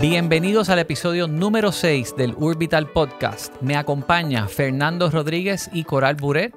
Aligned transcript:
Bienvenidos 0.00 0.68
al 0.68 0.78
episodio 0.78 1.26
número 1.26 1.72
6 1.72 2.14
del 2.16 2.32
Urbital 2.38 2.86
Podcast. 2.86 3.52
Me 3.60 3.76
acompaña 3.76 4.46
Fernando 4.46 5.10
Rodríguez 5.10 5.68
y 5.72 5.82
Coral 5.82 6.14
Buret. 6.14 6.54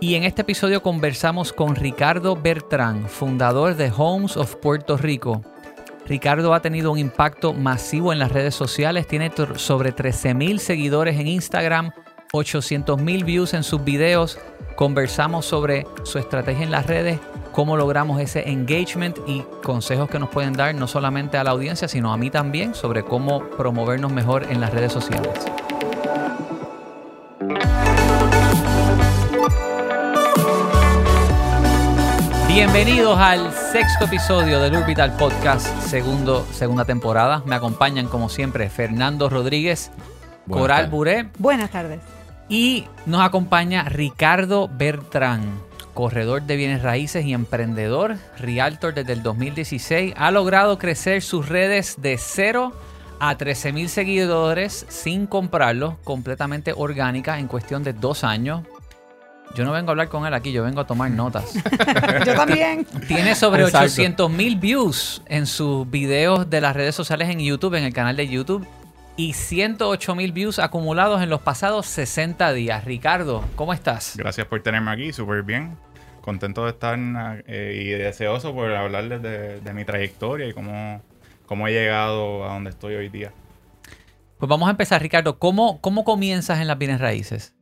Y 0.00 0.14
en 0.14 0.24
este 0.24 0.40
episodio 0.40 0.82
conversamos 0.82 1.52
con 1.52 1.76
Ricardo 1.76 2.34
Bertrán, 2.34 3.10
fundador 3.10 3.74
de 3.76 3.92
Homes 3.94 4.38
of 4.38 4.56
Puerto 4.56 4.96
Rico. 4.96 5.42
Ricardo 6.06 6.54
ha 6.54 6.62
tenido 6.62 6.90
un 6.90 6.98
impacto 6.98 7.52
masivo 7.52 8.10
en 8.10 8.18
las 8.18 8.32
redes 8.32 8.54
sociales, 8.54 9.06
tiene 9.06 9.30
sobre 9.56 9.94
13.000 9.94 10.56
seguidores 10.56 11.20
en 11.20 11.28
Instagram, 11.28 11.92
800.000 12.32 13.24
views 13.26 13.52
en 13.52 13.64
sus 13.64 13.84
videos. 13.84 14.38
Conversamos 14.76 15.44
sobre 15.44 15.86
su 16.04 16.18
estrategia 16.18 16.64
en 16.64 16.70
las 16.70 16.86
redes, 16.86 17.20
cómo 17.52 17.76
logramos 17.76 18.20
ese 18.20 18.48
engagement 18.50 19.18
y 19.26 19.42
consejos 19.62 20.08
que 20.10 20.18
nos 20.18 20.30
pueden 20.30 20.54
dar 20.54 20.74
no 20.74 20.88
solamente 20.88 21.36
a 21.36 21.44
la 21.44 21.50
audiencia, 21.50 21.86
sino 21.86 22.12
a 22.12 22.16
mí 22.16 22.30
también 22.30 22.74
sobre 22.74 23.04
cómo 23.04 23.44
promovernos 23.50 24.10
mejor 24.10 24.44
en 24.50 24.60
las 24.60 24.72
redes 24.72 24.92
sociales. 24.92 25.32
Bienvenidos 32.48 33.18
al 33.18 33.50
sexto 33.52 34.04
episodio 34.04 34.60
del 34.60 34.74
Orbital 34.74 35.16
Podcast, 35.16 35.66
segundo, 35.80 36.46
segunda 36.52 36.84
temporada. 36.84 37.42
Me 37.46 37.54
acompañan 37.54 38.08
como 38.08 38.28
siempre 38.28 38.68
Fernando 38.68 39.30
Rodríguez, 39.30 39.90
Coral 40.50 40.90
Buré. 40.90 41.30
Buenas 41.38 41.70
tardes. 41.70 42.00
Y 42.50 42.86
nos 43.06 43.22
acompaña 43.22 43.84
Ricardo 43.84 44.68
Bertrán, 44.70 45.62
corredor 45.94 46.42
de 46.42 46.56
bienes 46.56 46.82
raíces 46.82 47.24
y 47.24 47.32
emprendedor, 47.32 48.16
realtor 48.38 48.94
desde 48.94 49.12
el 49.12 49.22
2016. 49.22 50.14
Ha 50.16 50.30
logrado 50.30 50.78
crecer 50.78 51.22
sus 51.22 51.48
redes 51.48 51.96
de 52.00 52.18
0 52.18 52.72
a 53.20 53.36
13 53.36 53.72
mil 53.72 53.88
seguidores 53.88 54.84
sin 54.88 55.26
comprarlos, 55.26 55.94
completamente 56.02 56.72
orgánica 56.76 57.38
en 57.38 57.46
cuestión 57.46 57.84
de 57.84 57.92
dos 57.92 58.24
años. 58.24 58.62
Yo 59.54 59.64
no 59.64 59.72
vengo 59.72 59.90
a 59.90 59.92
hablar 59.92 60.08
con 60.08 60.26
él 60.26 60.32
aquí, 60.32 60.50
yo 60.50 60.62
vengo 60.62 60.80
a 60.80 60.86
tomar 60.86 61.10
notas. 61.10 61.52
yo 62.26 62.34
también. 62.34 62.86
Tiene 63.06 63.34
sobre 63.34 63.64
800 63.64 64.30
mil 64.30 64.56
views 64.56 65.22
en 65.26 65.46
sus 65.46 65.88
videos 65.90 66.48
de 66.48 66.60
las 66.60 66.74
redes 66.74 66.94
sociales 66.94 67.28
en 67.28 67.40
YouTube, 67.40 67.74
en 67.74 67.84
el 67.84 67.92
canal 67.92 68.16
de 68.16 68.28
YouTube. 68.28 68.66
Y 69.16 69.34
108 69.34 70.14
mil 70.14 70.32
views 70.32 70.58
acumulados 70.58 71.22
en 71.22 71.28
los 71.28 71.42
pasados 71.42 71.86
60 71.86 72.52
días. 72.54 72.84
Ricardo, 72.84 73.44
¿cómo 73.56 73.74
estás? 73.74 74.16
Gracias 74.16 74.46
por 74.46 74.62
tenerme 74.62 74.90
aquí, 74.90 75.12
súper 75.12 75.42
bien. 75.42 75.76
Contento 76.22 76.64
de 76.64 76.70
estar 76.70 76.98
eh, 77.46 77.82
y 77.84 77.88
deseoso 77.90 78.54
por 78.54 78.72
hablarles 78.72 79.20
de, 79.20 79.72
mi 79.74 79.84
trayectoria 79.84 80.48
y 80.48 80.52
cómo, 80.54 81.02
cómo 81.46 81.68
he 81.68 81.72
llegado 81.72 82.44
a 82.44 82.54
donde 82.54 82.70
estoy 82.70 82.94
hoy 82.94 83.08
día. 83.10 83.32
Pues 84.38 84.48
vamos 84.48 84.66
a 84.68 84.70
empezar, 84.70 85.02
Ricardo. 85.02 85.38
¿Cómo, 85.38 85.80
cómo 85.80 86.04
comienzas 86.04 86.60
en 86.60 86.66
las 86.68 86.78
bienes 86.78 87.00
raíces? 87.00 87.54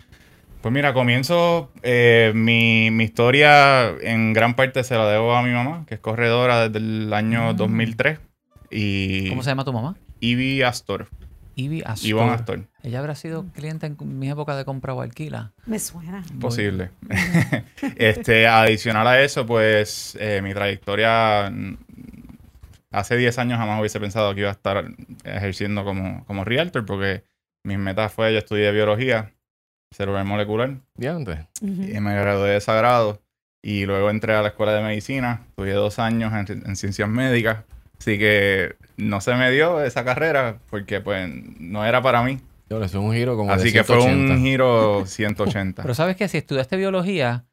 Pues 0.61 0.73
mira, 0.73 0.92
comienzo 0.92 1.73
eh, 1.83 2.33
mi, 2.35 2.87
historia 3.03 3.89
en 4.03 4.35
gran 4.35 4.55
parte 4.55 4.85
se 4.85 4.95
la 4.95 5.07
debo 5.09 5.35
a 5.35 5.42
mi 5.42 5.53
mamá, 5.53 5.85
que 5.87 5.95
es 5.95 6.01
corredora 6.01 6.69
desde 6.69 6.79
el 6.79 7.12
año 7.12 7.55
2003. 7.55 8.19
Mm. 8.19 8.23
Y 8.70 9.29
¿Cómo 9.31 9.42
se 9.42 9.51
llama 9.51 9.64
tu 9.64 9.73
mamá? 9.73 9.97
Ivy 10.20 10.62
Astor. 10.62 11.09
Ivy 11.55 11.83
Astor. 11.84 12.31
Astor. 12.31 12.69
Ella 12.83 12.98
habrá 12.98 13.15
sido 13.15 13.47
cliente 13.53 13.87
en 13.87 14.19
mi 14.19 14.31
época 14.31 14.56
de 14.56 14.65
compra 14.65 14.95
o 14.95 15.01
alquila. 15.01 15.53
Me 15.67 15.79
suena. 15.79 16.25
Posible. 16.41 16.91
este, 17.97 18.47
adicional 18.47 19.07
a 19.07 19.23
eso, 19.23 19.47
pues 19.47 20.17
eh, 20.20 20.41
mi 20.42 20.55
trayectoria 20.55 21.53
hace 22.91 23.17
10 23.17 23.39
años 23.39 23.59
jamás 23.59 23.81
hubiese 23.81 24.01
pensado 24.01 24.34
que 24.34 24.41
iba 24.41 24.48
a 24.48 24.53
estar 24.53 24.84
ejerciendo 25.25 25.84
como, 25.84 26.25
como 26.27 26.45
realtor 26.45 26.84
porque 26.84 27.25
mis 27.62 27.79
metas 27.79 28.12
fue, 28.12 28.33
yo 28.33 28.39
estudié 28.39 28.73
biología 28.73 29.33
cerebral 29.92 30.24
molecular. 30.24 30.77
¿De 30.95 31.47
Y 31.61 32.01
me 32.01 32.14
gradué 32.14 32.51
de 32.51 32.61
sagrado. 32.61 33.23
Y 33.63 33.85
luego 33.85 34.08
entré 34.08 34.35
a 34.35 34.42
la 34.42 34.48
escuela 34.48 34.73
de 34.73 34.83
medicina. 34.83 35.42
Estudié 35.48 35.74
dos 35.74 35.98
años 35.98 36.33
en, 36.48 36.77
ciencias 36.77 37.08
médicas. 37.08 37.64
Así 37.98 38.19
que 38.19 38.77
no 39.00 39.20
se 39.20 39.34
me 39.34 39.50
dio 39.50 39.83
esa 39.83 40.05
carrera 40.05 40.58
porque 40.70 41.00
pues 41.00 41.28
no 41.58 41.84
era 41.84 42.02
para 42.02 42.22
mí. 42.22 42.38
es 42.68 42.94
un 42.94 43.12
giro 43.12 43.36
como 43.36 43.52
Así 43.52 43.72
que 43.72 43.84
fue 43.84 43.98
un 43.98 44.42
giro 44.42 45.05
180. 45.06 45.83
Pero 45.83 45.94
sabes 45.94 46.16
que 46.16 46.28
si 46.28 46.38
estudiaste 46.38 46.77
biología, 46.77 47.44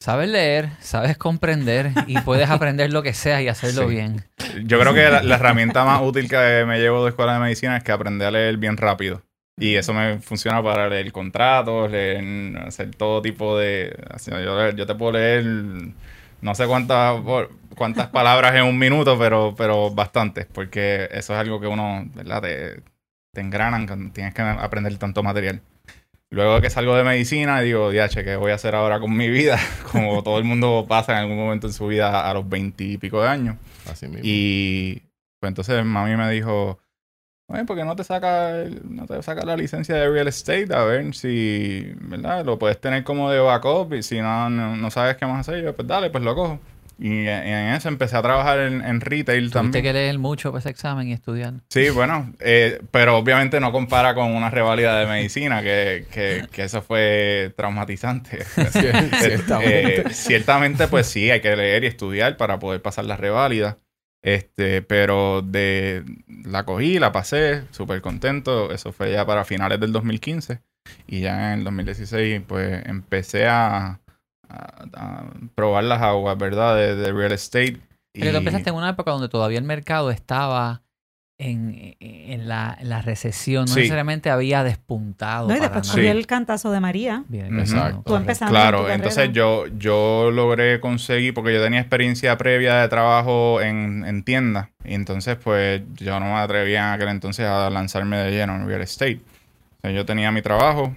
sabes 0.00 0.28
leer, 0.28 0.70
sabes 0.80 1.16
comprender 1.16 1.92
y 2.06 2.18
puedes 2.20 2.50
aprender 2.50 2.92
lo 2.92 3.02
que 3.02 3.14
sea 3.14 3.42
y 3.42 3.48
hacerlo 3.48 3.86
bien. 3.86 4.24
Yo 4.64 4.80
creo 4.80 4.94
que 4.94 5.08
la, 5.08 5.22
la, 5.22 5.36
herramienta 5.36 5.84
más 5.84 6.02
útil 6.02 6.28
que 6.28 6.64
me 6.66 6.78
llevo 6.78 7.04
de 7.04 7.10
escuela 7.10 7.34
de 7.34 7.40
medicina 7.40 7.76
es 7.76 7.84
que 7.84 7.92
aprendí 7.92 8.24
a 8.24 8.30
leer 8.30 8.56
bien 8.56 8.76
rápido. 8.76 9.22
Y 9.60 9.76
eso 9.76 9.92
me 9.92 10.18
funciona 10.20 10.62
para 10.62 10.88
leer 10.88 11.12
contratos, 11.12 11.90
leer, 11.90 12.58
hacer 12.66 12.94
todo 12.94 13.20
tipo 13.20 13.58
de... 13.58 13.94
Yo, 14.26 14.70
yo 14.70 14.86
te 14.86 14.94
puedo 14.94 15.12
leer 15.12 15.44
no 16.42 16.54
sé 16.54 16.66
cuántas 16.66 17.20
cuántas 17.76 18.08
palabras 18.08 18.54
en 18.54 18.64
un 18.64 18.78
minuto, 18.78 19.18
pero, 19.18 19.54
pero 19.56 19.90
bastantes, 19.90 20.46
porque 20.46 21.08
eso 21.12 21.32
es 21.32 21.40
algo 21.40 21.60
que 21.60 21.66
uno, 21.66 22.04
¿verdad? 22.14 22.42
Te, 22.42 22.82
te 23.32 23.40
engranan, 23.40 24.12
tienes 24.12 24.34
que 24.34 24.42
aprender 24.42 24.96
tanto 24.98 25.22
material. 25.22 25.62
Luego 26.30 26.56
de 26.56 26.60
que 26.60 26.70
salgo 26.70 26.94
de 26.94 27.02
medicina, 27.02 27.60
digo, 27.60 27.92
ya, 27.92 28.08
che, 28.08 28.22
¿qué 28.22 28.36
voy 28.36 28.52
a 28.52 28.54
hacer 28.54 28.74
ahora 28.74 29.00
con 29.00 29.16
mi 29.16 29.28
vida? 29.28 29.58
Como 29.92 30.22
todo 30.22 30.38
el 30.38 30.44
mundo 30.44 30.86
pasa 30.88 31.12
en 31.12 31.18
algún 31.18 31.36
momento 31.36 31.66
en 31.66 31.72
su 31.72 31.86
vida 31.88 32.28
a 32.28 32.34
los 32.34 32.48
veintipico 32.48 33.20
de 33.22 33.28
años. 33.28 33.56
Así 33.90 34.06
mismo. 34.06 34.20
Y 34.22 35.02
pues 35.40 35.48
entonces 35.48 35.84
mami 35.84 36.16
me 36.16 36.30
dijo, 36.30 36.78
bueno, 37.50 37.66
¿por 37.66 37.76
qué 37.76 37.84
no 37.84 37.96
te 37.96 38.04
saca, 38.04 38.64
no 38.88 39.06
te 39.06 39.20
saca 39.24 39.44
la 39.44 39.56
licencia 39.56 39.96
de 39.96 40.08
real 40.08 40.28
estate? 40.28 40.68
A 40.72 40.84
ver 40.84 41.12
si, 41.16 41.92
¿verdad? 41.96 42.44
Lo 42.44 42.60
puedes 42.60 42.80
tener 42.80 43.02
como 43.02 43.28
de 43.28 43.40
backup 43.40 43.92
y 43.92 44.04
si 44.04 44.20
no, 44.20 44.48
no, 44.48 44.90
sabes 44.92 45.16
qué 45.16 45.26
más 45.26 45.48
hacer, 45.48 45.74
pues 45.74 45.88
dale, 45.88 46.10
pues 46.10 46.22
lo 46.22 46.36
cojo. 46.36 46.60
Y 46.96 47.26
en 47.26 47.74
eso 47.74 47.88
empecé 47.88 48.16
a 48.16 48.22
trabajar 48.22 48.60
en, 48.60 49.00
retail 49.00 49.50
también. 49.50 49.72
Tuviste 49.72 49.82
que 49.82 49.92
leer 49.92 50.18
mucho 50.20 50.52
para 50.52 50.60
ese 50.60 50.68
examen 50.68 51.08
y 51.08 51.12
estudiar. 51.12 51.54
Sí, 51.70 51.90
bueno, 51.90 52.32
eh, 52.38 52.80
pero 52.92 53.16
obviamente 53.16 53.58
no 53.58 53.72
compara 53.72 54.14
con 54.14 54.30
una 54.30 54.48
revalida 54.48 54.96
de 55.00 55.06
medicina, 55.06 55.60
que, 55.60 56.06
que, 56.12 56.46
que 56.52 56.62
eso 56.62 56.82
fue 56.82 57.52
traumatizante. 57.56 58.44
ciertamente. 58.70 60.00
Eh, 60.02 60.10
ciertamente, 60.10 60.86
pues 60.86 61.06
sí, 61.08 61.32
hay 61.32 61.40
que 61.40 61.56
leer 61.56 61.82
y 61.82 61.88
estudiar 61.88 62.36
para 62.36 62.60
poder 62.60 62.80
pasar 62.80 63.06
la 63.06 63.16
reválida. 63.16 63.78
Este, 64.22 64.82
pero 64.82 65.42
de 65.42 66.04
la 66.44 66.64
cogí, 66.64 66.98
la 66.98 67.12
pasé, 67.12 67.64
súper 67.70 68.02
contento. 68.02 68.70
Eso 68.70 68.92
fue 68.92 69.12
ya 69.12 69.24
para 69.24 69.44
finales 69.44 69.80
del 69.80 69.92
2015. 69.92 70.60
Y 71.06 71.20
ya 71.20 71.52
en 71.52 71.60
el 71.60 71.64
2016, 71.64 72.42
pues 72.46 72.84
empecé 72.86 73.46
a, 73.46 74.00
probar 75.54 75.84
las 75.84 76.02
aguas, 76.02 76.36
¿verdad? 76.36 76.76
De, 76.76 77.12
real 77.12 77.32
estate. 77.32 77.78
Pero 78.12 78.32
tú 78.32 78.38
empezaste 78.38 78.70
en 78.70 78.76
una 78.76 78.90
época 78.90 79.12
donde 79.12 79.28
todavía 79.28 79.58
el 79.58 79.64
mercado 79.64 80.10
estaba 80.10 80.82
en, 81.40 81.96
en, 82.00 82.48
la, 82.48 82.76
la, 82.82 83.00
recesión, 83.00 83.64
no 83.64 83.74
necesariamente 83.74 84.28
había 84.28 84.62
despuntado. 84.62 85.48
No, 85.48 85.56
y 85.56 85.60
después 85.60 85.90
había 85.90 86.12
el 86.12 86.26
cantazo 86.26 86.70
de 86.70 86.80
María. 86.80 87.24
Bien, 87.28 87.58
exacto. 87.58 88.02
Tú 88.04 88.14
empezaste 88.14 88.52
Claro, 88.52 88.90
entonces 88.90 89.32
yo, 89.32 89.66
yo 89.78 90.30
logré 90.30 90.80
conseguir, 90.80 91.32
porque 91.32 91.54
yo 91.54 91.62
tenía 91.62 91.80
experiencia 91.80 92.36
previa 92.36 92.76
de 92.76 92.88
trabajo 92.88 93.62
en, 93.62 94.04
en 94.06 94.22
tiendas, 94.22 94.68
y 94.84 94.92
entonces 94.94 95.36
pues 95.36 95.82
yo 95.94 96.20
no 96.20 96.26
me 96.26 96.38
atrevía 96.38 96.88
en 96.88 96.94
aquel 96.94 97.08
entonces 97.08 97.46
a 97.46 97.70
lanzarme 97.70 98.18
de 98.18 98.32
lleno 98.32 98.56
en 98.56 98.66
real 98.66 98.82
estate. 98.82 99.20
O 99.78 99.80
sea, 99.80 99.90
yo 99.92 100.04
tenía 100.04 100.30
mi 100.32 100.42
trabajo 100.42 100.94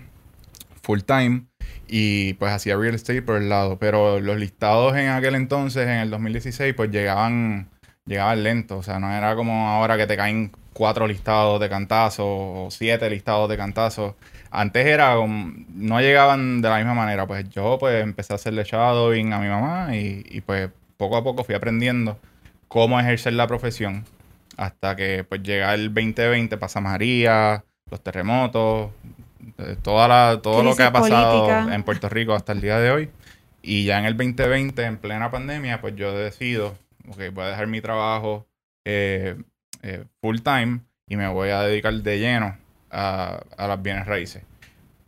full 0.81 0.99
time 0.99 1.45
y 1.87 2.33
pues 2.33 2.51
hacía 2.51 2.75
real 2.75 2.95
estate 2.95 3.21
por 3.21 3.37
el 3.37 3.47
lado, 3.47 3.79
pero 3.79 4.19
los 4.19 4.37
listados 4.37 4.97
en 4.97 5.07
aquel 5.07 5.35
entonces, 5.35 5.87
en 5.87 5.99
el 5.99 6.09
2016, 6.09 6.73
pues 6.73 6.91
llegaban 6.91 7.69
llegaban 8.05 8.43
lento. 8.43 8.77
O 8.77 8.83
sea, 8.83 8.99
no 8.99 9.11
era 9.11 9.35
como 9.35 9.69
ahora 9.69 9.97
que 9.97 10.07
te 10.07 10.17
caen 10.17 10.51
cuatro 10.73 11.07
listados 11.07 11.59
de 11.59 11.69
cantazos 11.69 12.25
o 12.27 12.67
siete 12.71 13.09
listados 13.09 13.49
de 13.49 13.57
cantazos. 13.57 14.15
Antes 14.51 14.85
era 14.85 15.15
no 15.15 15.99
llegaban 16.01 16.61
de 16.61 16.69
la 16.69 16.77
misma 16.77 16.93
manera. 16.93 17.27
Pues 17.27 17.49
yo 17.49 17.77
pues 17.79 18.03
empecé 18.03 18.33
a 18.33 18.35
hacerle 18.35 18.63
shadowing 18.63 19.33
a 19.33 19.39
mi 19.39 19.47
mamá 19.47 19.95
y, 19.95 20.23
y 20.29 20.41
pues 20.41 20.69
poco 20.97 21.17
a 21.17 21.23
poco 21.23 21.43
fui 21.43 21.55
aprendiendo 21.55 22.19
cómo 22.67 22.99
ejercer 22.99 23.33
la 23.33 23.47
profesión. 23.47 24.05
Hasta 24.57 24.95
que 24.95 25.23
pues 25.23 25.41
llega 25.43 25.73
el 25.73 25.93
2020, 25.93 26.57
pasa 26.57 26.79
María, 26.79 27.63
los 27.89 28.01
terremotos, 28.01 28.91
eh, 29.57 29.75
toda 29.81 30.07
la, 30.07 30.39
todo 30.41 30.63
lo 30.63 30.75
que 30.75 30.83
ha 30.83 30.91
pasado 30.91 31.71
en 31.71 31.83
Puerto 31.83 32.09
Rico 32.09 32.33
hasta 32.33 32.51
el 32.51 32.61
día 32.61 32.79
de 32.79 32.91
hoy. 32.91 33.09
Y 33.61 33.85
ya 33.85 33.99
en 33.99 34.05
el 34.05 34.17
2020, 34.17 34.83
en 34.83 34.97
plena 34.97 35.31
pandemia, 35.31 35.81
pues 35.81 35.95
yo 35.95 36.13
decido 36.13 36.75
ok, 37.09 37.33
voy 37.33 37.45
a 37.45 37.47
dejar 37.49 37.67
mi 37.67 37.81
trabajo 37.81 38.47
eh, 38.85 39.35
eh, 39.81 40.05
full 40.21 40.39
time 40.39 40.81
y 41.07 41.15
me 41.15 41.27
voy 41.27 41.49
a 41.49 41.61
dedicar 41.61 41.93
de 41.93 42.19
lleno 42.19 42.57
a, 42.89 43.43
las 43.57 43.81
bienes 43.81 44.05
raíces. 44.05 44.43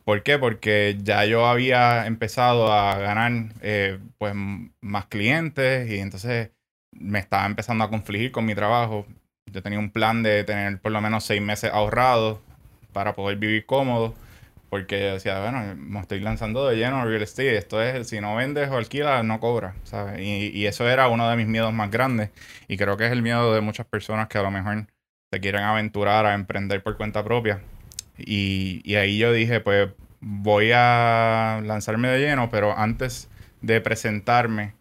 ¿Por 0.04 0.22
qué? 0.24 0.38
Porque 0.38 0.98
ya 1.02 1.26
yo 1.26 1.48
había 1.48 2.06
empezado 2.06 2.72
a 2.72 2.98
ganar 3.00 3.32
eh, 3.62 4.00
pues 4.18 4.34
más 4.82 5.06
clientes 5.08 5.90
y 5.90 6.00
entonces 6.00 6.52
me 6.92 7.20
estaba 7.20 7.46
empezando 7.46 7.84
a 7.84 7.90
confligir 7.90 8.32
con 8.32 8.46
mi 8.46 8.56
trabajo. 8.56 9.06
yo 9.52 9.64
tenía 9.64 9.80
un 9.80 9.90
plan 9.90 10.24
de 10.24 10.44
tener 10.44 10.80
por 10.80 10.92
lo 10.92 11.02
menos 11.02 11.24
seis 11.26 11.42
meses 11.42 11.72
ahorrados 11.74 12.40
para 12.94 13.16
poder 13.16 13.38
vivir 13.38 13.66
cómodo. 13.66 14.14
Porque 14.76 15.00
yo 15.00 15.14
decía, 15.14 15.40
bueno, 15.40 15.74
me 15.78 16.02
estoy 16.02 16.20
lanzando 16.20 16.68
de 16.68 16.76
lleno 16.76 17.06
real 17.06 17.22
estate. 17.22 17.56
Esto 17.56 17.82
es, 17.82 18.10
si 18.10 18.20
no 18.20 18.36
vendes 18.36 18.70
o 18.70 18.76
alquilas, 18.76 19.24
no 19.24 19.40
cobras, 19.40 19.74
¿sabes? 19.84 20.20
Y, 20.20 20.50
y 20.50 20.66
eso 20.68 20.90
era 20.90 21.08
uno 21.08 21.30
de 21.30 21.38
mis 21.38 21.48
miedos 21.48 21.72
más 21.72 21.90
grandes. 21.90 22.32
Y 22.68 22.76
creo 22.76 22.98
que 22.98 23.06
es 23.06 23.14
el 23.14 23.22
miedo 23.22 23.54
de 23.54 23.62
muchas 23.62 23.86
personas 23.86 24.28
que 24.28 24.38
a 24.38 24.42
lo 24.42 24.52
mejor 24.52 24.88
se 25.32 25.40
quieren 25.40 25.64
aventurar 25.64 26.26
a 26.26 26.34
emprender 26.34 26.84
por 26.84 26.98
cuenta 26.98 27.24
propia. 27.24 27.62
Y, 28.18 28.82
y 28.84 28.96
ahí 28.96 29.18
yo 29.18 29.32
dije, 29.32 29.62
pues 29.62 29.92
voy 30.20 30.72
a 30.74 31.62
lanzarme 31.64 32.10
de 32.10 32.20
lleno, 32.20 32.50
pero 32.50 32.78
antes 32.78 33.30
de 33.62 33.80
presentarme 33.80 34.76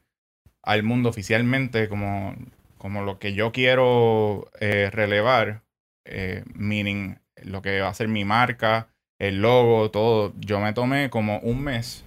al 0.65 0.83
mundo 0.83 1.09
oficialmente 1.09 1.89
como, 1.89 2.35
como 2.79 3.05
lo 3.05 3.21
que 3.21 3.35
yo 3.35 3.53
quiero 3.53 4.51
eh, 4.59 4.91
relevar, 4.93 5.63
eh, 6.05 6.43
meaning 6.53 7.15
lo 7.45 7.63
que 7.63 7.81
va 7.81 7.91
a 7.91 7.95
ser 7.95 8.09
mi 8.09 8.25
marca, 8.25 8.89
el 9.19 9.43
logo, 9.43 9.91
todo, 9.91 10.35
yo 10.41 10.61
me 10.61 10.73
tomé 10.73 11.11
como 11.11 11.39
un 11.41 11.63
mes 11.63 12.05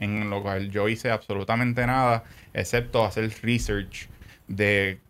en 0.00 0.30
lo 0.30 0.42
cual 0.42 0.70
yo 0.70 0.88
hice 0.88 1.10
absolutamente 1.10 1.86
nada, 1.86 2.24
excepto 2.54 3.04
hacer 3.04 3.30
research 3.42 4.08
de 4.48 5.00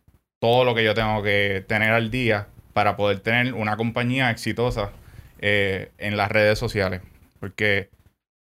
todo 0.40 0.64
lo 0.64 0.74
que 0.74 0.84
yo 0.84 0.94
tengo 0.94 1.22
que 1.22 1.64
tener 1.66 1.92
al 1.92 2.10
día 2.10 2.48
para 2.72 2.96
poder 2.96 3.20
tener 3.20 3.54
una 3.54 3.76
compañía 3.76 4.30
exitosa 4.30 4.90
eh, 5.38 5.92
en 5.98 6.16
las 6.16 6.30
redes 6.30 6.58
sociales. 6.58 7.02
Porque 7.38 7.90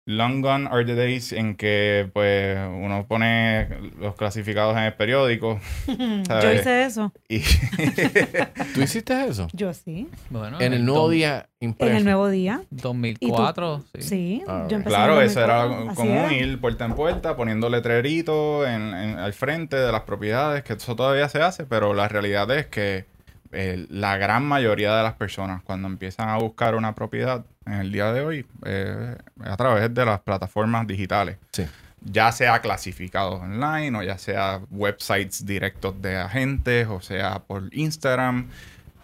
long 0.07 0.41
gone 0.43 0.67
are 0.71 0.85
the 0.85 0.95
days 0.95 1.33
en 1.33 1.55
que 1.55 2.11
pues 2.13 2.59
uno 2.69 3.07
pone 3.07 3.69
los 4.01 4.15
clasificados 4.17 4.77
en 4.77 4.85
el 4.85 4.95
periódico. 4.95 5.61
Yo 5.87 6.53
hice 6.53 6.85
eso. 6.85 7.13
Y 7.29 7.41
¿Tú 8.75 8.83
hiciste 8.83 9.25
eso? 9.27 9.49
Yo 9.53 9.73
sí. 9.73 10.09
Bueno, 10.31 10.61
En 10.61 10.73
el 10.73 10.85
nuevo 10.85 11.09
día 11.11 11.49
impreso. 11.61 11.91
En 11.91 11.97
el 11.99 12.05
nuevo 12.05 12.29
día. 12.29 12.63
2004, 12.71 13.85
sí. 13.95 14.03
Sí. 14.03 14.43
Ah, 14.49 14.67
yo 14.69 14.77
empecé 14.77 14.97
en 14.97 15.03
claro, 15.03 15.21
eso 15.21 15.45
era 15.45 15.63
2004, 15.65 15.91
así 15.93 15.97
común 15.97 16.33
ir 16.33 16.61
puerta 16.61 16.85
en 16.87 16.95
puerta 16.95 17.37
poniendo 17.37 17.69
letreritos 17.69 18.67
en, 18.67 18.95
en- 18.95 19.19
al 19.19 19.33
frente 19.33 19.77
de 19.77 19.93
las 19.93 20.03
propiedades, 20.03 20.63
que 20.65 20.73
eso 20.73 20.97
todavía 20.97 21.29
se 21.29 21.43
hace, 21.43 21.65
pero 21.67 21.95
la 21.95 22.09
realidad 22.09 22.51
es 22.51 22.67
que 22.67 23.05
eh, 23.53 23.87
la 23.91 24.17
gran 24.17 24.45
mayoría 24.45 24.95
de 24.97 25.03
las 25.03 25.15
personas 25.15 25.63
cuando 25.63 25.89
empiezan 25.89 26.29
a 26.29 26.37
buscar 26.39 26.75
una 26.75 26.95
propiedad 26.95 27.45
en 27.67 27.73
el 27.75 27.93
día 27.93 28.13
de 28.13 28.21
hoy 28.21 28.47
eh, 28.65 29.17
a 29.43 29.57
través 29.57 29.93
de 29.93 30.05
las 30.05 30.21
plataformas 30.21 30.87
digitales. 30.87 31.37
Sí. 31.53 31.65
ya 32.03 32.33
sea 32.33 32.61
clasificados 32.61 33.41
online 33.43 33.99
o 33.99 34.03
ya 34.03 34.17
sea 34.19 34.61
websites 34.71 35.45
directos 35.45 36.01
de 36.01 36.17
agentes 36.17 36.87
o 36.89 37.01
sea 37.01 37.41
por 37.41 37.69
Instagram, 37.73 38.49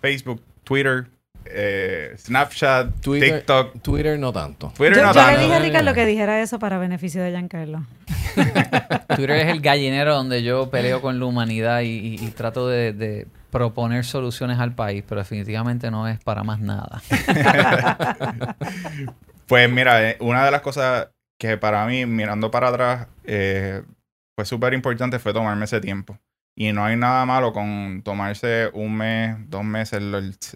Facebook, 0.01 0.41
Twitter, 0.65 1.07
eh, 1.45 2.15
Snapchat, 2.19 3.01
Twitter, 3.01 3.39
TikTok. 3.39 3.83
Twitter 3.83 4.19
no 4.19 4.33
tanto. 4.33 4.73
Twitter 4.77 4.97
Yo, 4.97 5.03
no 5.05 5.13
yo 5.13 5.31
le 5.31 5.39
dije 5.39 5.55
a 5.55 5.59
Ricardo 5.61 5.93
que 5.95 6.07
dijera 6.07 6.41
eso 6.41 6.59
para 6.59 6.79
beneficio 6.79 7.23
de 7.23 7.31
Giancarlo. 7.33 7.85
Twitter 9.17 9.37
es 9.37 9.49
el 9.53 9.61
gallinero 9.61 10.15
donde 10.15 10.43
yo 10.43 10.71
peleo 10.71 11.01
con 11.01 11.19
la 11.19 11.27
humanidad 11.27 11.81
y, 11.83 11.87
y- 11.89 12.15
y 12.25 12.31
trato 12.31 12.69
de, 12.69 12.93
de 12.93 13.27
proponer 13.56 14.05
soluciones 14.05 14.58
al 14.58 14.75
país, 14.75 15.03
pero 15.08 15.23
definitivamente 15.23 15.91
no 15.91 16.06
es 16.06 16.23
para 16.23 16.44
más 16.44 16.61
nada. 16.61 17.00
Pues 19.47 19.70
mira, 19.70 20.11
eh, 20.11 20.17
una 20.19 20.44
de 20.44 20.50
las 20.50 20.61
cosas 20.61 21.08
que 21.38 21.56
para 21.56 21.87
mí, 21.87 22.05
mirando 22.05 22.50
para 22.50 22.67
atrás, 22.67 23.06
eh, 23.23 23.85
fue 24.37 24.44
súper 24.44 24.75
importante 24.75 25.20
fue 25.20 25.32
tomarme 25.32 25.67
ese 25.67 25.81
tiempo. 25.81 26.19
Y 26.56 26.73
no 26.73 26.85
hay 26.85 26.97
nada 26.97 27.25
malo 27.26 27.53
con 27.53 28.03
tomarse 28.03 28.70
un 28.73 28.97
mes, 28.97 29.37
dos 29.49 29.62
meses, 29.62 30.00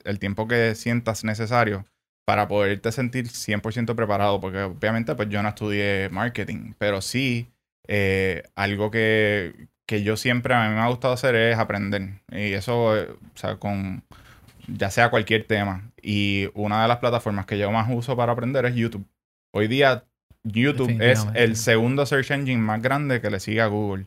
el, 0.04 0.18
tiempo 0.18 0.48
que 0.48 0.74
sientas 0.74 1.22
necesario 1.22 1.86
para 2.26 2.48
poderte 2.48 2.90
sentir 2.90 3.28
100% 3.28 3.94
preparado. 3.94 4.40
Porque 4.40 4.62
obviamente 4.62 5.14
pues 5.14 5.28
yo 5.28 5.40
no 5.40 5.50
estudié 5.50 6.08
marketing, 6.10 6.72
pero 6.76 7.00
sí 7.00 7.52
eh, 7.86 8.42
algo 8.56 8.90
que, 8.90 9.68
que 9.90 10.04
yo 10.04 10.16
siempre 10.16 10.54
a 10.54 10.68
mí 10.68 10.74
me 10.76 10.80
ha 10.80 10.86
gustado 10.86 11.14
hacer 11.14 11.34
es 11.34 11.58
aprender. 11.58 12.20
Y 12.30 12.52
eso, 12.52 12.96
eh, 12.96 13.08
o 13.10 13.36
sea, 13.36 13.56
con 13.56 14.04
ya 14.68 14.88
sea 14.88 15.10
cualquier 15.10 15.48
tema. 15.48 15.90
Y 16.00 16.48
una 16.54 16.82
de 16.82 16.86
las 16.86 16.98
plataformas 16.98 17.44
que 17.44 17.58
yo 17.58 17.72
más 17.72 17.88
uso 17.90 18.16
para 18.16 18.30
aprender 18.30 18.64
es 18.66 18.76
YouTube. 18.76 19.04
Hoy 19.52 19.66
día 19.66 20.04
YouTube 20.44 20.96
es 21.00 21.26
el 21.34 21.56
segundo 21.56 22.06
search 22.06 22.30
engine 22.30 22.62
más 22.62 22.80
grande 22.80 23.20
que 23.20 23.30
le 23.30 23.40
sigue 23.40 23.62
a 23.62 23.66
Google. 23.66 24.06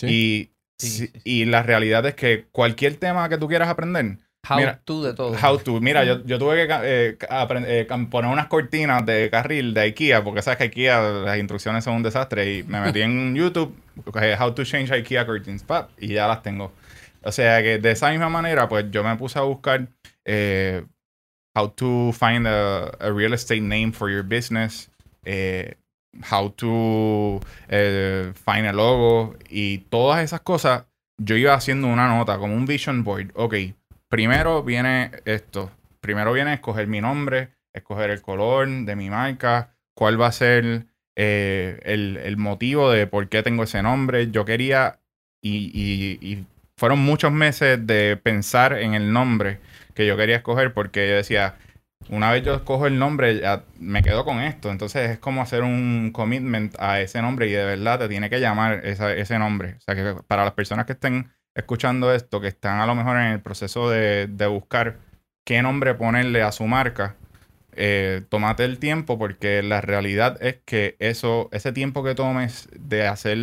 Sí. 0.00 0.06
Y, 0.08 0.50
sí, 0.78 1.06
sí. 1.06 1.12
y 1.22 1.44
la 1.44 1.62
realidad 1.62 2.04
es 2.06 2.16
que 2.16 2.48
cualquier 2.50 2.96
tema 2.96 3.28
que 3.28 3.38
tú 3.38 3.46
quieras 3.46 3.68
aprender, 3.68 4.18
How 4.48 4.56
Mira, 4.56 4.80
to 4.84 5.02
de 5.04 5.12
todo. 5.12 5.36
how 5.36 5.58
to. 5.58 5.80
Mira, 5.80 6.04
yo, 6.04 6.24
yo 6.24 6.38
tuve 6.38 6.66
que 6.66 6.74
eh, 6.82 7.18
eh, 7.20 7.86
poner 8.10 8.30
unas 8.30 8.46
cortinas 8.46 9.04
de 9.04 9.28
carril 9.30 9.74
de 9.74 9.82
IKEA, 9.82 10.24
porque 10.24 10.40
sabes 10.40 10.56
que 10.58 10.64
IKEA 10.64 11.00
las 11.24 11.38
instrucciones 11.38 11.84
son 11.84 11.96
un 11.96 12.02
desastre. 12.02 12.58
Y 12.58 12.62
me 12.62 12.80
metí 12.80 13.02
en 13.02 13.34
YouTube, 13.36 13.74
how 14.38 14.54
to 14.54 14.64
change 14.64 14.90
IKEA 14.90 15.26
curtains, 15.26 15.62
pap, 15.62 15.90
y 15.98 16.08
ya 16.14 16.26
las 16.26 16.42
tengo. 16.42 16.72
O 17.22 17.32
sea 17.32 17.62
que 17.62 17.78
de 17.78 17.90
esa 17.90 18.10
misma 18.10 18.30
manera, 18.30 18.66
pues 18.66 18.86
yo 18.90 19.04
me 19.04 19.14
puse 19.16 19.38
a 19.38 19.42
buscar 19.42 19.86
eh, 20.24 20.84
how 21.54 21.68
to 21.68 22.10
find 22.12 22.46
a, 22.46 22.86
a 22.98 23.12
real 23.12 23.34
estate 23.34 23.60
name 23.60 23.92
for 23.92 24.10
your 24.10 24.22
business, 24.22 24.90
how 26.30 26.48
to 26.56 27.40
find 28.34 28.66
a 28.66 28.72
logo 28.72 29.36
y 29.50 29.78
todas 29.90 30.24
esas 30.24 30.40
cosas. 30.40 30.84
Yo 31.22 31.36
iba 31.36 31.52
haciendo 31.52 31.88
una 31.88 32.08
nota, 32.08 32.38
como 32.38 32.54
un 32.54 32.64
vision 32.64 33.04
board. 33.04 33.32
Ok, 33.34 33.54
primero 34.10 34.64
viene 34.64 35.12
esto. 35.26 35.72
Primero 36.02 36.34
viene 36.34 36.54
escoger 36.54 36.88
mi 36.88 37.00
nombre, 37.00 37.50
escoger 37.74 38.10
el 38.10 38.22
color 38.22 38.68
de 38.68 38.96
mi 38.96 39.10
marca, 39.10 39.76
cuál 39.94 40.20
va 40.20 40.28
a 40.28 40.32
ser 40.32 40.86
eh, 41.16 41.80
el, 41.84 42.18
el 42.18 42.38
motivo 42.38 42.90
de 42.90 43.06
por 43.08 43.28
qué 43.30 43.42
tengo 43.44 43.64
ese 43.64 43.82
nombre. 43.82 44.30
Yo 44.32 44.44
quería, 44.46 45.00
y, 45.42 46.18
y- 46.20 46.46
fueron 46.76 47.00
muchos 47.00 47.32
meses 47.32 47.86
de 47.86 48.16
pensar 48.16 48.72
en 48.74 48.94
el 48.94 49.12
nombre 49.12 49.60
que 49.94 50.06
yo 50.06 50.16
quería 50.16 50.36
escoger 50.36 50.74
porque 50.74 51.08
yo 51.10 51.14
decía, 51.16 51.56
una 52.08 52.30
vez 52.32 52.42
yo 52.44 52.54
escojo 52.54 52.86
el 52.86 52.98
nombre, 52.98 53.40
ya 53.40 53.64
me 53.78 54.02
quedo 54.02 54.24
con 54.24 54.40
esto. 54.40 54.70
Entonces 54.70 55.10
es 55.10 55.18
como 55.18 55.42
hacer 55.42 55.62
un 55.62 56.10
commitment 56.12 56.74
a 56.80 57.00
ese 57.00 57.22
nombre 57.22 57.48
y 57.48 57.52
de 57.52 57.64
verdad 57.64 57.98
te 58.00 58.08
tiene 58.08 58.30
que 58.30 58.40
llamar 58.40 58.84
ese 58.86 59.38
nombre. 59.38 59.74
O 59.78 59.80
sea 59.80 59.94
que 59.94 60.22
para 60.26 60.44
las 60.44 60.54
personas 60.54 60.86
que 60.86 60.92
estén 60.94 61.30
escuchando 61.54 62.12
esto, 62.14 62.40
que 62.40 62.48
están 62.48 62.80
a 62.80 62.86
lo 62.86 62.94
mejor 62.94 63.16
en 63.16 63.32
el 63.32 63.40
proceso 63.40 63.90
de, 63.90 64.26
de 64.26 64.46
buscar 64.46 64.98
qué 65.44 65.62
nombre 65.62 65.94
ponerle 65.94 66.42
a 66.42 66.52
su 66.52 66.66
marca, 66.66 67.16
eh, 67.72 68.22
tómate 68.28 68.64
el 68.64 68.78
tiempo 68.78 69.18
porque 69.18 69.62
la 69.62 69.80
realidad 69.80 70.36
es 70.42 70.56
que 70.64 70.96
eso, 70.98 71.48
ese 71.52 71.72
tiempo 71.72 72.02
que 72.02 72.14
tomes 72.14 72.68
de 72.78 73.06
hacer 73.06 73.38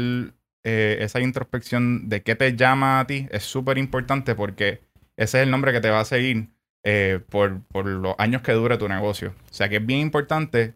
eh, 0.63 0.97
esa 0.99 1.21
introspección 1.21 2.09
de 2.09 2.23
qué 2.23 2.35
te 2.35 2.55
llama 2.55 2.99
a 2.99 3.07
ti 3.07 3.27
es 3.31 3.43
súper 3.43 3.77
importante 3.77 4.35
porque 4.35 4.81
ese 5.15 5.39
es 5.39 5.43
el 5.43 5.51
nombre 5.51 5.71
que 5.71 5.81
te 5.81 5.89
va 5.89 6.01
a 6.01 6.05
seguir 6.05 6.49
eh, 6.83 7.19
por, 7.29 7.63
por 7.63 7.85
los 7.85 8.15
años 8.17 8.41
que 8.41 8.51
dure 8.51 8.77
tu 8.77 8.87
negocio. 8.87 9.33
O 9.49 9.53
sea 9.53 9.69
que 9.69 9.77
es 9.77 9.85
bien 9.85 10.01
importante 10.01 10.75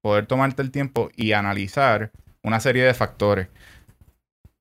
poder 0.00 0.26
tomarte 0.26 0.62
el 0.62 0.70
tiempo 0.70 1.10
y 1.14 1.32
analizar 1.32 2.10
una 2.42 2.60
serie 2.60 2.84
de 2.84 2.94
factores. 2.94 3.48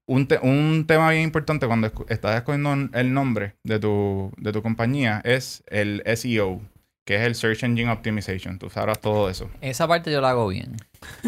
Un, 0.09 0.25
te- 0.27 0.39
un 0.41 0.85
tema 0.87 1.11
bien 1.11 1.23
importante 1.23 1.67
cuando 1.67 1.91
estás 2.07 2.37
escogiendo 2.37 2.73
el 2.97 3.13
nombre 3.13 3.55
de 3.63 3.77
tu, 3.79 4.31
de 4.37 4.53
tu 4.53 4.61
compañía 4.63 5.21
es 5.25 5.63
el 5.67 6.01
SEO, 6.15 6.61
que 7.05 7.15
es 7.15 7.21
el 7.23 7.35
Search 7.35 7.63
Engine 7.63 7.91
Optimization. 7.91 8.57
Tú 8.57 8.69
sabrás 8.69 9.01
todo 9.01 9.29
eso. 9.29 9.49
Esa 9.59 9.85
parte 9.85 10.09
yo 10.11 10.21
la 10.21 10.29
hago 10.29 10.47
bien. 10.47 10.77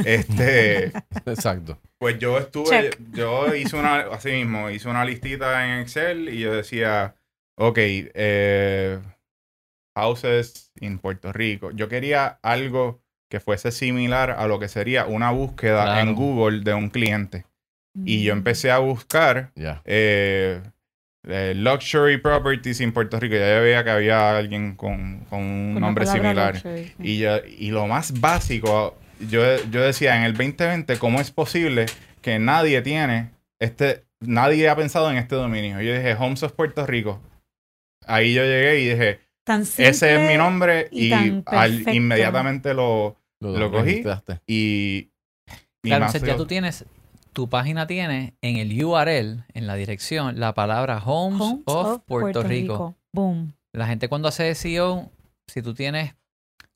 Este, 0.05 0.93
Exacto. 1.25 1.77
pues 1.98 2.19
yo 2.19 2.38
estuve, 2.38 2.69
Check. 2.69 3.00
yo 3.12 3.53
hice 3.53 3.75
una, 3.75 4.00
así 4.13 4.31
mismo, 4.31 4.69
hice 4.69 4.88
una 4.88 5.03
listita 5.03 5.65
en 5.67 5.81
Excel 5.81 6.29
y 6.29 6.39
yo 6.39 6.53
decía, 6.53 7.15
ok, 7.57 7.77
eh, 7.79 9.00
houses 9.95 10.71
in 10.79 11.00
Puerto 11.00 11.33
Rico. 11.33 11.71
Yo 11.71 11.89
quería 11.89 12.39
algo 12.41 13.01
que 13.29 13.39
fuese 13.39 13.71
similar 13.71 14.31
a 14.31 14.48
lo 14.48 14.57
que 14.59 14.67
sería 14.69 15.05
una 15.05 15.31
búsqueda 15.31 15.83
Claro. 15.83 16.00
en 16.09 16.15
Google 16.15 16.62
de 16.62 16.74
un 16.74 16.89
cliente. 16.89 17.45
Y 18.05 18.24
yo 18.24 18.34
empecé 18.34 18.72
a 18.72 18.77
buscar 18.77 19.51
eh, 19.86 20.62
eh, 21.27 21.53
luxury 21.55 22.17
properties 22.17 22.79
en 22.81 22.93
Puerto 22.93 23.19
Rico. 23.19 23.36
Ya 23.36 23.55
yo 23.58 23.62
veía 23.63 23.84
que 23.84 23.89
había 23.89 24.38
alguien 24.38 24.75
con, 24.75 25.25
con 25.29 25.39
un 25.41 25.79
nombre 25.79 26.05
similar. 26.05 26.53
luxury, 26.55 26.86
sí. 26.86 26.93
Y, 27.03 27.17
yo- 27.19 27.43
y 27.46 27.72
lo 27.72 27.88
más 27.88 28.19
básico, 28.19 28.98
yo, 29.19 29.41
yo 29.69 29.81
decía, 29.81 30.15
en 30.15 30.24
el 30.24 30.34
2020, 30.34 30.98
¿cómo 30.98 31.19
es 31.19 31.31
posible 31.31 31.88
que 32.22 32.39
nadie 32.39 32.81
tiene 32.81 33.31
este, 33.60 34.05
nadie 34.22 34.69
ha 34.69 34.75
pensado 34.75 35.10
en 35.12 35.17
este 35.17 35.36
dominio? 35.36 35.81
Yo 35.81 35.93
dije, 35.93 36.13
Homes 36.13 36.43
of 36.43 36.53
Puerto 36.53 36.86
Rico. 36.86 37.22
Ahí 38.05 38.34
yo 38.34 38.43
llegué 38.43 38.79
y 38.79 38.89
dije, 38.89 39.19
Tan 39.43 39.62
ese 39.63 40.15
es 40.15 40.31
mi 40.31 40.38
nombre 40.38 40.88
y 40.91 41.10
al- 41.46 41.84
inmediatamente 41.96 42.74
lo, 42.74 43.17
Lo 43.41 43.72
cogí. 43.72 44.01
y... 44.48 45.10
y 45.84 45.89
Claro, 45.89 46.05
ya 46.13 46.38
tú 46.38 46.46
tienes, 46.46 46.86
tu 47.39 47.48
página 47.48 47.88
tiene 47.88 48.34
en 48.41 48.58
el 48.58 48.84
URL, 48.84 49.46
en 49.53 49.65
la 49.65 49.75
dirección, 49.75 50.41
la 50.41 50.53
palabra 50.53 51.01
Homes, 51.05 51.39
Homes 51.39 51.63
of, 51.67 52.01
Puerto, 52.05 52.43
Rico. 52.43 52.98
Boom. 53.13 53.53
La 53.72 53.88
gente 53.88 54.10
cuando 54.10 54.27
hace 54.27 54.53
SEO, 54.55 55.10
si 55.48 55.62
tú 55.62 55.74
tienes 55.74 56.15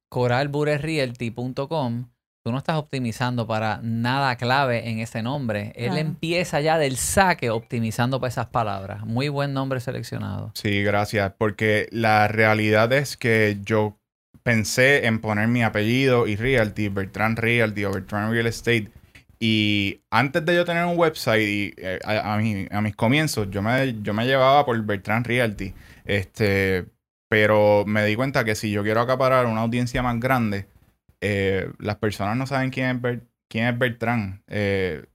coralburerealty.com, 0.07 2.05
tú 2.45 2.51
no 2.53 2.57
estás 2.57 2.77
optimizando 2.77 3.45
para 3.45 3.81
nada 3.83 4.37
clave 4.37 4.89
en 4.89 4.99
ese 4.99 5.21
nombre. 5.21 5.73
Él 5.75 5.87
Claro. 5.87 5.97
empieza 5.97 6.61
ya 6.61 6.77
del 6.77 6.95
saque 6.95 7.49
optimizando 7.49 8.21
para 8.21 8.29
esas 8.29 8.47
palabras. 8.47 9.05
Muy 9.05 9.27
buen 9.27 9.53
nombre 9.53 9.81
seleccionado. 9.81 10.51
Sí, 10.55 10.81
gracias. 10.81 11.33
Porque 11.37 11.89
la 11.91 12.29
realidad 12.29 12.93
es 12.93 13.17
que 13.17 13.57
yo 13.65 13.97
pensé 14.43 15.07
en 15.07 15.19
poner 15.19 15.49
mi 15.49 15.61
apellido 15.61 16.25
y 16.25 16.37
Realty, 16.37 16.87
Bertrand 16.87 17.37
Realty 17.37 17.83
o 17.83 17.91
Bertrand 17.91 18.31
Real 18.31 18.47
Estate. 18.47 18.91
Y 19.45 20.01
antes 20.09 20.45
de 20.45 20.55
yo 20.55 20.63
tener 20.65 20.85
un 20.85 20.97
website 20.97 21.41
y 21.41 21.73
eh, 21.77 21.99
a, 22.05 22.35
a 22.35 22.37
mi- 22.37 22.67
a 22.71 22.79
mis 22.81 22.95
comienzos, 22.95 23.49
yo 23.51 23.61
me, 23.61 24.01
yo 24.01 24.13
me 24.13 24.25
llevaba 24.25 24.65
por 24.65 24.81
Bertrand 24.83 25.25
Realty. 25.27 25.73
Este, 26.05 26.85
pero 27.27 27.83
me 27.85 28.05
di 28.05 28.15
cuenta 28.15 28.45
que 28.45 28.55
si 28.55 28.71
yo 28.71 28.83
quiero 28.83 29.01
acaparar 29.01 29.45
una 29.47 29.61
audiencia 29.61 30.01
más 30.01 30.17
grande, 30.19 30.67
eh, 31.21 31.69
las 31.79 31.97
personas 31.97 32.37
no 32.37 32.47
saben 32.47 32.69
quién 32.71 33.01
es, 33.05 33.19
quién 33.49 33.67
es 33.67 33.77
Bertrand. 33.77 34.41
Eh, 34.47 35.05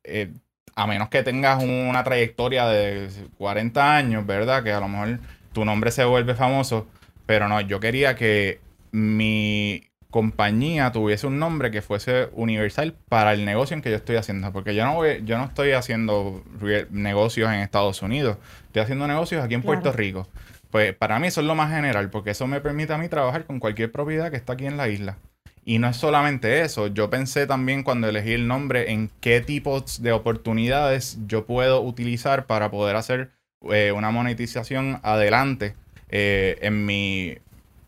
a 0.75 0.87
menos 0.87 1.09
que 1.09 1.23
tengas 1.23 1.63
una 1.63 2.05
trayectoria 2.05 2.67
de 2.67 3.09
40 3.37 3.97
años, 3.97 4.27
¿verdad? 4.27 4.63
Que 4.63 4.73
a 4.73 4.81
lo 4.81 4.89
mejor 4.89 5.21
tu 5.53 5.65
nombre 5.65 5.91
se 5.91 6.05
vuelve 6.05 6.35
famoso. 6.35 6.87
Pero 7.27 7.49
no, 7.49 7.61
yo 7.63 7.81
quería 7.81 8.15
que 8.15 8.61
mi 8.93 9.88
compañía 10.11 10.91
tuviese 10.93 11.27
un 11.27 11.39
nombre 11.39 11.71
que 11.71 11.83
fuese 11.83 12.29
universal 12.33 12.95
para 13.09 13.33
el 13.33 13.45
negocio 13.45 13.75
en 13.75 13.83
que 13.83 13.91
yo 13.91 13.97
estoy 13.97 14.17
haciendo. 14.17 14.53
Porque 14.53 14.75
yo 14.75 14.85
no 14.85 14.95
voy, 14.95 15.23
yo 15.25 15.39
no 15.39 15.45
estoy 15.45 15.73
haciendo 15.73 16.43
negocios 16.91 17.49
en 17.51 17.61
Estados 17.61 18.03
Unidos. 18.03 18.39
Estoy 18.67 18.83
haciendo 18.83 19.07
negocios 19.07 19.45
aquí 19.45 19.55
en 19.55 19.63
Claro. 19.63 19.81
Puerto 19.81 19.97
Rico. 19.97 20.29
Pues 20.71 20.95
para 20.95 21.19
mí 21.19 21.29
eso 21.29 21.41
es 21.41 21.47
lo 21.47 21.55
más 21.55 21.71
general, 21.73 22.11
porque 22.11 22.31
eso 22.31 22.47
me 22.47 22.61
permite 22.61 22.93
a 22.93 22.99
mí 22.99 23.09
trabajar 23.09 23.45
con 23.47 23.59
cualquier 23.59 23.91
propiedad 23.91 24.31
que 24.31 24.37
está 24.37 24.53
aquí 24.55 24.67
en 24.67 24.77
la 24.77 24.89
isla. 24.89 25.17
Y 25.65 25.79
no 25.79 25.89
es 25.89 25.97
solamente 25.97 26.63
eso, 26.63 26.87
yo 26.87 27.11
pensé 27.11 27.47
también 27.47 27.83
cuando 27.83 28.09
elegí 28.09 28.33
el 28.33 28.47
nombre 28.49 28.91
en 28.91 29.11
qué 29.21 29.43
tipos 29.43 30.03
de 30.03 30.13
oportunidades 30.13 31.19
yo 31.27 31.45
puedo 31.45 31.83
utilizar 31.83 32.47
para 32.47 32.71
poder 32.71 32.97
hacer 32.97 33.31
eh, 33.71 33.93
una 33.95 34.11
monetización 34.11 35.01
adelante 35.03 35.75
eh, 36.09 36.59
en 36.63 36.87
mi, 36.87 37.37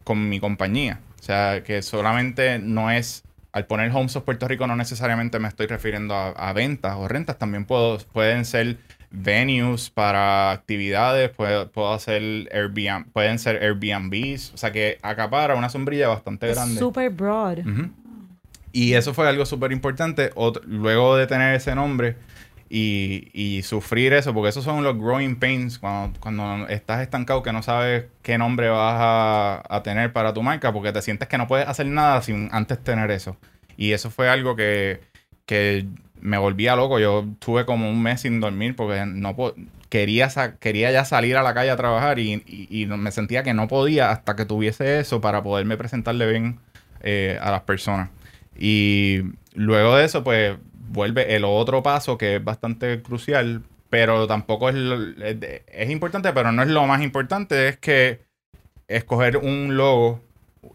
con 0.05 0.29
mi 0.29 0.41
compañía. 0.41 1.01
O 1.21 1.23
sea, 1.23 1.63
que 1.63 1.83
solamente 1.83 2.59
no 2.59 2.91
es, 2.91 3.25
al 3.53 3.67
poner 3.67 3.93
Homes 3.95 4.17
of 4.17 4.25
Puerto 4.25 4.49
Rico 4.49 4.67
no 4.67 4.75
necesariamente 4.75 5.39
me 5.39 5.49
estoy 5.49 5.67
refiriendo 5.67 6.15
a, 6.15 6.31
a 6.31 6.53
ventas 6.55 6.97
o 6.97 7.07
rentas, 7.07 7.39
también 7.39 7.67
puedo, 7.67 7.99
pueden 8.13 8.45
ser 8.45 8.79
venues 9.11 9.91
para 9.91 10.51
actividades, 10.53 11.31
puedo, 11.31 11.71
puedo 11.71 11.93
hacer 11.93 12.49
Airbnb, 12.53 13.11
pueden 13.13 13.39
ser 13.39 13.63
Airbnbs, 13.63 14.55
o 14.55 14.57
sea 14.57 14.73
que 14.73 14.99
acapara 15.03 15.55
una 15.57 15.69
sombrilla 15.69 16.09
bastante 16.09 16.49
grande. 16.49 16.79
super 16.79 17.11
broad. 17.11 17.59
Y 18.73 18.95
eso 18.95 19.13
fue 19.13 19.29
algo 19.29 19.45
súper 19.45 19.73
importante. 19.73 20.31
Luego 20.65 21.17
de 21.17 21.27
tener 21.27 21.55
ese 21.55 21.75
nombre 21.75 22.17
y, 22.71 23.31
y 23.35 23.63
sufrir 23.65 24.13
eso, 24.15 24.33
porque 24.33 24.51
esos 24.51 24.65
son 24.65 24.85
los 24.85 24.97
growing 24.97 25.37
pains 25.37 25.79
cuando, 25.79 26.19
cuando 26.21 26.69
estás 26.69 27.03
estancado 27.03 27.43
que 27.43 27.53
no 27.53 27.63
sabes 27.63 28.05
qué 28.23 28.39
nombre 28.39 28.69
vas 28.71 28.97
a, 28.99 29.63
a 29.69 29.83
tener 29.83 30.13
para 30.13 30.33
tu 30.33 30.43
marca, 30.43 30.73
porque 30.73 30.93
te 30.93 31.03
sientes 31.03 31.29
que 31.29 31.37
no 31.39 31.49
puedes 31.49 31.69
hacer 31.69 31.87
nada 31.87 32.23
sin 32.23 32.49
antes 32.53 32.79
tener 32.83 33.11
eso. 33.11 33.37
Y 33.77 33.93
eso 33.93 34.11
fue 34.11 34.29
algo 34.29 34.57
que, 34.57 35.01
que 35.47 35.87
me 36.21 36.39
volvía 36.39 36.77
loco. 36.77 36.99
Yo 37.01 37.27
tuve 37.41 37.65
como 37.67 37.91
un 37.91 38.03
mes 38.03 38.21
sin 38.23 38.41
dormir 38.41 38.77
porque 38.77 39.05
no 39.07 39.35
quería, 39.89 40.29
quería 40.61 40.93
ya 40.93 41.05
salir 41.05 41.37
a 41.37 41.43
la 41.43 41.55
calle 41.55 41.71
a 41.71 41.77
trabajar 41.77 42.19
y, 42.21 42.43
y- 42.47 42.83
y 42.83 42.87
me 42.87 43.11
sentía 43.11 43.43
que 43.43 43.55
no 43.55 43.69
podía 43.69 44.11
hasta 44.11 44.37
que 44.37 44.45
tuviese 44.45 45.01
eso 45.01 45.21
para 45.21 45.43
poderme 45.43 45.77
presentarle 45.77 46.31
bien 46.31 46.59
eh, 47.03 47.39
a 47.41 47.51
las 47.51 47.63
personas. 47.63 48.11
Y 48.59 49.23
luego 49.55 49.97
de 49.97 50.05
eso, 50.05 50.23
pues 50.23 50.57
vuelve 50.91 51.35
el 51.37 51.45
otro 51.45 51.83
paso 51.83 52.19
que 52.19 52.37
es 52.37 52.45
bastante 52.45 53.03
crucial, 53.03 53.63
pero 53.89 54.27
tampoco 54.27 54.69
es, 54.69 54.75
lo- 54.77 54.99
es, 55.25 55.91
importante, 55.91 56.33
pero 56.33 56.53
no 56.53 56.63
es 56.63 56.69
lo 56.69 56.87
más 56.87 57.03
importante, 57.03 57.69
es 57.69 57.77
que 57.79 58.21
escoger 58.89 59.37
un 59.39 59.77
logo 59.77 60.21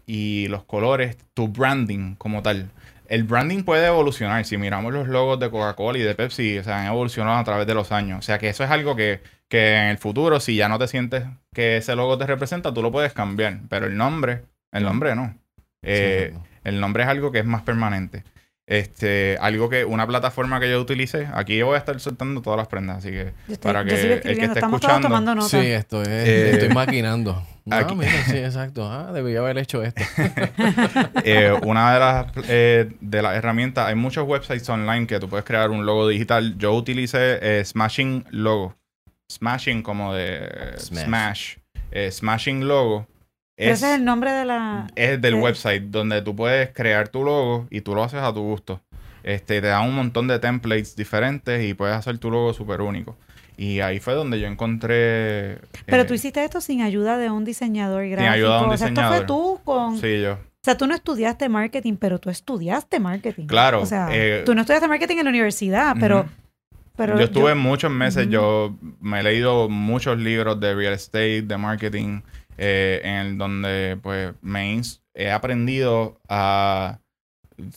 y 0.06 0.48
los 0.48 0.64
colores, 0.64 1.16
tu 1.34 1.48
branding 1.48 2.14
como 2.16 2.42
tal. 2.42 2.70
El 3.08 3.22
branding 3.24 3.62
puede 3.62 3.86
evolucionar. 3.86 4.44
Si 4.44 4.56
miramos 4.56 4.92
los 4.92 5.06
logos 5.08 5.38
de 5.38 5.50
Coca-Cola 5.50 5.98
y 5.98 6.02
de 6.02 6.14
Pepsi, 6.14 6.58
o 6.58 6.64
sea, 6.64 6.80
han 6.80 6.86
evolucionado 6.86 7.38
a 7.38 7.44
través 7.44 7.66
de 7.66 7.74
los 7.74 7.92
años. 7.92 8.18
O 8.18 8.22
sea, 8.22 8.38
que 8.38 8.48
eso 8.48 8.64
es 8.64 8.70
algo 8.70 8.96
que, 8.96 9.20
que 9.48 9.76
en 9.76 9.84
el 9.88 9.98
futuro, 9.98 10.40
si 10.40 10.56
ya 10.56 10.68
no 10.68 10.78
te 10.78 10.88
sientes 10.88 11.24
que 11.54 11.76
ese 11.76 11.94
logo 11.94 12.18
te 12.18 12.26
representa, 12.26 12.74
tú 12.74 12.82
lo 12.82 12.90
puedes 12.90 13.12
cambiar. 13.12 13.60
Pero 13.68 13.86
el 13.86 13.96
nombre, 13.96 14.42
el 14.72 14.82
nombre 14.84 15.14
no. 15.14 15.36
Eh, 15.82 16.32
Sí, 16.34 16.38
el 16.64 16.80
nombre 16.80 17.04
es 17.04 17.08
algo 17.08 17.30
que 17.30 17.38
es 17.40 17.44
más 17.44 17.62
permanente. 17.62 18.24
Este, 18.68 19.38
algo 19.40 19.68
que, 19.68 19.84
una 19.84 20.08
plataforma 20.08 20.58
que 20.58 20.68
yo 20.68 20.80
utilicé, 20.80 21.28
aquí 21.32 21.56
yo 21.56 21.66
voy 21.66 21.76
a 21.76 21.78
estar 21.78 22.00
soltando 22.00 22.42
todas 22.42 22.56
las 22.56 22.66
prendas, 22.66 22.98
así 22.98 23.10
que 23.10 23.32
Yo, 23.46 23.54
estoy, 23.54 23.72
para 23.72 23.84
que 23.84 23.94
el 23.94 24.20
que 24.22 24.32
esté 24.32 24.44
Estamos 24.46 24.80
todos 24.80 24.94
escuchando- 24.94 25.06
tomando 25.08 25.34
nota. 25.36 25.48
Sí, 25.48 25.58
esto 25.58 26.02
es, 26.02 26.08
Eh, 26.08 26.50
estoy 26.52 26.68
maquinando. 26.70 27.46
Ah, 27.68 27.78
aquí- 27.78 27.96
mira, 27.96 28.12
sí, 28.26 28.36
exacto. 28.38 28.88
Ah, 28.88 29.10
debía 29.12 29.40
haber 29.40 29.58
hecho 29.58 29.82
esto. 29.82 30.00
eh, 31.24 31.52
una 31.64 31.94
de 31.94 31.98
las, 32.00 32.26
eh, 32.48 32.92
de 33.00 33.22
las 33.22 33.34
herramientas, 33.36 33.88
hay 33.88 33.96
muchos 33.96 34.24
websites 34.26 34.68
online 34.68 35.08
que 35.08 35.18
tú 35.18 35.28
puedes 35.28 35.44
crear 35.44 35.70
un 35.70 35.84
logo 35.84 36.06
digital. 36.08 36.56
Yo 36.58 36.72
utilicé 36.74 37.38
eh, 37.42 37.64
Smashing 37.64 38.24
Logo. 38.30 38.76
Smashing 39.32 39.82
como 39.82 40.14
de 40.14 40.74
Smash. 40.78 41.04
Smash. 41.06 41.56
Eh, 41.90 42.10
Smashing 42.12 42.68
Logo. 42.68 43.08
Es, 43.56 43.78
ese 43.78 43.92
es 43.92 43.98
el 43.98 44.04
nombre 44.04 44.32
de 44.32 44.44
la. 44.44 44.86
es 44.96 45.20
del 45.20 45.34
de- 45.34 45.40
website 45.40 45.82
donde 45.84 46.20
tú 46.22 46.36
puedes 46.36 46.70
crear 46.72 47.08
tu 47.08 47.24
logo 47.24 47.66
y 47.70 47.80
tú 47.80 47.94
lo 47.94 48.02
haces 48.04 48.20
a 48.20 48.32
tu 48.32 48.40
gusto. 48.42 48.80
Este, 49.22 49.60
te 49.60 49.66
da 49.68 49.80
un 49.80 49.94
montón 49.94 50.28
de 50.28 50.38
templates 50.38 50.94
diferentes 50.94 51.64
y 51.64 51.74
puedes 51.74 51.96
hacer 51.96 52.18
tu 52.18 52.30
logo 52.30 52.52
súper 52.52 52.80
único. 52.80 53.16
Y 53.56 53.80
ahí 53.80 53.98
fue 54.00 54.12
donde 54.14 54.38
yo 54.38 54.46
encontré... 54.46 55.58
Pero 55.86 56.02
eh, 56.02 56.04
tú 56.04 56.12
hiciste 56.14 56.44
esto 56.44 56.60
sin 56.60 56.82
ayuda 56.82 57.16
de 57.16 57.30
un 57.30 57.44
diseñador 57.44 58.06
gráfico. 58.06 58.30
ayuda 58.32 58.58
de 58.60 58.64
un 58.66 58.70
o 58.70 58.76
sea, 58.76 58.88
esto 58.88 59.00
fue 59.00 59.20
diseñador. 59.20 59.26
tú 59.26 59.60
con. 59.64 59.98
Sí, 59.98 60.20
yo. 60.20 60.34
O 60.34 60.38
sea, 60.62 60.76
tú 60.76 60.86
no 60.86 60.94
estudiaste 60.94 61.48
marketing, 61.48 61.94
pero 61.98 62.18
tú 62.18 62.28
estudiaste 62.28 63.00
marketing. 63.00 63.46
Claro, 63.46 63.80
O 63.80 63.86
sea, 63.86 64.08
eh, 64.12 64.42
tú 64.44 64.54
no 64.54 64.60
estudiaste 64.60 64.88
marketing 64.88 65.16
en 65.18 65.24
la 65.24 65.30
universidad, 65.30 65.96
pero. 65.98 66.26
Pero 66.96 67.16
yo 67.18 67.24
estuve 67.24 67.54
muchos 67.54 67.90
meses, 67.90 68.28
yo 68.30 68.74
me 69.00 69.20
he 69.20 69.22
leído 69.22 69.68
muchos 69.68 70.18
libros 70.18 70.58
de 70.60 70.74
real 70.74 70.94
estate, 70.94 71.42
de 71.42 71.56
marketing, 71.58 72.20
eh, 72.58 73.00
en 73.04 73.14
el 73.14 73.38
donde 73.38 73.98
pues 74.02 74.34
me 74.42 74.80
he 75.14 75.30
aprendido 75.30 76.20
a 76.28 76.98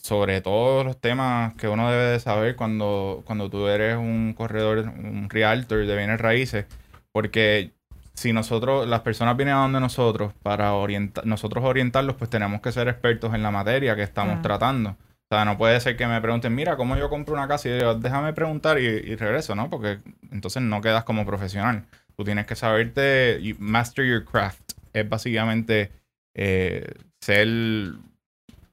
sobre 0.02 0.40
todos 0.40 0.84
los 0.84 1.00
temas 1.00 1.54
que 1.54 1.68
uno 1.68 1.90
debe 1.90 2.04
de 2.04 2.20
saber 2.20 2.56
cuando, 2.56 3.22
cuando 3.24 3.48
tú 3.48 3.66
eres 3.66 3.96
un 3.96 4.34
corredor, 4.34 4.78
un 4.78 5.28
realtor 5.30 5.86
de 5.86 5.96
bienes 5.96 6.20
raíces, 6.20 6.66
porque 7.12 7.72
si 8.14 8.32
nosotros, 8.32 8.86
las 8.86 9.00
personas 9.00 9.36
vienen 9.36 9.54
a 9.54 9.62
donde 9.62 9.80
nosotros 9.80 10.34
para 10.42 10.74
orientar, 10.74 11.24
nosotros 11.26 11.64
orientarlos, 11.64 12.16
pues 12.16 12.28
tenemos 12.28 12.60
que 12.60 12.72
ser 12.72 12.88
expertos 12.88 13.34
en 13.34 13.42
la 13.42 13.50
materia 13.50 13.96
que 13.96 14.02
estamos 14.02 14.42
tratando. 14.42 14.90
O 14.90 15.34
sea, 15.34 15.44
no 15.44 15.56
puede 15.56 15.80
ser 15.80 15.96
que 15.96 16.06
me 16.06 16.20
pregunten, 16.20 16.54
mira, 16.54 16.76
¿cómo 16.76 16.96
yo 16.96 17.08
compro 17.08 17.34
una 17.34 17.48
casa? 17.48 17.68
Y 17.68 17.80
yo 17.80 17.94
déjame 17.94 18.32
preguntar 18.32 18.78
y, 18.78 18.84
y 18.84 19.16
regreso, 19.16 19.54
¿no? 19.54 19.70
Porque 19.70 20.00
entonces 20.32 20.60
no 20.60 20.82
quedas 20.82 21.04
como 21.04 21.24
profesional. 21.24 21.84
Tú 22.16 22.24
tienes 22.24 22.46
que 22.46 22.56
saberte, 22.56 23.38
y 23.40 23.54
master 23.54 24.04
your 24.04 24.24
craft. 24.24 24.69
Es 24.92 25.08
básicamente 25.08 25.90
eh, 26.34 26.92
ser, 27.20 27.48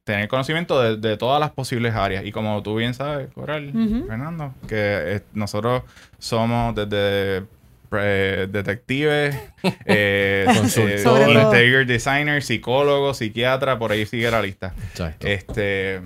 tener 0.04 0.28
conocimiento 0.28 0.82
de, 0.82 0.98
de 0.98 1.18
todas 1.18 1.40
las 1.40 1.52
posibles 1.52 1.94
áreas. 1.94 2.26
Y 2.26 2.32
como 2.32 2.62
tú 2.64 2.76
bien 2.76 2.94
sabes, 2.94 3.32
Coral. 3.34 3.72
Fernando, 4.08 4.54
que 4.68 5.16
eh, 5.16 5.22
nosotros 5.34 5.84
somos 6.18 6.76
desde 6.76 7.46
eh, 7.92 8.48
detectives, 8.50 9.36
eh, 9.86 10.46
Consultores. 10.46 11.28
Eh, 11.28 11.42
interior 11.42 11.86
designer, 11.86 12.44
psicólogo, 12.44 13.14
psiquiatra, 13.14 13.80
por 13.80 13.92
ahí 13.92 14.06
sigue 14.06 14.30
la 14.30 14.42
lista. 14.42 14.74
Exacto. 14.90 15.28
Este, 15.28 16.02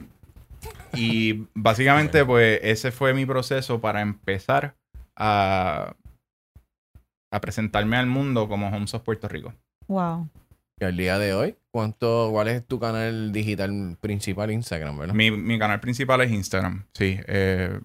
y 0.94 1.46
básicamente, 1.54 2.26
pues, 2.26 2.60
ese 2.64 2.92
fue 2.92 3.14
mi 3.14 3.26
proceso 3.26 3.82
para 3.82 4.02
empezar 4.02 4.76
a, 5.16 5.96
a 7.32 7.42
presentarme 7.42 7.98
al 7.98 8.08
mundo 8.08 8.48
como 8.48 8.68
Homes 8.68 8.94
of 8.94 9.04
Puerto 9.04 9.28
Rico. 9.28 9.54
Wow. 9.92 10.30
Y 10.80 10.86
al 10.86 10.96
día 10.96 11.20
de 11.20 11.34
hoy, 11.34 11.56
¿cuánto, 11.70 12.30
¿cuál 12.32 12.48
es 12.48 12.66
tu 12.66 12.80
canal 12.80 13.32
digital 13.34 13.98
principal? 14.00 14.50
Instagram, 14.52 14.98
¿verdad? 14.98 15.14
Mi, 15.14 15.30
mi 15.32 15.60
canal 15.60 15.80
principal 15.82 16.22
es 16.22 16.32
Instagram, 16.32 16.86
sí. 16.94 17.20
eh, 17.28 17.78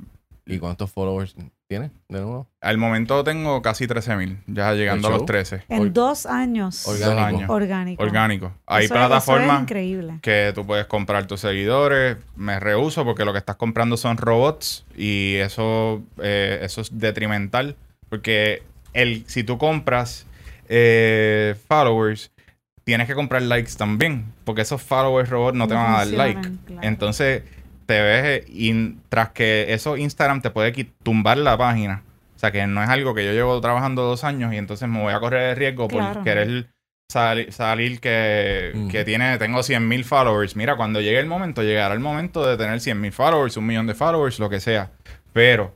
¿Y 0.47 0.59
cuántos 0.61 0.93
followers 0.93 1.35
tienes 1.67 1.91
de 2.09 2.21
nuevo? 2.21 2.47
al 2.61 2.79
momento 2.79 3.25
tengo 3.25 3.61
casi 3.61 3.87
13.000, 3.89 4.39
ya 4.47 4.73
llegando 4.75 5.09
a 5.09 5.11
los 5.11 5.27
13. 5.27 5.65
En 5.69 5.81
Or- 5.83 5.93
dos 5.93 6.25
años. 6.27 6.87
Orgánico. 6.87 7.11
Dos 7.17 7.19
años. 7.27 7.51
Orgánico. 7.51 8.03
Orgánico. 8.05 8.53
Hay 8.67 8.85
Eso 8.85 8.95
plataformas 8.95 9.57
es 9.57 9.63
increíble. 9.63 10.19
que 10.23 10.53
tú 10.55 10.65
puedes 10.65 10.87
comprar 10.87 11.27
tus 11.27 11.41
seguidores. 11.41 12.19
Me 12.37 12.61
rehuso 12.61 13.05
porque 13.05 13.25
lo 13.25 13.33
que 13.33 13.39
estás 13.41 13.57
comprando 13.57 13.97
son 13.97 14.17
robots 14.17 14.85
y 14.97 15.35
eso, 15.37 16.01
eh, 16.23 16.61
eso 16.63 16.81
es 16.83 16.97
detrimental. 16.97 17.75
Porque 18.09 18.63
el, 18.93 19.25
si 19.27 19.43
tú 19.43 19.59
compras 19.59 20.27
eh, 20.69 21.55
followers, 21.69 22.31
tienes 22.85 23.07
que 23.07 23.15
comprar 23.15 23.43
likes 23.43 23.73
también. 23.77 24.27
Porque 24.45 24.63
esos 24.63 24.83
followers 24.83 25.29
robots 25.31 25.57
no 25.57 25.67
te 25.69 25.75
van 25.75 25.95
a 25.95 25.99
dar 25.99 26.07
like. 26.09 26.41
claro. 26.67 26.83
Entonces, 26.83 27.43
te 27.87 28.01
ves, 28.01 28.25
eh, 28.25 28.45
y 28.49 28.95
tras 29.09 29.31
que 29.31 29.67
eso 29.73 29.97
Instagram 29.97 30.43
te 30.43 30.51
puede 30.51 30.73
tumbar 31.03 31.39
la 31.39 31.57
página. 31.57 32.03
O 32.35 32.39
sea, 32.39 32.51
que 32.53 32.67
no 32.67 32.83
es 32.83 32.89
algo 32.89 33.15
que 33.15 33.25
yo 33.25 33.33
llevo 33.33 33.61
trabajando 33.61 34.03
dos 34.03 34.23
años 34.25 34.53
y 34.53 34.57
entonces 34.59 34.89
me 34.89 35.01
voy 35.01 35.13
a 35.15 35.21
correr 35.21 35.51
el 35.51 35.57
riesgo 35.57 35.89
por 35.89 36.23
querer 36.23 36.67
sali- 37.11 37.51
salir 37.51 37.99
que, 38.01 38.73
Mm. 38.75 38.89
que 38.89 39.05
tiene, 39.05 39.39
tengo 39.39 39.63
100 39.63 39.87
mil 39.89 40.05
followers. 40.05 40.55
Mira, 40.57 40.77
cuando 40.77 41.01
llegue 41.01 41.19
el 41.19 41.27
momento, 41.27 41.63
llegará 41.63 41.95
el 41.95 42.01
momento 42.01 42.47
de 42.47 42.57
tener 42.57 42.81
100 42.81 43.01
mil 43.01 43.13
followers, 43.13 43.57
un 43.57 43.67
millón 43.67 43.87
de 43.87 43.95
followers, 43.95 44.39
lo 44.39 44.51
que 44.51 44.61
sea. 44.61 44.91
Pero 45.33 45.73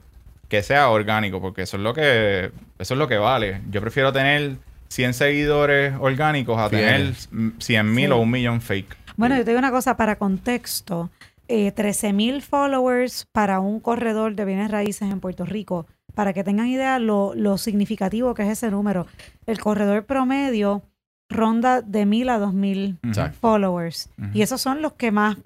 que 0.48 0.62
sea 0.62 0.90
orgánico, 0.90 1.40
porque 1.40 1.62
eso 1.62 1.76
es 1.76 1.82
lo 1.82 1.94
que, 1.94 2.50
eso 2.78 2.94
es 2.94 2.98
lo 2.98 3.06
que 3.08 3.16
vale. 3.16 3.60
Yo 3.70 3.80
prefiero 3.80 4.12
tener 4.12 4.56
100 4.90 5.14
seguidores 5.14 5.94
orgánicos 6.00 6.58
a 6.58 6.68
tener 6.68 7.14
Fieles. 7.14 7.28
100 7.58 7.94
mil 7.94 8.06
Sí. 8.06 8.12
o 8.12 8.18
un 8.18 8.30
millón 8.30 8.60
fake. 8.60 8.96
Bueno, 9.16 9.36
yo 9.36 9.44
te 9.44 9.50
digo 9.50 9.58
una 9.58 9.70
cosa 9.70 9.96
para 9.96 10.16
contexto. 10.16 11.10
Eh, 11.48 11.72
13 11.72 12.12
mil 12.12 12.42
followers 12.42 13.26
para 13.32 13.58
un 13.60 13.80
corredor 13.80 14.34
de 14.36 14.44
bienes 14.44 14.70
raíces 14.70 15.10
en 15.10 15.20
Puerto 15.20 15.44
Rico. 15.44 15.86
Para 16.14 16.32
que 16.32 16.44
tengan 16.44 16.66
idea 16.68 16.98
lo, 16.98 17.34
lo 17.34 17.56
significativo 17.58 18.34
que 18.34 18.42
es 18.42 18.48
ese 18.50 18.70
número. 18.70 19.06
El 19.46 19.58
corredor 19.60 20.04
promedio 20.04 20.82
ronda 21.28 21.82
de 21.82 22.06
mil 22.06 22.28
a 22.28 22.38
dos 22.38 22.52
mil 22.54 22.98
followers. 23.40 24.10
Y 24.32 24.42
esos 24.42 24.60
son 24.60 24.82
los 24.82 24.92
que 24.94 25.10
más, 25.12 25.36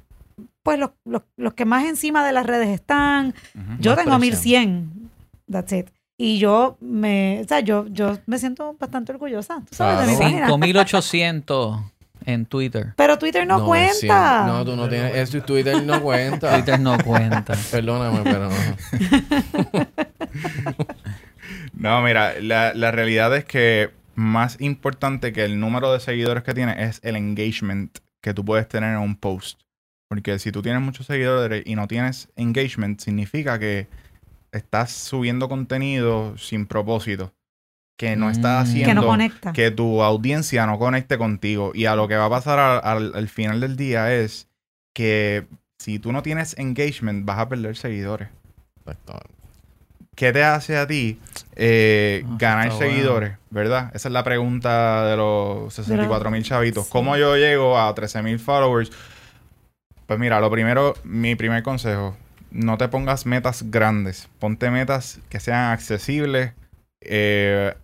pues 0.63 0.79
los, 0.79 0.91
los, 1.05 1.23
los 1.37 1.53
que 1.55 1.65
más 1.67 1.85
encima 1.85 2.25
de 2.27 2.33
las 2.33 2.47
redes 2.47 2.69
están. 2.69 3.35
Yo 3.79 3.95
Más 3.95 4.05
tengo 4.05 4.19
presión. 4.19 4.91
1100. 5.01 5.11
That's 5.51 5.73
it. 5.73 5.89
Y 6.17 6.39
yo 6.39 6.77
me, 6.81 7.41
o 7.45 7.49
sea, 7.49 7.61
yo, 7.61 7.87
yo 7.89 8.19
me 8.27 8.39
siento 8.39 8.77
bastante 8.79 9.13
orgullosa, 9.13 9.61
tú 9.69 9.75
sabes, 9.75 10.07
de 10.07 10.13
mi 10.13 10.17
Claro. 10.19 10.31
página. 10.31 10.47
5800 10.49 11.81
en 12.27 12.47
Twitter. 12.47 12.95
Pero 12.97 13.19
Twitter 13.19 13.47
no, 13.47 13.65
cuenta. 13.67 14.47
No, 14.47 14.65
tú 14.65 14.77
no 14.77 14.89
tienes. 14.89 15.15
Eso 15.17 15.43
Twitter 15.43 15.83
no 15.83 16.01
cuenta. 16.01 16.55
Twitter 16.55 16.79
no 16.81 16.97
cuenta. 16.99 17.55
Perdóname, 17.71 18.21
pero 18.23 18.49
no. 18.49 18.55
No, 21.75 22.01
mira, 22.03 22.35
la, 22.41 22.73
la 22.75 22.91
realidad 22.93 23.35
es 23.37 23.45
que 23.45 23.91
más 24.15 24.61
importante 24.61 25.33
que 25.33 25.45
el 25.45 25.59
número 25.59 25.93
de 25.93 26.01
seguidores 26.01 26.43
que 26.45 26.55
tienes 26.55 26.77
es 26.79 27.01
el 27.03 27.17
engagement 27.17 27.99
que 28.23 28.33
tú 28.33 28.45
puedes 28.45 28.69
tener 28.69 28.95
en 28.95 29.01
un 29.01 29.17
post. 29.17 29.61
Porque 30.09 30.39
si 30.39 30.53
tú 30.53 30.63
tienes 30.63 30.81
muchos 30.83 31.07
seguidores 31.07 31.63
y 31.67 31.75
no 31.75 31.89
tienes 31.89 32.29
engagement, 32.37 33.01
significa 33.01 33.59
que 33.59 33.89
estás 34.55 34.93
subiendo 34.93 35.49
contenido 35.49 36.37
sin 36.39 36.67
propósito. 36.67 37.33
Que 37.97 38.17
no 38.17 38.29
estás 38.31 38.59
Mm. 38.67 38.71
haciendo 38.71 38.89
que 38.91 38.95
no 38.95 39.07
conecta. 39.07 39.53
que 39.53 39.71
tu 39.71 40.03
audiencia 40.03 40.67
no 40.67 40.79
conecte 40.79 41.17
contigo. 41.19 41.71
Y 41.75 41.85
a 41.87 41.95
lo 41.95 42.09
que 42.09 42.17
va 42.17 42.25
a 42.27 42.31
pasar 42.31 42.59
al, 42.59 42.81
al- 42.83 43.13
al 43.15 43.29
final 43.29 43.61
del 43.61 43.77
día 43.77 44.13
es 44.13 44.49
que 44.95 45.47
si 45.79 45.99
tú 46.01 46.11
no 46.13 46.23
tienes 46.23 46.59
engagement, 46.59 47.25
vas 47.25 47.39
a 47.39 47.49
perder 47.49 47.77
seguidores. 47.77 48.29
¿Qué 50.17 50.33
te 50.33 50.45
hace 50.45 50.77
a 50.77 50.87
ti 50.87 51.19
eh, 51.57 52.23
Ah, 52.25 52.37
ganar 52.39 52.69
bueno. 52.71 52.79
seguidores? 52.87 53.37
¿Verdad? 53.51 53.91
Esa 53.95 54.09
es 54.09 54.13
la 54.13 54.23
pregunta 54.23 55.05
de 55.07 55.17
los 55.17 55.75
64 55.75 56.31
mil 56.31 56.43
chavitos. 56.45 56.85
Sí. 56.87 56.91
¿Cómo 56.93 57.17
yo 57.17 57.37
llego 57.37 57.79
a 57.79 57.93
13 57.95 58.23
mil 58.23 58.39
followers? 58.39 58.91
Pues 60.07 60.19
mira, 60.19 60.41
lo 60.41 60.51
primero, 60.51 60.95
mi 61.05 61.35
primer 61.35 61.63
consejo, 61.63 62.17
no 62.55 62.79
te 62.79 62.89
pongas 62.89 63.27
metas 63.27 63.71
grandes. 63.71 64.29
Ponte 64.39 64.71
metas 64.71 65.19
que 65.29 65.41
sean 65.41 65.73
accesibles. 65.73 66.53
Eh, 67.01 67.75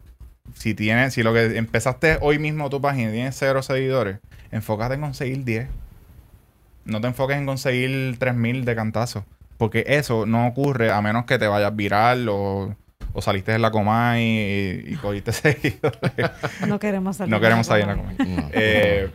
si 0.55 0.75
tienes, 0.75 1.13
si 1.15 1.23
lo 1.23 1.35
que 1.35 1.57
empezaste 1.59 2.19
hoy 2.21 2.39
mismo 2.39 2.71
tu 2.71 2.81
página 2.81 3.11
y 3.11 3.13
tienes 3.13 3.37
cero 3.37 3.63
seguidores, 3.63 4.19
enfócate 4.53 4.95
en 4.95 5.01
conseguir 5.01 5.45
10. 5.45 5.69
No 6.85 7.01
te 7.01 7.09
enfoques 7.09 7.37
en 7.37 7.47
conseguir 7.47 8.17
3000 8.19 8.65
de 8.65 8.75
cantazo. 8.77 9.25
Porque 9.59 9.85
eso 9.89 10.25
no 10.25 10.47
ocurre 10.47 10.91
a 10.91 11.03
menos 11.03 11.27
que 11.27 11.39
te 11.39 11.49
vayas 11.49 11.75
viral 11.75 12.29
o, 12.29 12.75
o 13.13 13.23
saliste 13.23 13.53
de 13.53 13.59
la 13.59 13.73
Comay 13.73 14.23
y, 14.23 14.93
y 14.93 14.97
cogiste 14.97 15.33
seguidores. 15.33 16.31
No 16.67 16.79
queremos 16.79 17.17
salir. 17.17 17.31
no 17.31 17.41
queremos 17.41 17.67
salir 17.67 17.87
de 17.87 17.97
la. 17.97 18.03
No. 18.03 18.15
Eh, 18.53 19.11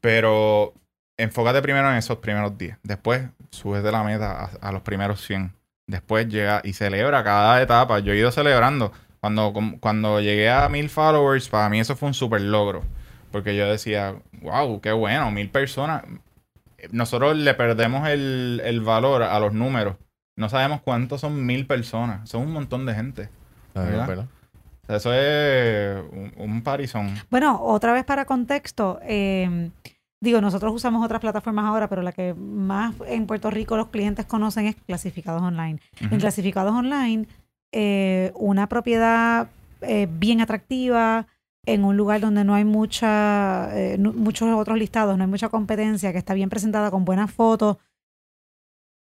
pero 0.00 0.74
enfócate 1.16 1.62
primero 1.62 1.90
en 1.90 1.96
esos 1.96 2.18
primeros 2.18 2.56
10. 2.58 2.78
Después 2.82 3.22
subes 3.50 3.82
de 3.82 3.92
la 3.92 4.02
meta 4.02 4.44
a, 4.60 4.68
a 4.68 4.72
los 4.72 4.82
primeros 4.82 5.24
100. 5.26 5.52
Después 5.86 6.28
llega 6.28 6.60
y 6.64 6.72
celebra 6.72 7.22
cada 7.24 7.60
etapa. 7.60 7.98
Yo 7.98 8.12
he 8.12 8.18
ido 8.18 8.30
celebrando. 8.30 8.92
Cuando, 9.20 9.52
cuando 9.80 10.20
llegué 10.20 10.50
a 10.50 10.68
mil 10.68 10.88
followers, 10.90 11.48
para 11.48 11.68
mí 11.68 11.78
eso 11.78 11.94
fue 11.94 12.08
un 12.08 12.14
super 12.14 12.40
logro. 12.40 12.82
Porque 13.30 13.56
yo 13.56 13.70
decía, 13.70 14.16
wow, 14.40 14.80
qué 14.80 14.92
bueno, 14.92 15.30
mil 15.30 15.48
personas. 15.48 16.02
Nosotros 16.90 17.36
le 17.36 17.54
perdemos 17.54 18.08
el, 18.08 18.60
el 18.64 18.80
valor 18.80 19.22
a 19.22 19.38
los 19.38 19.52
números. 19.52 19.96
No 20.36 20.48
sabemos 20.48 20.80
cuántos 20.82 21.20
son 21.20 21.46
mil 21.46 21.66
personas. 21.66 22.28
Son 22.28 22.42
un 22.42 22.52
montón 22.52 22.84
de 22.84 22.94
gente. 22.94 23.28
Ah, 23.74 23.82
¿verdad? 23.82 24.06
¿verdad? 24.08 24.26
O 24.82 24.86
sea, 24.86 24.96
Eso 24.96 25.14
es 25.14 26.02
un, 26.10 26.32
un 26.36 26.62
parizón. 26.62 27.14
Bueno, 27.30 27.60
otra 27.62 27.92
vez 27.92 28.04
para 28.04 28.24
contexto, 28.24 28.98
eh, 29.02 29.70
digo, 30.22 30.40
nosotros 30.40 30.72
usamos 30.72 31.04
otras 31.04 31.20
plataformas 31.20 31.64
ahora, 31.66 31.88
pero 31.88 32.00
la 32.02 32.12
que 32.12 32.32
más 32.34 32.94
en 33.06 33.26
Puerto 33.26 33.50
Rico 33.50 33.76
los 33.76 33.88
clientes 33.88 34.24
conocen 34.24 34.66
es 34.66 34.76
Clasificados 34.86 35.42
Online. 35.42 35.80
En. 36.00 36.18
Clasificados 36.18 36.72
Online, 36.72 37.26
eh, 37.72 38.32
una 38.36 38.68
propiedad 38.68 39.48
eh, 39.82 40.08
bien 40.10 40.40
atractiva, 40.40 41.26
en 41.66 41.84
un 41.84 41.96
lugar 41.96 42.20
donde 42.20 42.44
no 42.44 42.54
hay 42.54 42.64
mucha, 42.64 43.68
eh, 43.78 43.96
no- 43.98 44.12
muchos 44.12 44.48
otros 44.54 44.78
listados, 44.78 45.16
no 45.16 45.24
hay 45.24 45.30
mucha 45.30 45.48
competencia, 45.48 46.12
que 46.12 46.18
está 46.18 46.34
bien 46.34 46.48
presentada 46.50 46.90
con 46.90 47.04
buenas 47.04 47.30
fotos. 47.32 47.76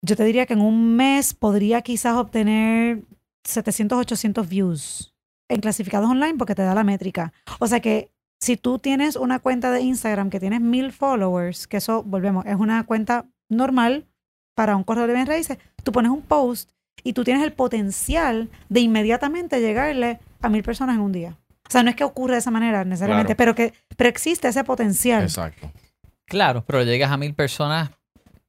Yo 0.02 0.16
te 0.16 0.24
diría 0.24 0.46
que 0.46 0.52
en 0.54 0.60
un 0.60 0.94
mes 0.96 1.34
podría 1.34 1.82
quizás 1.82 2.16
obtener 2.16 3.02
700, 3.44 3.98
800 3.98 4.48
views 4.48 5.14
en 5.50 5.60
clasificados 5.60 6.08
online 6.10 6.34
porque 6.38 6.54
te 6.54 6.62
da 6.62 6.74
la 6.74 6.84
métrica. 6.84 7.32
O 7.58 7.66
sea 7.66 7.80
que 7.80 8.10
si 8.40 8.56
tú 8.56 8.78
tienes 8.78 9.16
una 9.16 9.38
cuenta 9.40 9.70
de 9.70 9.80
Instagram 9.80 10.30
que 10.30 10.40
tienes 10.40 10.60
mil 10.60 10.92
followers, 10.92 11.66
que 11.66 11.78
eso, 11.78 12.02
volvemos, 12.02 12.46
es 12.46 12.56
una 12.56 12.84
cuenta 12.84 13.26
normal 13.48 14.06
para 14.54 14.76
un 14.76 14.84
corredor 14.84 15.08
de 15.08 15.14
bienes 15.14 15.28
raíces, 15.28 15.58
tú 15.82 15.92
pones 15.92 16.10
un 16.10 16.22
post 16.22 16.70
y 17.04 17.12
tú 17.12 17.24
tienes 17.24 17.42
el 17.44 17.52
potencial 17.52 18.48
de 18.68 18.80
inmediatamente 18.80 19.60
llegarle 19.60 20.20
a 20.40 20.48
mil 20.48 20.62
personas 20.62 20.96
en 20.96 21.02
un 21.02 21.12
día. 21.12 21.36
O 21.68 21.70
sea, 21.70 21.82
no 21.82 21.90
es 21.90 21.96
que 21.96 22.04
ocurra 22.04 22.34
de 22.34 22.38
esa 22.40 22.50
manera 22.50 22.84
necesariamente, 22.84 23.34
Claro. 23.36 23.54
pero 23.54 23.70
que 23.70 23.74
pero 23.96 24.08
existe 24.08 24.48
ese 24.48 24.64
potencial. 24.64 25.22
Exacto. 25.22 25.70
Claro, 26.26 26.64
pero 26.66 26.82
llegas 26.82 27.10
a 27.10 27.16
mil 27.16 27.34
personas 27.34 27.90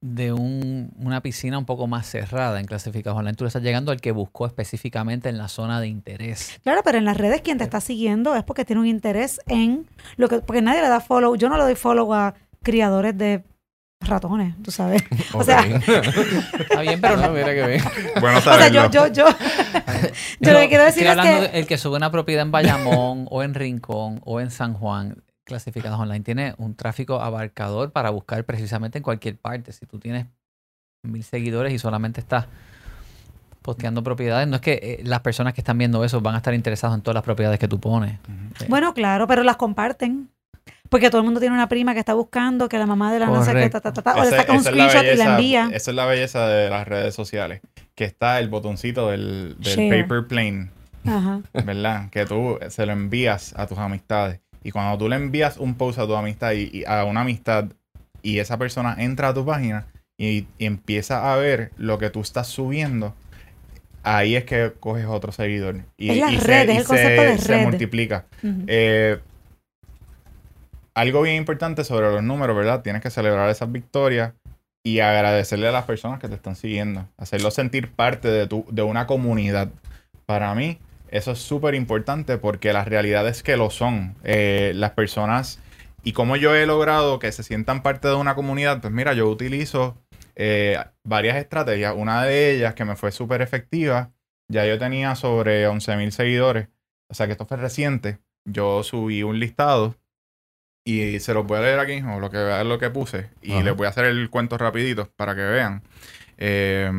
de 0.02 0.32
un- 0.32 0.92
una 0.98 1.20
piscina 1.20 1.58
un 1.58 1.66
poco 1.66 1.86
más 1.86 2.06
cerrada 2.06 2.58
en 2.58 2.66
clasificados 2.66 3.18
online. 3.18 3.36
Tú 3.36 3.44
le 3.44 3.48
estás 3.48 3.62
llegando 3.62 3.92
al 3.92 4.00
que 4.00 4.12
buscó 4.12 4.46
específicamente 4.46 5.28
en 5.28 5.36
la 5.36 5.48
zona 5.48 5.78
de 5.80 5.88
interés. 5.88 6.58
Claro, 6.62 6.80
pero 6.84 6.96
en 6.98 7.04
las 7.04 7.16
redes 7.18 7.42
quien 7.42 7.58
te 7.58 7.64
está 7.64 7.80
siguiendo 7.82 8.34
es 8.34 8.42
porque 8.44 8.64
tiene 8.64 8.80
un 8.80 8.86
interés 8.86 9.40
en 9.46 9.86
lo 10.16 10.28
que, 10.28 10.38
porque 10.40 10.62
nadie 10.62 10.80
le 10.80 10.88
da 10.88 11.00
follow. 11.00 11.36
Yo 11.36 11.48
no 11.50 11.56
le 11.58 11.64
doy 11.64 11.74
follow 11.74 12.14
a 12.14 12.34
criadores 12.62 13.16
de 13.18 13.44
ratones, 14.00 14.54
tú 14.62 14.70
sabes. 14.70 15.02
O 15.34 15.44
sea-. 15.44 15.60
Está 16.58 16.80
bien, 16.80 16.98
pero 17.00 17.14
Ah, 17.22 17.26
no. 17.26 17.32
mira 17.34 17.52
que 17.54 17.66
bien. 17.66 17.82
Bueno 18.22 18.38
O 18.38 18.40
sea, 18.40 18.54
saberlo. 18.54 18.90
yo, 18.90 19.06
yo, 19.08 19.12
yo, 19.12 19.36
yo 20.40 20.52
lo 20.54 20.58
que 20.60 20.68
quiero 20.68 20.84
decir 20.84 21.06
Estoy 21.06 21.28
es 21.28 21.34
que 21.34 21.40
de 21.52 21.58
el 21.60 21.66
que 21.66 21.76
sube 21.76 21.96
una 21.96 22.10
propiedad 22.10 22.42
en 22.42 22.50
Bayamón 22.50 23.26
o 23.30 23.42
en 23.42 23.52
Rincón 23.52 24.22
o 24.24 24.40
en 24.40 24.50
San 24.50 24.72
Juan, 24.72 25.22
clasificados 25.50 26.00
online, 26.00 26.20
tiene 26.20 26.54
un 26.56 26.74
tráfico 26.74 27.20
abarcador 27.20 27.92
para 27.92 28.08
buscar 28.10 28.44
precisamente 28.44 28.98
en 28.98 29.04
cualquier 29.04 29.36
parte. 29.36 29.72
Si 29.72 29.84
tú 29.84 29.98
tienes 29.98 30.26
mil 31.02 31.22
seguidores 31.22 31.72
y 31.72 31.78
solamente 31.78 32.20
estás 32.20 32.46
posteando 33.62 34.02
propiedades, 34.02 34.48
no 34.48 34.56
es 34.56 34.62
que 34.62 34.72
eh, 34.82 35.00
las 35.04 35.20
personas 35.20 35.52
que 35.52 35.60
están 35.60 35.76
viendo 35.76 36.02
eso 36.04 36.20
van 36.20 36.34
a 36.34 36.38
estar 36.38 36.54
interesados 36.54 36.96
en 36.96 37.02
todas 37.02 37.14
las 37.16 37.24
propiedades 37.24 37.58
que 37.58 37.68
tú 37.68 37.78
pones. 37.78 38.14
Eh, 38.14 38.66
Bueno, 38.68 38.94
claro, 38.94 39.26
pero 39.26 39.42
las 39.42 39.56
comparten. 39.56 40.30
Porque 40.88 41.08
todo 41.08 41.20
el 41.20 41.24
mundo 41.24 41.38
tiene 41.40 41.54
una 41.54 41.68
prima 41.68 41.94
que 41.94 42.00
está 42.00 42.14
buscando 42.14 42.68
que 42.68 42.76
la 42.78 42.86
mamá 42.86 43.12
de 43.12 43.20
la 43.20 43.26
no 43.26 43.44
sé 43.44 43.52
qué, 43.54 43.70
ta, 43.70 43.80
ta, 43.80 43.92
ta, 43.92 44.02
ta, 44.02 44.16
o 44.16 44.24
le 44.24 44.30
saca 44.30 44.52
un 44.52 44.64
screenshot 44.64 45.04
y 45.04 45.16
la 45.16 45.32
envía. 45.32 45.70
Esa 45.72 45.90
es 45.92 45.94
la 45.94 46.04
belleza 46.06 46.48
de 46.48 46.68
las 46.68 46.86
redes 46.88 47.14
sociales. 47.14 47.60
Que 47.94 48.04
está 48.04 48.40
el 48.40 48.48
botoncito 48.48 49.08
del, 49.10 49.56
del 49.60 49.88
paper 49.88 50.26
plane, 50.26 50.70
Ajá. 51.06 51.42
¿verdad? 51.52 52.10
que 52.10 52.26
tú 52.26 52.58
se 52.70 52.86
lo 52.86 52.92
envías 52.92 53.54
a 53.56 53.66
tus 53.66 53.78
amistades. 53.78 54.40
Y 54.62 54.70
cuando 54.72 54.98
tú 54.98 55.08
le 55.08 55.16
envías 55.16 55.56
un 55.56 55.74
post 55.74 55.98
a 55.98 56.06
tu 56.06 56.14
amistad 56.14 56.52
y, 56.52 56.70
y 56.72 56.84
a 56.86 57.04
una 57.04 57.22
amistad 57.22 57.66
y 58.22 58.38
esa 58.38 58.58
persona 58.58 58.94
entra 58.98 59.28
a 59.28 59.34
tu 59.34 59.44
página 59.46 59.86
y, 60.18 60.46
y 60.58 60.66
empieza 60.66 61.32
a 61.32 61.36
ver 61.36 61.70
lo 61.78 61.98
que 61.98 62.10
tú 62.10 62.20
estás 62.20 62.46
subiendo, 62.48 63.14
ahí 64.02 64.36
es 64.36 64.44
que 64.44 64.72
coges 64.78 65.06
otro 65.06 65.32
seguidor. 65.32 65.76
Y, 65.96 66.10
Es 66.20 66.30
y 66.32 66.36
redes, 66.38 66.74
y 66.74 66.78
el 66.78 66.84
concepto 66.84 67.22
de 67.22 67.38
se 67.38 67.56
red. 67.56 67.62
multiplica. 67.62 68.26
Ujú. 68.42 68.64
Eh, 68.66 69.18
algo 70.94 71.22
bien 71.22 71.36
importante 71.36 71.84
sobre 71.84 72.10
los 72.10 72.22
números, 72.22 72.56
¿verdad? 72.56 72.82
Tienes 72.82 73.00
que 73.02 73.10
celebrar 73.10 73.48
esas 73.48 73.70
victorias 73.72 74.32
y 74.82 75.00
agradecerle 75.00 75.68
a 75.68 75.72
las 75.72 75.84
personas 75.84 76.20
que 76.20 76.28
te 76.28 76.34
están 76.34 76.56
siguiendo. 76.56 77.06
Hacerlos 77.16 77.54
sentir 77.54 77.90
parte 77.90 78.28
de, 78.28 78.46
tu, 78.46 78.66
de 78.70 78.82
una 78.82 79.06
comunidad. 79.06 79.68
Para 80.26 80.54
mí, 80.54 80.78
Eso 81.10 81.32
es 81.32 81.38
súper 81.38 81.74
importante 81.74 82.38
porque 82.38 82.72
la 82.72 82.84
realidad 82.84 83.28
es 83.28 83.42
que 83.42 83.56
lo 83.56 83.70
son. 83.70 84.16
Eh, 84.24 84.72
las 84.74 84.92
personas 84.92 85.60
y 86.02 86.12
como 86.12 86.36
yo 86.36 86.54
he 86.54 86.66
logrado 86.66 87.18
que 87.18 87.30
se 87.32 87.42
sientan 87.42 87.82
parte 87.82 88.08
de 88.08 88.14
una 88.14 88.34
comunidad, 88.34 88.80
pues 88.80 88.92
mira, 88.92 89.12
yo 89.12 89.28
utilizo 89.28 89.98
eh, 90.34 90.78
varias 91.04 91.36
estrategias. 91.36 91.94
Una 91.96 92.24
de 92.24 92.54
ellas 92.54 92.74
que 92.74 92.84
me 92.84 92.96
fue 92.96 93.12
súper 93.12 93.42
efectiva, 93.42 94.10
ya 94.48 94.64
yo 94.66 94.78
tenía 94.78 95.14
sobre 95.14 95.68
11.000 95.68 96.10
seguidores, 96.10 96.68
o 97.08 97.14
sea 97.14 97.26
que 97.26 97.32
esto 97.32 97.46
fue 97.46 97.58
reciente. 97.58 98.18
Yo 98.46 98.82
subí 98.82 99.22
un 99.22 99.38
listado 99.38 99.96
y 100.86 101.20
se 101.20 101.34
los 101.34 101.46
voy 101.46 101.58
a 101.58 101.62
leer 101.62 101.78
aquí, 101.78 102.00
o 102.00 102.18
lo 102.18 102.30
que 102.30 102.64
lo 102.64 102.78
que 102.78 102.88
puse, 102.88 103.28
y 103.42 103.52
Ajá. 103.52 103.64
les 103.64 103.76
voy 103.76 103.86
a 103.86 103.90
hacer 103.90 104.06
el 104.06 104.30
cuento 104.30 104.56
rapidito 104.56 105.10
para 105.16 105.34
que 105.34 105.42
vean. 105.42 105.82
Eh, 106.38 106.90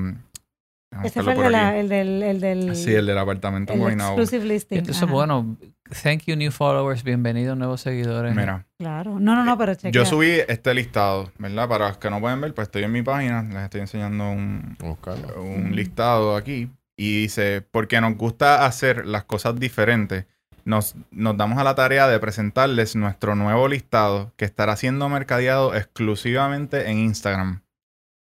déjame 0.92 1.08
Ese 1.08 1.24
fue 1.24 1.32
el, 1.34 1.36
por 1.38 1.46
de 1.46 1.52
la- 1.52 1.70
aquí. 1.70 1.78
el 1.80 1.90
del, 1.90 2.24
el 2.24 2.40
del 2.40 2.76
Sí, 2.76 2.94
el 2.94 3.06
del 3.06 3.18
apartamento 3.18 3.74
en 3.74 3.80
el 3.80 3.82
Guaynabo. 3.84 4.12
exclusive 4.20 4.46
listing. 4.46 4.78
Esto 4.80 4.92
es 4.92 5.02
Ajá. 5.04 5.12
bueno. 5.12 5.58
Thank 6.04 6.24
you, 6.28 6.36
new 6.38 6.52
followers. 6.52 7.04
Bienvenidos, 7.04 7.58
nuevos 7.58 7.82
seguidores. 7.82 8.34
Mira, 8.36 8.66
Claro. 8.78 9.20
No, 9.20 9.36
no, 9.36 9.44
no, 9.44 9.58
pero 9.58 9.74
chequea. 9.76 9.92
yo 9.92 10.06
subí 10.06 10.30
este 10.48 10.74
listado, 10.74 11.32
¿verdad? 11.38 11.68
Para 11.68 11.88
los 11.90 11.98
que 11.98 12.10
no 12.10 12.22
pueden 12.22 12.40
ver, 12.40 12.54
pues 12.54 12.68
estoy 12.68 12.84
en 12.84 12.92
mi 12.92 13.02
página, 13.02 13.44
les 13.44 13.64
estoy 13.64 13.82
enseñando 13.82 14.30
un, 14.32 14.78
Buscarlo. 14.80 15.42
un 15.42 15.72
Mm. 15.72 15.74
listado 15.74 16.36
aquí 16.38 16.70
y 16.96 17.22
dice, 17.24 17.62
porque 17.72 18.00
nos 18.00 18.16
gusta 18.16 18.66
hacer 18.66 19.06
las 19.06 19.26
cosas 19.26 19.60
diferentes, 19.60 20.26
nos, 20.64 20.96
nos 21.12 21.36
damos 21.36 21.58
a 21.58 21.64
la 21.64 21.76
tarea 21.76 22.08
de 22.08 22.20
presentarles 22.20 22.96
nuestro 22.96 23.36
nuevo 23.36 23.68
listado 23.68 24.32
que 24.38 24.46
estará 24.46 24.76
siendo 24.78 25.10
mercadeado 25.10 25.76
exclusivamente 25.76 26.90
en 26.90 27.00
Instagram. 27.00 27.62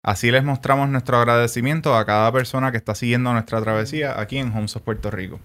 Así 0.07 0.31
les 0.31 0.45
mostramos 0.45 0.89
nuestro 0.89 1.17
agradecimiento 1.17 1.97
a 1.97 2.07
cada 2.07 2.31
persona 2.31 2.71
que 2.71 2.77
está 2.77 2.95
siguiendo 2.95 3.33
nuestra 3.33 3.61
travesía 3.61 4.21
aquí 4.21 4.39
en 4.39 4.57
Homes 4.57 4.77
of 4.77 4.83
Puerto 4.83 5.11
Rico. 5.11 5.41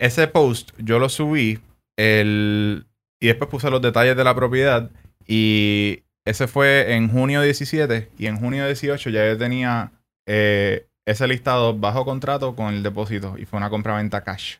Ese 0.00 0.26
post 0.26 0.72
yo 0.78 0.98
lo 0.98 1.08
subí 1.08 1.60
el, 1.96 2.88
y 3.20 3.28
después 3.28 3.48
puse 3.48 3.70
los 3.70 3.80
detalles 3.80 4.16
de 4.16 4.24
la 4.24 4.34
propiedad 4.34 4.90
y 5.24 6.02
ese 6.24 6.48
fue 6.48 6.94
en 6.94 7.10
junio 7.10 7.42
17 7.42 8.10
y 8.18 8.26
en 8.26 8.38
junio 8.38 8.66
18 8.66 9.08
ya 9.08 9.28
yo 9.28 9.38
tenía 9.38 9.92
eh, 10.26 10.88
ese 11.06 11.28
listado 11.28 11.78
bajo 11.78 12.04
contrato 12.04 12.56
con 12.56 12.74
el 12.74 12.82
depósito 12.82 13.36
y 13.38 13.44
fue 13.44 13.58
una 13.58 13.70
compra-venta 13.70 14.24
cash. 14.24 14.56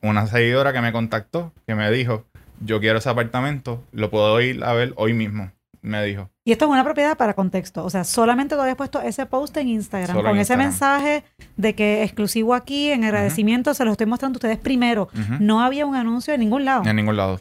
Una 0.00 0.26
seguidora 0.26 0.72
que 0.72 0.80
me 0.80 0.92
contactó, 0.92 1.52
que 1.66 1.74
me 1.74 1.90
dijo, 1.90 2.24
yo 2.60 2.80
quiero 2.80 2.98
ese 2.98 3.10
apartamento, 3.10 3.84
lo 3.92 4.08
puedo 4.08 4.40
ir 4.40 4.64
a 4.64 4.72
ver 4.72 4.94
hoy 4.96 5.12
mismo, 5.12 5.52
me 5.82 6.04
dijo. 6.04 6.30
Y 6.44 6.52
esto 6.52 6.64
es 6.66 6.70
una 6.70 6.84
propiedad 6.84 7.16
para 7.16 7.34
contexto. 7.34 7.84
O 7.84 7.90
sea, 7.90 8.04
solamente 8.04 8.54
tú 8.54 8.60
habías 8.60 8.76
puesto 8.76 9.00
ese 9.00 9.26
post 9.26 9.56
en 9.56 9.68
Instagram 9.68 10.16
Solo 10.16 10.28
con 10.28 10.36
en 10.36 10.42
ese 10.42 10.54
Instagram. 10.54 10.68
mensaje 10.68 11.24
de 11.56 11.74
que 11.74 12.02
exclusivo 12.02 12.54
aquí, 12.54 12.90
en 12.90 13.04
agradecimiento, 13.04 13.74
se 13.74 13.84
los 13.84 13.92
estoy 13.92 14.06
mostrando 14.06 14.36
a 14.36 14.38
ustedes 14.38 14.58
primero. 14.58 15.08
No 15.38 15.62
había 15.62 15.86
un 15.86 15.94
anuncio 15.94 16.34
en 16.34 16.40
ningún 16.40 16.64
lado. 16.64 16.82
En 16.84 16.96
ningún 16.96 17.16
lado. 17.16 17.40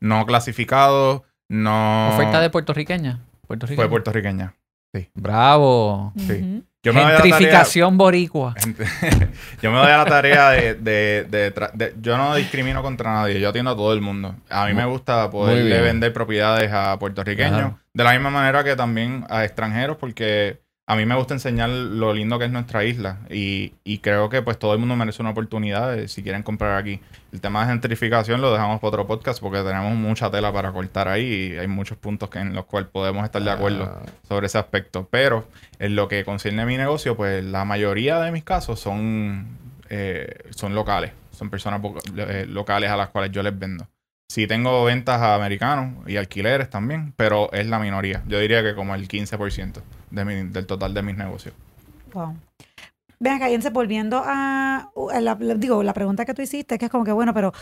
No 0.00 0.26
clasificado, 0.26 1.24
no... 1.48 2.10
Oferta 2.10 2.40
de 2.40 2.50
puertorriqueña. 2.50 3.20
puertorriqueña. 3.46 3.82
Fue 3.82 3.90
puertorriqueña. 3.90 4.54
Bravo. 5.14 6.12
sí. 6.16 6.62
Yo 6.86 6.92
me 6.92 7.00
doy 7.00 7.10
a 7.10 7.12
la 7.14 7.18
tarea- 7.18 7.32
Gentrificación 7.36 7.98
boricua. 7.98 8.54
yo 9.62 9.72
me 9.72 9.78
doy 9.78 9.90
a 9.90 9.96
la 9.98 10.04
tarea 10.04 10.50
de, 10.50 10.74
de- 10.74 11.26
de 11.28 11.52
tra- 11.54 11.72
de- 11.72 11.94
Yo 12.00 12.16
no 12.16 12.34
discrimino 12.36 12.80
contra 12.82 13.12
nadie. 13.12 13.40
Yo 13.40 13.48
atiendo 13.48 13.72
a 13.72 13.76
todo 13.76 13.92
el 13.92 14.00
mundo. 14.00 14.36
A 14.48 14.66
mí 14.66 14.74
me 14.74 14.84
gusta 14.84 15.28
bien. 15.28 15.82
vender 15.82 16.12
propiedades 16.12 16.70
a 16.72 16.96
puertorriqueños. 16.98 17.72
De 17.92 18.04
la 18.04 18.12
misma 18.12 18.30
manera 18.30 18.62
que 18.62 18.76
también 18.76 19.24
a 19.28 19.44
extranjeros, 19.44 19.96
porque 19.96 20.60
a 20.88 20.94
mí 20.94 21.04
me 21.04 21.16
gusta 21.16 21.34
enseñar 21.34 21.68
lo 21.68 22.14
lindo 22.14 22.38
que 22.38 22.44
es 22.44 22.50
nuestra 22.52 22.84
isla. 22.84 23.18
Y, 23.28 23.72
y 23.82 23.98
creo 23.98 24.28
que 24.28 24.40
pues 24.42 24.56
todo 24.56 24.72
el 24.72 24.78
mundo 24.78 24.94
merece 24.94 25.20
una 25.20 25.32
oportunidad 25.32 25.92
de, 25.96 26.06
si 26.06 26.22
quieren 26.22 26.44
comprar 26.44 26.78
aquí. 26.78 27.00
El 27.32 27.40
tema 27.40 27.62
de 27.62 27.72
gentrificación 27.72 28.40
lo 28.40 28.52
dejamos 28.52 28.78
para 28.78 28.88
otro 28.90 29.06
podcast 29.06 29.40
porque 29.40 29.58
tenemos 29.62 29.96
mucha 29.96 30.30
tela 30.30 30.52
para 30.52 30.70
cortar 30.72 31.08
ahí 31.08 31.24
y 31.24 31.58
hay 31.58 31.66
muchos 31.66 31.98
puntos 31.98 32.30
que, 32.30 32.38
en 32.38 32.54
los 32.54 32.66
cuales 32.66 32.88
podemos 32.88 33.24
estar 33.24 33.42
de 33.42 33.50
acuerdo 33.50 33.84
Ah, 33.84 34.02
sobre 34.28 34.46
ese 34.46 34.58
aspecto. 34.58 35.08
Pero 35.10 35.48
en 35.80 35.96
lo 35.96 36.06
que 36.06 36.24
concierne 36.24 36.62
a 36.62 36.66
mi 36.66 36.76
negocio, 36.76 37.16
pues 37.16 37.44
la 37.44 37.64
mayoría 37.64 38.20
de 38.20 38.30
mis 38.30 38.44
casos 38.44 38.78
son, 38.78 39.58
eh, 39.90 40.34
son 40.50 40.74
locales. 40.76 41.10
Son 41.32 41.50
personas 41.50 41.80
eh, 42.16 42.46
locales 42.48 42.90
a 42.90 42.96
las 42.96 43.08
cuales 43.08 43.32
yo 43.32 43.42
les 43.42 43.58
vendo. 43.58 43.88
Sí 44.28 44.46
tengo 44.46 44.84
ventas 44.84 45.20
a 45.22 45.34
americanos 45.34 46.06
y 46.08 46.16
alquileres 46.16 46.68
también, 46.68 47.14
pero 47.16 47.52
es 47.52 47.66
la 47.66 47.78
minoría. 47.78 48.22
Yo 48.26 48.38
diría 48.40 48.62
que 48.62 48.74
como 48.74 48.94
el 48.94 49.08
15% 49.08 49.82
de 50.10 50.44
del 50.44 50.66
total 50.66 50.94
de 50.94 51.02
mis 51.02 51.16
negocios. 51.16 51.54
Wow. 52.12 52.36
Ven 53.18 53.32
acá, 53.32 53.48
Jense, 53.48 53.70
volviendo 53.70 54.22
a 54.24 54.90
la, 55.20 55.34
digo, 55.36 55.82
la 55.82 55.94
pregunta 55.94 56.26
que 56.26 56.34
tú 56.34 56.42
hiciste, 56.42 56.76
que 56.76 56.84
es 56.86 56.90
como 56.90 57.04
que, 57.04 57.12
bueno, 57.12 57.32
pero, 57.32 57.52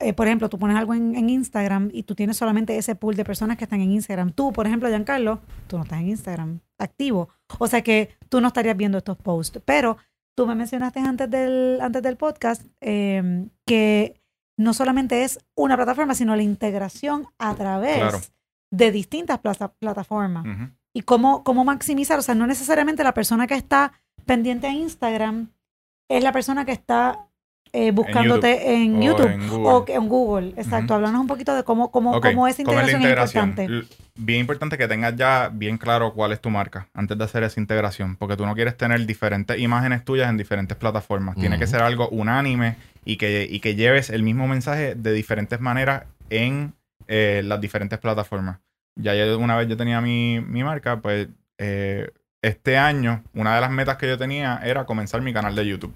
eh, 0.00 0.12
por 0.12 0.26
ejemplo, 0.26 0.48
tú 0.48 0.58
pones 0.58 0.76
algo 0.76 0.92
en, 0.92 1.14
en 1.14 1.30
Instagram 1.30 1.90
y 1.92 2.02
tú 2.02 2.16
tienes 2.16 2.36
solamente 2.36 2.76
ese 2.76 2.96
pool 2.96 3.14
de 3.14 3.24
personas 3.24 3.56
que 3.56 3.64
están 3.64 3.80
en 3.80 3.92
Instagram. 3.92 4.32
Tú, 4.32 4.52
por 4.52 4.66
ejemplo, 4.66 4.88
Giancarlo, 4.88 5.40
tú 5.68 5.76
no 5.76 5.84
estás 5.84 6.00
en 6.00 6.08
Instagram 6.08 6.60
activo. 6.78 7.28
O 7.58 7.68
sea 7.68 7.82
que 7.82 8.16
tú 8.28 8.40
no 8.40 8.48
estarías 8.48 8.76
viendo 8.76 8.98
estos 8.98 9.16
posts. 9.16 9.60
Pero 9.64 9.98
tú 10.34 10.48
me 10.48 10.56
mencionaste 10.56 10.98
antes 10.98 11.30
del, 11.30 11.78
antes 11.80 12.02
del 12.02 12.16
podcast 12.16 12.64
eh, 12.80 13.46
que 13.66 14.20
no 14.56 14.72
solamente 14.74 15.24
es 15.24 15.38
una 15.56 15.76
plataforma, 15.76 16.14
sino 16.14 16.36
la 16.36 16.42
integración 16.42 17.26
a 17.38 17.54
través 17.54 17.96
Claro. 17.98 18.20
de 18.70 18.90
distintas 18.92 19.38
plata- 19.40 19.72
plataformas 19.74 20.44
y 20.92 21.02
cómo, 21.02 21.42
cómo 21.44 21.64
maximizar. 21.64 22.18
O 22.18 22.22
sea, 22.22 22.34
no 22.34 22.46
necesariamente 22.46 23.02
la 23.04 23.14
persona 23.14 23.46
que 23.46 23.54
está 23.54 23.92
pendiente 24.26 24.66
a 24.68 24.72
Instagram 24.72 25.50
es 26.08 26.22
la 26.22 26.32
persona 26.32 26.64
que 26.64 26.72
está 26.72 27.28
eh, 27.74 27.90
buscándote 27.90 28.72
en 28.74 29.02
YouTube, 29.02 29.26
en 29.30 29.48
Google. 29.48 29.68
o 29.68 29.84
en 29.88 30.08
Google. 30.08 30.48
Exacto. 30.56 30.84
Ujú. 30.84 30.94
Háblanos 30.94 31.20
un 31.20 31.26
poquito 31.26 31.54
de 31.54 31.64
cómo, 31.64 31.90
cómo, 31.90 32.12
cómo 32.30 32.46
esa 32.48 32.62
¿cómo 32.64 32.78
es 32.80 32.86
la 32.86 32.92
integración, 33.02 33.48
es 33.50 33.58
importante. 33.58 33.94
Bien 34.16 34.40
importante 34.40 34.78
que 34.78 34.86
tengas 34.88 35.16
ya 35.16 35.50
bien 35.52 35.76
claro 35.76 36.12
cuál 36.14 36.30
es 36.32 36.40
tu 36.40 36.48
marca 36.50 36.88
antes 36.94 37.18
de 37.18 37.24
hacer 37.24 37.42
esa 37.42 37.58
integración, 37.60 38.16
porque 38.16 38.36
tú 38.36 38.46
no 38.46 38.54
quieres 38.54 38.76
tener 38.76 39.04
diferentes 39.06 39.58
imágenes 39.58 40.04
tuyas 40.04 40.30
en 40.30 40.36
diferentes 40.36 40.76
plataformas. 40.76 41.34
Tiene 41.34 41.58
que 41.58 41.66
ser 41.66 41.82
algo 41.82 42.08
unánime 42.10 42.76
y 43.04 43.16
que, 43.16 43.46
y 43.50 43.58
que 43.60 43.74
lleves 43.74 44.10
el 44.10 44.22
mismo 44.22 44.46
mensaje 44.46 44.94
de 44.94 45.12
diferentes 45.12 45.60
maneras 45.60 46.04
en 46.30 46.74
eh, 47.08 47.42
las 47.44 47.60
diferentes 47.60 47.98
plataformas. 47.98 48.60
Ya 48.96 49.14
yo- 49.16 49.36
una 49.38 49.56
vez 49.56 49.66
yo 49.68 49.76
tenía 49.76 50.00
mi, 50.00 50.40
mi 50.40 50.62
marca, 50.62 51.00
pues 51.00 51.26
eh, 51.58 52.08
este 52.40 52.78
año 52.78 53.22
una 53.34 53.54
de 53.56 53.60
las 53.60 53.70
metas 53.70 53.96
que 53.96 54.06
yo 54.06 54.16
tenía 54.16 54.60
era 54.64 54.84
comenzar 54.86 55.20
mi 55.22 55.32
canal 55.32 55.54
de 55.56 55.66
YouTube. 55.66 55.92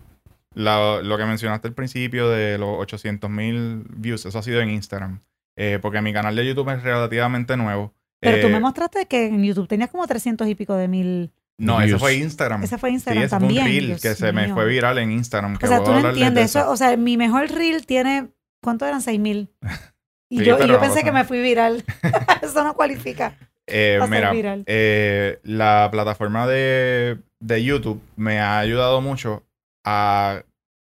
La- 0.54 1.00
lo 1.02 1.16
que 1.18 1.24
mencionaste 1.24 1.68
al 1.68 1.74
principio 1.74 2.28
de 2.28 2.58
los 2.58 2.68
800 2.78 3.30
mil 3.30 3.84
views, 3.90 4.24
eso 4.26 4.38
ha 4.38 4.42
sido 4.42 4.61
en 4.61 4.70
Instagram. 4.70 5.20
Eh, 5.56 5.78
porque 5.82 6.00
mi 6.00 6.12
canal 6.12 6.34
de 6.37 6.46
YouTube 6.46 6.70
es 6.70 6.82
relativamente 6.82 7.56
nuevo. 7.56 7.92
Pero 8.20 8.40
tú 8.40 8.46
Eh, 8.48 8.50
me 8.52 8.61
mostraste 8.61 9.06
que 9.06 9.26
en 9.26 9.42
YouTube 9.44 9.68
tenías 9.68 9.90
como 9.90 10.06
300 10.06 10.46
y 10.48 10.54
pico 10.54 10.74
de 10.74 10.88
mil. 10.88 11.32
No, 11.58 11.78
ese 11.78 11.87
views. 11.88 12.00
fue 12.00 12.14
Instagram. 12.14 12.62
Ese 12.62 12.78
fue 12.78 12.90
sí, 12.90 12.94
Instagram 12.94 13.24
ese 13.24 13.30
también. 13.30 13.54
fue 13.54 13.61
un 13.62 13.68
reel 13.68 13.87
Dios 13.88 14.00
que 14.02 14.14
se 14.14 14.32
me 14.32 14.52
fue 14.54 14.66
viral 14.66 14.98
en 14.98 15.11
Instagram. 15.11 15.56
que 15.56 15.66
O 15.66 15.68
sea, 15.68 15.82
tú 15.82 15.90
no 15.92 16.08
entiendes 16.08 16.54
eso. 16.54 16.70
O 16.70 16.76
sea, 16.76 16.96
mi 16.96 17.16
mejor 17.16 17.48
reel 17.50 17.84
tiene. 17.87 18.28
¿Cuánto 18.62 18.87
eran? 18.87 19.02
6 19.02 19.18
mil. 19.20 19.48
Y 20.30 20.40
Sí, 20.40 20.44
yo, 20.44 20.58
y 20.62 20.68
yo 20.68 20.78
pensé 20.78 21.02
que 21.04 21.11
me 21.11 21.24
fui 21.24 21.40
viral. 21.40 21.82
eso 22.42 22.62
no 22.64 22.74
cualifica. 22.74 23.37
Eh, 23.70 23.98
Va 24.00 24.04
a 24.06 24.08
ser 24.08 24.16
mira, 24.16 24.32
viral. 24.32 24.64
eh, 24.66 25.40
la 25.42 25.88
plataforma 25.92 26.46
de, 26.46 27.18
de 27.40 27.62
YouTube 27.64 28.00
me 28.16 28.38
ha 28.40 28.58
ayudado 28.61 29.02
mucho 29.02 29.42
a 29.90 30.42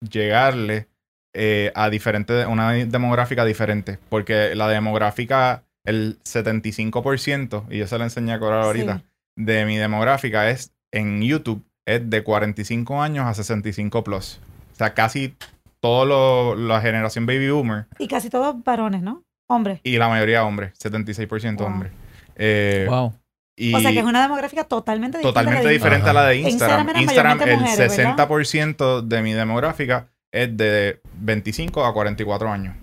llegarle 0.01 0.87
eh, 1.35 1.71
a 1.75 1.91
diferentes, 1.91 2.47
una 2.47 2.73
demográfica 2.73 3.45
diferente. 3.45 3.99
Porque 4.09 4.55
la 4.55 4.69
demográfica, 4.69 5.65
el 5.85 6.19
75%, 6.25 7.65
y 7.71 7.79
yo 7.79 7.87
se 7.87 7.99
la 7.99 8.05
enseñé 8.05 8.33
a 8.33 8.39
Coral 8.39 8.63
ahorita, 8.63 8.99
Sí. 8.99 9.05
de 9.45 9.65
mi 9.67 9.77
demográfica 9.77 10.49
es 10.51 10.73
en 10.93 11.21
YouTube, 11.23 11.63
es 11.87 12.09
de 12.09 12.23
45 12.23 13.03
años 13.03 13.27
a 13.27 13.35
65 13.35 14.03
plus. 14.03 14.41
O 14.73 14.77
sea, 14.77 14.95
casi 14.95 15.35
toda 15.81 16.57
la 16.57 16.81
generación 16.81 17.27
baby 17.27 17.51
boomer 17.51 17.87
Y 17.99 18.09
casi 18.09 18.31
todos 18.31 18.63
varones, 18.65 19.03
¿no? 19.03 19.23
Hombres. 19.49 19.81
y 19.85 19.97
la 19.99 20.09
mayoría 20.09 20.45
hombres, 20.45 20.73
76% 20.79 21.59
Wow. 21.63 21.67
hombres. 21.73 21.93
Eh, 22.35 22.87
Wow. 22.89 23.15
Y 23.57 23.75
O 23.75 23.81
sea, 23.81 23.91
que 23.93 23.99
es 24.01 24.05
una 24.05 24.23
demográfica 24.23 24.65
totalmente 24.65 25.19
la 25.19 25.23
totalmente 25.23 25.69
diferente 25.71 26.11
a 26.11 26.13
la 26.13 26.27
de 26.27 26.37
Instagram. 26.37 26.89
Instagram 27.01 27.41
el 27.41 27.47
mayormente 27.47 27.57
mujeres, 27.57 27.97
¿verdad? 27.97 28.29
60% 28.29 29.01
de 29.03 29.23
mi 29.23 29.33
demográfica 29.33 30.09
es 30.31 30.55
de 30.57 31.01
25 31.21 31.85
a 31.87 31.93
44 31.95 32.51
años. 32.53 32.75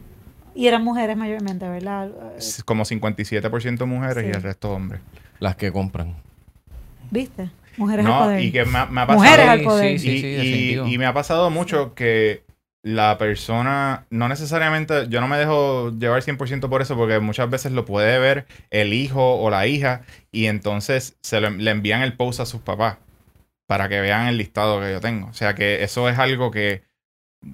Y 0.56 0.68
eran 0.68 0.84
mujeres 0.84 1.16
mayormente, 1.18 1.68
¿verdad? 1.68 2.10
Como 2.66 2.84
57% 2.86 3.86
mujeres 3.86 4.26
y 4.26 4.30
el 4.36 4.42
resto 4.44 4.72
hombres. 4.72 5.02
Las 5.40 5.56
que 5.56 5.72
compran. 5.72 6.16
¿Viste? 7.12 7.50
Mujeres 7.78 8.06
al 8.06 8.12
No, 8.12 8.20
poder. 8.26 8.40
y 8.42 8.52
que 8.52 8.66
me, 8.66 8.78
ha- 8.78 8.86
me 8.86 9.02
ha 9.02 9.08
pasado... 9.08 9.24
Mujeres 9.24 9.48
al 9.48 9.60
Sí, 9.60 9.66
poder. 9.66 10.00
Sí, 10.00 10.08
sí, 10.08 10.16
y, 10.16 10.22
sí, 10.22 10.28
y- 10.28 10.32
definitivo. 10.36 10.88
y 10.88 10.98
me 10.98 11.06
ha 11.06 11.14
pasado 11.14 11.50
mucho 11.50 11.94
que 11.96 12.44
la 12.84 13.18
persona, 13.18 14.08
no 14.10 14.28
necesariamente, 14.30 15.08
yo 15.10 15.22
no 15.22 15.28
me 15.30 15.38
dejo 15.38 15.92
llevar 15.92 16.22
100% 16.22 16.70
por 16.70 16.82
eso, 16.82 16.96
porque 16.98 17.20
muchas 17.20 17.50
veces 17.50 17.72
lo 17.72 17.86
puede 17.86 18.20
ver 18.20 18.46
el 18.72 18.94
hijo 18.94 19.36
o 19.42 19.50
la 19.50 19.68
hija 19.68 20.02
y 20.32 20.48
entonces 20.48 21.18
se 21.22 21.42
lo- 21.42 21.50
le 21.52 21.72
envían 21.72 22.02
el 22.04 22.16
post 22.18 22.42
a 22.42 22.46
sus 22.46 22.62
papás 22.62 22.98
para 23.68 23.90
que 23.90 24.02
vean 24.02 24.28
el 24.28 24.38
listado 24.38 24.82
que 24.82 24.92
yo 24.92 25.02
tengo. 25.02 25.28
O 25.30 25.34
sea 25.34 25.56
que 25.56 25.84
eso 25.84 26.10
es 26.10 26.20
algo 26.20 26.52
que 26.52 26.84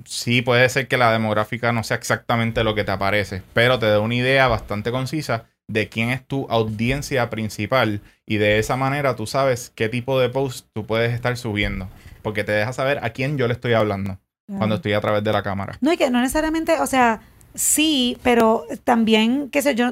sí 0.06 0.42
puede 0.42 0.70
ser 0.70 0.88
que 0.88 0.98
la 0.98 1.12
demográfica 1.12 1.72
no 1.74 1.84
sea 1.84 1.98
exactamente 1.98 2.64
lo 2.64 2.76
que 2.76 2.84
te 2.84 2.92
aparece, 2.92 3.42
pero 3.54 3.80
te 3.80 3.88
da 3.88 4.00
una 4.00 4.16
idea 4.16 4.48
bastante 4.48 4.92
concisa 4.92 5.46
de 5.68 5.90
quién 5.90 6.10
es 6.10 6.26
tu 6.28 6.48
audiencia 6.50 7.30
principal 7.30 8.02
y 8.26 8.38
de 8.38 8.60
esa 8.60 8.76
manera 8.76 9.16
tú 9.16 9.28
sabes 9.28 9.72
qué 9.76 9.90
tipo 9.90 10.20
de 10.20 10.30
post 10.30 10.68
tú 10.74 10.86
puedes 10.86 11.14
estar 11.14 11.38
subiendo, 11.38 11.90
porque 12.24 12.44
te 12.44 12.52
deja 12.52 12.74
saber 12.74 13.00
a 13.04 13.12
quién 13.12 13.38
yo 13.38 13.48
le 13.48 13.54
estoy 13.54 13.74
hablando 13.74 14.20
cuando 14.58 14.76
estoy 14.76 14.94
a 14.94 15.02
través 15.02 15.24
de 15.24 15.32
la 15.32 15.44
cámara. 15.44 15.78
No, 15.82 15.94
y 15.94 15.98
que 15.98 16.10
no 16.10 16.20
necesariamente, 16.22 16.80
o 16.80 16.88
sea, 16.88 17.22
sí, 17.54 18.18
pero 18.24 18.66
también, 18.84 19.50
qué 19.52 19.62
sé 19.62 19.76
yo, 19.76 19.92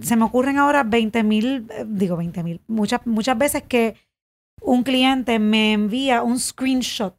se 0.00 0.16
me 0.16 0.24
ocurren 0.24 0.58
ahora 0.58 0.82
20 0.84 1.22
mil, 1.22 1.66
eh, 1.70 1.84
digo 1.86 2.16
20 2.16 2.42
mil, 2.42 2.60
muchas, 2.66 3.00
muchas 3.06 3.36
veces 3.38 3.62
que 3.62 3.94
un 4.60 4.82
cliente 4.82 5.38
me 5.38 5.72
envía 5.72 6.22
un 6.22 6.38
screenshot 6.38 7.14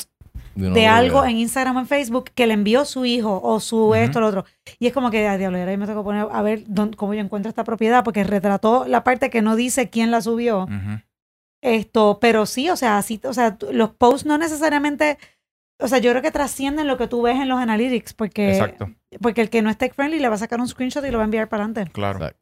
de 0.73 0.88
algo 0.88 1.25
en 1.25 1.38
Instagram 1.38 1.75
o 1.75 1.80
en 1.82 1.86
Facebook 1.88 2.32
que 2.34 2.47
le 2.47 2.54
envió 2.54 2.86
su 2.86 3.04
hijo 3.06 3.41
o 3.43 3.60
su 3.60 3.93
esto 3.93 4.19
o 4.19 4.21
lo 4.21 4.28
otro. 4.30 4.45
Y 4.80 4.88
es 4.88 4.93
como 4.93 5.12
que, 5.12 5.28
ay, 5.28 5.38
diablo, 5.38 5.58
ahora 5.60 5.73
yo 5.73 5.78
me 5.78 5.86
tengo 5.86 5.99
que 6.01 6.06
poner 6.06 6.28
a 6.32 6.41
ver 6.41 6.63
dónde- 6.67 6.95
cómo 6.95 7.13
yo 7.13 7.19
encuentro 7.19 7.49
esta 7.49 7.65
propiedad 7.65 8.06
porque 8.06 8.23
retrató 8.23 8.86
la 8.88 9.04
parte 9.04 9.30
que 9.30 9.41
no 9.41 9.58
dice 9.58 9.89
quién 9.89 10.12
la 10.12 10.21
subió. 10.21 10.65
Esto, 11.62 12.19
pero 12.21 12.45
sí, 12.45 12.69
o 12.69 12.75
sea, 12.75 12.97
así, 12.97 13.19
o 13.23 13.34
sea, 13.34 13.58
los 13.71 13.89
posts 13.91 14.25
no 14.25 14.38
necesariamente, 14.38 15.17
o 15.80 15.88
sea, 15.88 15.98
yo 16.00 16.12
creo 16.12 16.22
que 16.22 16.32
trascienden 16.32 16.88
lo 16.88 16.98
que 16.98 17.08
tú 17.08 17.22
ves 17.22 17.36
en 17.38 17.50
los 17.50 17.60
analytics 17.60 18.14
porque, 18.14 18.50
Exacto, 18.52 18.92
porque 19.22 19.42
el 19.42 19.50
que 19.50 19.62
no 19.62 19.70
es 19.70 19.78
tech 19.78 19.94
friendly 19.94 20.20
le 20.20 20.30
va 20.30 20.36
a 20.36 20.40
sacar 20.40 20.60
un 20.60 20.68
screenshot 20.68 21.04
y 21.06 21.12
lo 21.12 21.18
va 21.18 21.24
a 21.24 21.26
enviar 21.26 21.48
para 21.50 21.64
adelante. 21.66 21.92
claro. 21.92 22.18
Exacto. 22.20 22.40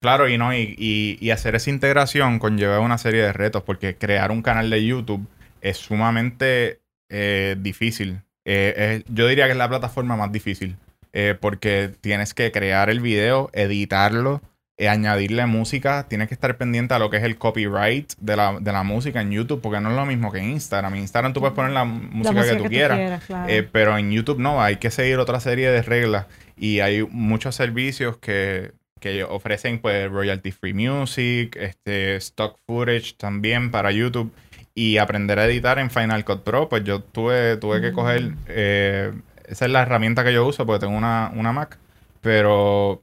Claro, 0.00 0.28
y 0.28 0.36
no, 0.36 0.52
y, 0.52 0.74
y- 0.78 1.16
y 1.20 1.30
hacer 1.30 1.54
esa 1.54 1.70
integración 1.70 2.40
conlleva 2.40 2.80
una 2.80 2.98
serie 2.98 3.22
de 3.22 3.32
retos, 3.32 3.62
porque 3.62 3.96
crear 3.96 4.32
un 4.32 4.42
canal 4.42 4.68
de 4.68 4.84
YouTube 4.84 5.24
es 5.60 5.76
sumamente 5.76 6.80
eh, 7.08 7.54
difícil. 7.60 8.20
Eh, 8.44 9.02
es- 9.06 9.14
yo 9.14 9.28
diría 9.28 9.44
que 9.46 9.52
es 9.52 9.56
la 9.58 9.68
plataforma 9.68 10.16
más 10.16 10.32
difícil, 10.32 10.76
eh, 11.12 11.36
porque 11.40 11.90
tienes 12.00 12.34
que 12.34 12.50
crear 12.50 12.90
el 12.90 12.98
video, 13.00 13.48
editarlo, 13.52 14.42
añadirle 14.78 15.46
música, 15.46 16.06
tienes 16.08 16.28
que 16.28 16.34
estar 16.34 16.56
pendiente 16.56 16.94
a 16.94 16.98
lo 16.98 17.08
que 17.10 17.18
es 17.18 17.22
el 17.22 17.36
copyright 17.38 18.12
de 18.18 18.36
la, 18.36 18.58
de 18.60 18.72
la 18.72 18.82
música 18.82 19.20
en 19.20 19.30
YouTube, 19.30 19.60
porque 19.60 19.80
no 19.80 19.90
es 19.90 19.96
lo 19.96 20.06
mismo 20.06 20.32
que 20.32 20.38
en 20.38 20.50
Instagram. 20.50 20.94
En 20.94 21.00
Instagram 21.02 21.32
tú 21.32 21.40
puedes 21.40 21.54
poner 21.54 21.72
la 21.72 21.84
música, 21.84 22.34
la 22.42 22.46
que 22.52 22.56
tú 22.56 22.64
quieras. 22.64 23.24
claro. 23.24 23.48
Eh, 23.48 23.62
pero 23.70 23.96
en 23.96 24.10
YouTube 24.10 24.38
no, 24.40 24.62
hay 24.62 24.76
que 24.76 24.90
seguir 24.90 25.18
otra 25.18 25.38
serie 25.40 25.70
de 25.70 25.82
reglas 25.82 26.26
y 26.56 26.80
hay 26.80 27.02
muchos 27.10 27.54
servicios 27.54 28.16
que, 28.16 28.72
que 28.98 29.22
ofrecen 29.24 29.78
pues 29.78 30.10
royalty 30.10 30.50
free 30.52 30.74
music, 30.74 31.54
este 31.56 32.16
stock 32.16 32.58
footage 32.66 33.14
también 33.16 33.70
para 33.70 33.92
YouTube 33.92 34.32
y 34.74 34.96
aprender 34.96 35.38
a 35.38 35.44
editar 35.44 35.78
en 35.78 35.90
Final 35.90 36.24
Cut 36.24 36.42
Pro, 36.44 36.68
pues 36.68 36.82
yo 36.82 37.00
tuve, 37.02 37.56
tuve 37.58 37.80
que 37.82 37.90
Mm. 37.90 37.94
coger, 37.94 38.32
eh, 38.48 39.12
esa 39.46 39.66
es 39.66 39.70
la 39.70 39.82
herramienta 39.82 40.24
que 40.24 40.32
yo 40.32 40.46
uso 40.46 40.64
porque 40.64 40.86
tengo 40.86 40.96
una, 40.96 41.30
una 41.34 41.52
Mac, 41.52 41.76
pero 42.22 43.02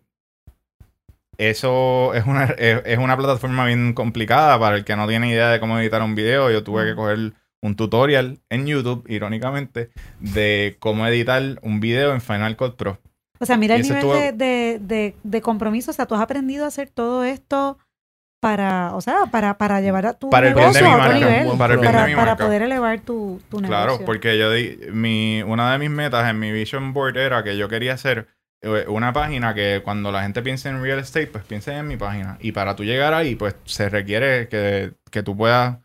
eso 1.40 2.14
es 2.14 2.26
una, 2.28 2.44
es, 2.58 2.82
es 2.86 2.98
una 3.00 3.18
plataforma 3.18 3.66
bien 3.66 3.94
complicada 3.94 4.60
para 4.60 4.76
el 4.76 4.86
que 4.86 4.96
no 4.96 5.08
tiene 5.08 5.30
idea 5.32 5.50
de 5.50 5.60
cómo 5.60 5.80
editar 5.80 6.02
un 6.04 6.14
video. 6.14 6.52
Yo 6.52 6.64
tuve 6.64 6.86
que 6.86 6.96
coger 6.96 7.34
un 7.62 7.76
tutorial 7.76 8.40
en 8.50 8.68
YouTube, 8.68 9.04
irónicamente, 9.10 9.90
de 10.20 10.78
cómo 10.80 11.08
editar 11.08 11.42
un 11.62 11.80
video 11.80 12.14
en 12.14 12.22
Final 12.22 12.56
Cut 12.56 12.76
Pro. 12.76 13.00
O 13.40 13.46
sea, 13.46 13.58
mira 13.58 13.76
y 13.78 13.80
el 13.82 13.84
nivel 13.84 13.98
estuvo- 13.98 14.14
de, 14.14 14.32
de, 14.34 14.80
de, 14.82 15.16
de 15.24 15.42
compromiso. 15.42 15.92
O 15.92 15.94
sea, 15.94 16.06
tú 16.06 16.14
has 16.16 16.22
aprendido 16.22 16.66
a 16.66 16.68
hacer 16.68 16.90
todo 16.90 17.24
esto 17.24 17.78
para, 18.42 18.96
o 18.96 19.02
sea, 19.02 19.26
para, 19.32 19.58
para 19.58 19.82
llevar 19.82 20.06
a 20.06 20.14
tu 20.14 20.30
Para 20.30 20.48
el 20.50 20.54
bien 20.56 20.72
de 20.72 20.82
negocio 20.82 20.90
mi 20.96 20.98
marca. 21.02 21.14
nivel. 21.18 21.58
Para 21.58 21.74
el 21.74 21.80
bien 21.80 21.92
de 22.10 22.16
Para, 22.16 22.38
poder 22.38 22.62
elevar 22.62 23.00
tu, 23.02 23.42
tu 23.50 23.60
negocio. 23.60 23.68
Claro, 23.86 24.06
porque 24.06 24.38
yo 24.38 24.52
di, 24.52 24.78
mi, 24.94 25.42
una 25.44 25.72
de 25.74 25.80
mis 25.80 25.90
metas 25.90 26.30
en 26.30 26.40
mi 26.40 26.52
vision 26.52 26.94
board 26.94 27.18
era 27.18 27.44
que 27.44 27.58
yo 27.58 27.68
quería 27.68 27.94
hacer 27.94 28.20
eh, 28.20 28.26
una 28.88 29.14
página 29.14 29.54
que 29.54 29.82
cuando 29.84 30.12
la 30.12 30.24
gente 30.24 30.42
piense 30.42 30.70
en 30.70 30.82
real 30.82 31.00
estate, 31.00 31.28
pues 31.28 31.44
piense 31.46 31.76
en 31.76 31.88
mi 31.88 31.98
página. 31.98 32.38
Y 32.42 32.52
para 32.52 32.76
tú 32.76 32.84
llegar 32.84 33.14
ahí, 33.14 33.36
pues 33.36 33.56
se 33.66 33.90
requiere 33.90 34.48
que, 34.50 34.94
que 35.12 35.24
tú 35.24 35.36
puedas 35.38 35.78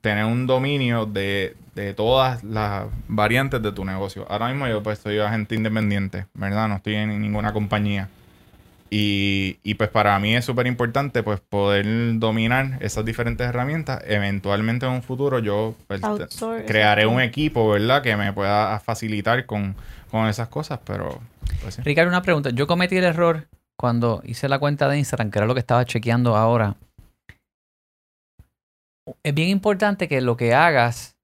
tener 0.00 0.24
un 0.24 0.46
dominio 0.46 1.04
de, 1.04 1.56
de 1.74 1.92
todas 1.92 2.42
las 2.42 2.86
variantes 3.08 3.62
de 3.62 3.72
tu 3.72 3.84
negocio. 3.84 4.26
Ahora 4.30 4.48
mismo 4.48 4.66
yo 4.66 4.82
pues 4.82 4.98
soy 4.98 5.18
agente 5.18 5.54
independiente, 5.54 6.26
¿verdad? 6.34 6.68
No 6.68 6.76
estoy 6.76 6.94
en 6.94 7.20
ninguna 7.20 7.52
compañía. 7.52 8.08
Y, 8.88 9.58
y 9.64 9.74
pues 9.74 9.90
para 9.90 10.18
mí 10.20 10.36
es 10.36 10.44
súper 10.44 10.66
importante 10.66 11.22
pues 11.22 11.40
poder 11.40 11.86
dominar 12.18 12.78
esas 12.80 13.04
diferentes 13.04 13.46
herramientas. 13.46 14.02
Eventualmente 14.06 14.86
en 14.86 14.92
un 14.92 15.02
futuro 15.02 15.40
yo 15.40 15.74
pues, 15.88 16.00
crearé 16.66 17.06
un 17.06 17.20
equipo, 17.20 17.68
¿verdad? 17.68 18.02
Que 18.02 18.16
me 18.16 18.32
pueda 18.32 18.78
facilitar 18.78 19.44
con, 19.46 19.74
con 20.10 20.28
esas 20.28 20.48
cosas, 20.48 20.78
pero 20.84 21.20
pues 21.62 21.74
sí. 21.74 21.82
Ricardo, 21.82 22.10
una 22.10 22.22
pregunta. 22.22 22.50
Yo 22.50 22.66
cometí 22.66 22.96
el 22.96 23.04
error 23.04 23.48
cuando 23.76 24.22
hice 24.24 24.48
la 24.48 24.58
cuenta 24.58 24.88
de 24.88 24.98
Instagram, 24.98 25.30
que 25.30 25.38
era 25.38 25.46
lo 25.46 25.54
que 25.54 25.60
estaba 25.60 25.84
chequeando 25.84 26.36
ahora. 26.36 26.76
Es 29.22 29.34
bien 29.34 29.48
importante 29.48 30.08
que 30.08 30.20
lo 30.20 30.36
que 30.36 30.54
hagas 30.54 31.16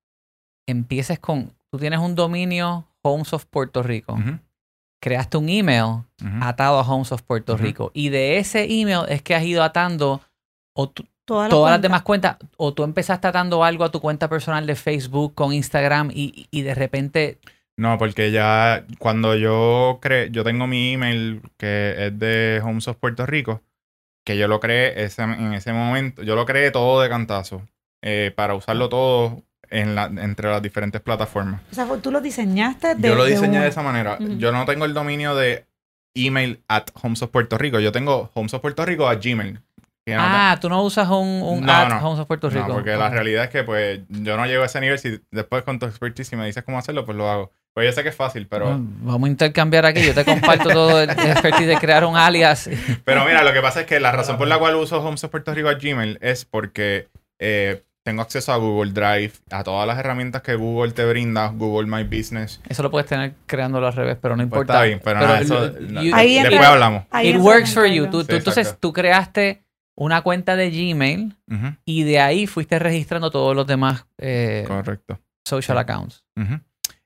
empieces 0.67 1.19
con. 1.19 1.53
Tú 1.71 1.79
tienes 1.79 2.01
un 2.01 2.15
dominio 2.15 2.87
Homes 3.03 3.33
of 3.33 3.47
Puerto 3.47 3.83
Rico. 3.83 4.13
Ujú, 4.15 4.39
Creaste 5.03 5.37
un 5.37 5.49
email 5.49 6.05
atado 6.41 6.79
a 6.79 6.83
Homes 6.83 7.11
of 7.11 7.23
Puerto. 7.23 7.57
Rico. 7.57 7.91
Y 7.93 8.11
de 8.11 8.39
ese 8.39 8.65
email 8.71 9.01
es 9.09 9.21
que 9.21 9.35
has 9.35 9.43
ido 9.43 9.65
atando 9.65 10.21
o 10.75 10.89
todas 10.89 11.09
las, 11.49 11.51
todas 11.51 11.73
las 11.73 11.83
demás 11.83 12.03
cuentas. 12.03 12.37
O 12.57 12.73
tú 12.73 12.85
empezaste 12.85 13.27
atando 13.27 13.65
algo 13.65 13.83
a 13.83 13.91
tu 13.91 14.01
cuenta 14.01 14.29
personal 14.29 14.65
de 14.65 14.77
Facebook 14.77 15.35
con 15.35 15.53
Instagram 15.53 16.13
y, 16.15 16.47
y 16.53 16.63
de 16.63 16.75
repente. 16.77 17.39
No, 17.77 17.99
porque 17.99 18.31
ya 18.31 18.85
cuando 19.01 19.35
yo 19.35 19.99
creé, 20.01 20.31
yo 20.31 20.45
tengo 20.45 20.69
mi 20.69 20.93
email 20.93 21.43
que 21.57 21.95
es 22.07 22.17
de 22.19 22.61
Homes 22.63 22.87
of 22.87 22.97
Puerto 22.99 23.27
Rico, 23.27 23.61
que 24.25 24.37
yo 24.37 24.47
lo 24.47 24.61
creé 24.61 25.03
ese- 25.05 25.23
en 25.23 25.53
ese 25.55 25.73
momento, 25.73 26.23
yo 26.23 26.37
lo 26.37 26.47
creé 26.47 26.71
todo 26.71 27.01
de 27.01 27.09
cantazo, 27.09 27.63
eh, 28.03 28.33
para 28.37 28.55
usarlo 28.55 28.89
todo 28.89 29.43
en 29.73 29.95
la, 29.95 30.05
entre 30.05 30.49
las 30.51 30.63
diferentes 30.63 31.01
plataformas. 31.01 31.61
O 31.73 31.75
sea, 31.75 31.87
tú 32.01 32.11
lo 32.13 32.21
diseñaste 32.21 32.95
de 32.95 33.09
yo 33.09 33.15
lo 33.15 33.25
de 33.25 33.31
diseñé 33.33 33.59
de 33.61 33.69
esa 33.69 33.83
manera. 33.83 34.19
Yo 34.21 34.53
no 34.53 34.65
tengo 34.67 34.85
el 34.85 34.95
dominio 34.95 35.35
de 35.35 35.65
email 36.15 36.61
at 36.69 36.85
Homes 37.03 37.23
of 37.23 37.31
Puerto 37.31 37.57
Rico, 37.59 37.81
yo 37.81 37.91
tengo 37.91 38.31
Homes 38.35 38.53
of 38.55 38.61
Puerto 38.61 38.85
Rico 38.85 39.09
a 39.09 39.15
Gmail. 39.17 39.61
que 40.05 40.15
no 40.15 40.21
te- 40.21 40.29
Ah, 40.29 40.59
tú 40.61 40.69
no 40.69 40.83
usas 40.83 41.09
un, 41.09 41.41
un 41.43 41.65
No, 41.65 41.73
at 41.73 41.89
no. 41.89 42.07
Homes 42.07 42.21
of 42.21 42.27
Puerto 42.27 42.51
Rico. 42.51 42.69
No, 42.69 42.75
porque 42.75 42.91
la 42.97 43.09
realidad 43.09 43.45
es 43.45 43.51
que 43.51 43.65
pues 43.65 44.01
yo 44.09 44.37
no 44.37 44.45
llego 44.47 44.63
a 44.63 44.67
ese 44.67 44.81
nivel. 44.81 44.99
Si 44.99 45.21
después 45.31 45.63
con 45.63 45.79
tu 45.79 45.87
expertise 45.87 46.29
si 46.29 46.37
me 46.37 46.45
dices 46.47 46.63
cómo 46.65 46.79
hacerlo, 46.79 47.05
pues 47.07 47.17
lo 47.17 47.31
hago. 47.31 47.51
Pues 47.75 47.87
yo 47.87 47.93
sé 47.93 48.03
que 48.03 48.11
es 48.11 48.15
fácil, 48.15 48.47
pero... 48.47 48.67
Vamos 48.79 49.27
a 49.27 49.31
intercambiar 49.31 49.87
aquí. 49.87 50.03
Yo 50.03 50.13
te 50.13 50.27
comparto 50.27 50.69
todo 50.69 51.01
el 51.01 51.09
expertise 51.11 51.67
de 51.69 51.79
crear 51.79 52.05
un 52.05 52.17
alias. 52.17 52.69
Pero 53.05 53.25
mira, 53.25 53.43
lo 53.43 53.53
que 53.55 53.63
pasa 53.63 53.81
es 53.81 53.87
que 53.87 53.99
la 53.99 54.13
razón 54.13 54.37
por 54.37 54.47
la 54.47 54.59
cual 54.59 54.75
uso 54.75 55.01
Homes 55.03 55.25
of 55.25 55.31
Puerto 55.31 55.55
Rico 55.55 55.71
a 55.71 55.75
Gmail 55.77 56.19
es 56.21 56.45
porque 56.45 57.09
eh, 57.39 57.83
tengo 58.05 58.23
acceso 58.23 58.53
a 58.53 58.57
Google 58.57 58.93
Drive, 58.93 59.33
a 59.51 59.63
todas 59.63 59.87
las 59.87 59.99
herramientas 59.99 60.43
que 60.43 60.55
Google 60.57 60.93
te 60.93 61.05
brinda, 61.05 61.49
Google 61.49 61.87
My 61.89 62.03
Business. 62.05 62.61
Eso 62.69 62.83
lo 62.83 62.91
puedes 62.91 63.09
tener 63.09 63.35
creándolo 63.47 63.87
al 63.87 63.93
revés, 63.93 64.19
pero 64.21 64.35
no 64.37 64.41
Pues 64.41 64.47
importa. 64.47 64.73
está 64.75 64.85
bien, 64.85 65.01
pero, 65.05 65.21
nada, 65.21 65.41
eso, 65.41 65.71
no, 65.81 66.03
you- 66.03 66.15
Ahí 66.15 66.35
después 66.35 66.55
entra- 66.55 66.73
hablamos. 66.73 67.05
Ahí 67.11 67.29
it 67.31 67.37
works 67.37 67.73
for 67.75 67.87
you. 67.87 68.05
Ricardo. 68.05 68.11
Tú, 68.11 68.21
Sí, 68.23 68.27
tú- 68.29 68.37
entonces 68.37 68.77
tú 68.81 68.93
creaste 68.93 69.63
una 69.95 70.23
cuenta 70.23 70.57
de 70.57 70.71
Gmail 70.71 71.37
y 71.85 72.03
de 72.05 72.19
ahí 72.21 72.47
fuiste 72.47 72.79
registrando 72.79 73.31
todos 73.31 73.55
los 73.55 73.67
demás 73.67 74.07
eh, 74.19 74.65
Correcto. 74.67 75.21
social 75.45 75.77
Sí. 75.77 75.81
accounts. 75.83 76.25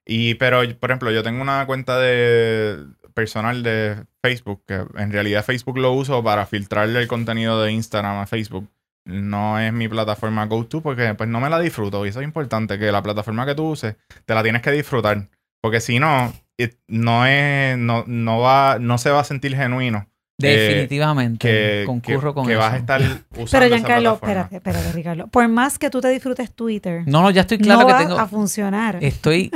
Y, 0.07 0.35
pero, 0.35 0.63
por 0.79 0.91
ejemplo, 0.91 1.11
yo 1.11 1.23
tengo 1.23 1.43
una 1.43 1.67
cuenta 1.67 1.99
de 1.99 2.79
personal 3.13 3.63
de 3.63 4.05
Facebook, 4.23 4.63
que 4.67 4.75
en 4.97 5.11
realidad 5.13 5.45
Facebook 5.45 5.79
lo 5.79 5.93
uso 5.93 6.23
para 6.23 6.47
filtrarle 6.47 7.01
el 7.01 7.09
contenido 7.09 7.61
de 7.63 7.73
Instagram 7.73 8.19
a 8.19 8.27
Facebook. 8.27 8.69
No 9.07 9.59
es 9.59 9.73
mi 9.73 9.88
plataforma 9.88 10.45
go-to 10.47 10.83
porque 10.83 11.14
pues 11.14 11.29
no 11.29 11.40
me 11.40 11.49
la 11.49 11.59
disfruto. 11.61 12.05
Y 12.05 12.11
eso 12.11 12.21
es 12.21 12.25
importante, 12.25 12.79
que 12.79 12.90
la 12.92 13.03
plataforma 13.03 13.47
que 13.47 13.55
tú 13.55 13.71
uses, 13.71 13.97
te 14.25 14.35
la 14.35 14.42
tienes 14.42 14.61
que 14.62 14.73
disfrutar. 14.73 15.29
Porque 15.62 15.81
si 15.81 15.99
no, 15.99 16.33
it- 16.59 16.77
no 16.88 17.25
es, 17.27 17.79
no, 17.79 18.05
no 18.07 18.40
va, 18.40 18.79
no 18.81 18.99
se 18.99 19.11
va 19.11 19.21
a 19.21 19.25
sentir 19.25 19.57
genuino. 19.57 20.07
Definitivamente. 20.38 21.38
Que, 21.49 21.83
concurro 21.87 22.33
que- 22.33 22.35
con 22.35 22.47
que 22.47 22.53
eso. 22.53 22.61
vas 22.61 22.75
a 22.75 22.77
estar 22.77 23.01
usando 23.31 23.49
Pero 23.51 23.64
esa 23.64 23.69
Giancarlo, 23.77 24.19
plataforma. 24.19 24.42
espérate, 24.42 24.57
espérate, 24.57 24.92
Ricardo. 24.92 25.27
Por 25.29 25.49
más 25.49 25.79
que 25.79 25.88
tú 25.88 26.01
te 26.01 26.09
disfrutes 26.09 26.53
Twitter, 26.53 27.05
No, 27.07 27.23
no, 27.23 27.31
ya 27.31 27.42
estoy 27.42 27.59
claro 27.59 27.81
no 27.83 27.87
que 27.87 27.92
va 27.92 27.99
tengo. 28.01 28.19
a 28.19 28.27
funcionar. 28.27 28.99
Estoy 29.01 29.51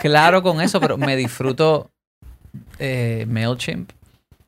claro 0.00 0.42
con 0.42 0.60
eso, 0.60 0.80
pero 0.80 0.96
me 0.96 1.16
disfruto 1.16 1.90
eh, 2.78 3.26
MailChimp 3.28 3.90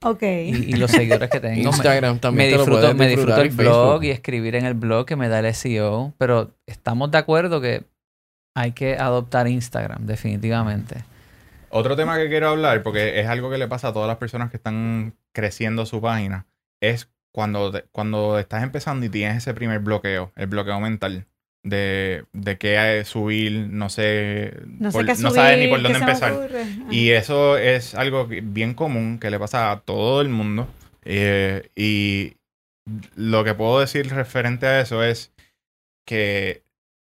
ok. 0.05 0.23
y, 0.23 0.49
y 0.49 0.73
los 0.75 0.91
seguidores 0.91 1.29
que 1.31 1.41
tengo. 1.41 1.57
Me- 1.57 1.63
Instagram 1.63 2.15
me 2.15 2.21
también 2.21 2.51
te 2.51 2.57
disfruto, 2.57 2.95
me 2.95 3.09
disfruto 3.09 3.41
el 3.41 3.49
blog 3.51 3.83
Facebook. 3.85 4.05
y 4.05 4.11
escribir 4.11 4.55
en 4.57 4.65
el 4.67 4.75
blog 4.75 5.07
que 5.07 5.17
me 5.17 5.29
da 5.29 5.41
el 5.41 5.53
SEO, 5.55 6.13
pero 6.19 6.53
estamos 6.67 7.11
de 7.11 7.19
acuerdo 7.19 7.61
que 7.61 7.85
hay 8.57 8.73
que 8.73 8.97
adoptar 8.97 9.49
Instagram, 9.49 10.07
definitivamente. 10.07 11.05
Otro 11.71 11.97
tema 11.97 12.17
que 12.19 12.29
quiero 12.29 12.51
hablar, 12.51 12.83
porque 12.85 13.19
es 13.21 13.27
algo 13.27 13.51
que 13.51 13.59
le 13.59 13.67
pasa 13.67 13.89
a 13.89 13.93
todas 13.93 14.07
las 14.07 14.19
personas 14.19 14.51
que 14.51 14.57
están 14.59 15.15
creciendo 15.33 15.87
su 15.87 16.01
página, 16.01 16.47
es 16.81 17.11
cuando, 17.33 17.73
te- 17.73 17.85
cuando 17.91 18.39
estás 18.39 18.63
empezando 18.63 19.05
y 19.07 19.09
tienes 19.09 19.39
ese 19.39 19.55
primer 19.55 19.81
bloqueo, 19.81 20.31
el 20.37 20.47
bloqueo 20.47 20.79
mental. 20.79 21.27
De, 21.65 22.25
de 22.33 22.59
qué 22.59 23.03
subir, 23.05 23.67
no 23.71 23.89
sé, 23.89 24.55
No 24.67 24.93
sé 24.93 24.99
por- 24.99 25.07
qué 25.07 25.13
no 25.13 25.17
subir, 25.31 25.33
sabes 25.35 25.59
ni 25.59 25.67
por 25.69 25.83
dónde 25.83 25.99
empezar. 25.99 26.33
Y 26.91 27.11
eso 27.11 27.57
es 27.59 27.95
algo 27.97 28.27
bien 28.27 28.75
común 28.75 29.19
que 29.19 29.31
le 29.31 29.39
pasa 29.41 29.73
a 29.73 29.81
todo 29.81 30.21
el 30.21 30.29
mundo. 30.29 30.69
Eh, 31.05 31.71
y 31.75 32.35
lo 33.17 33.43
que 33.45 33.55
puedo 33.55 33.81
decir 33.81 34.09
referente 34.15 34.67
a 34.67 34.81
eso 34.81 35.03
es 35.03 35.33
que 36.07 36.63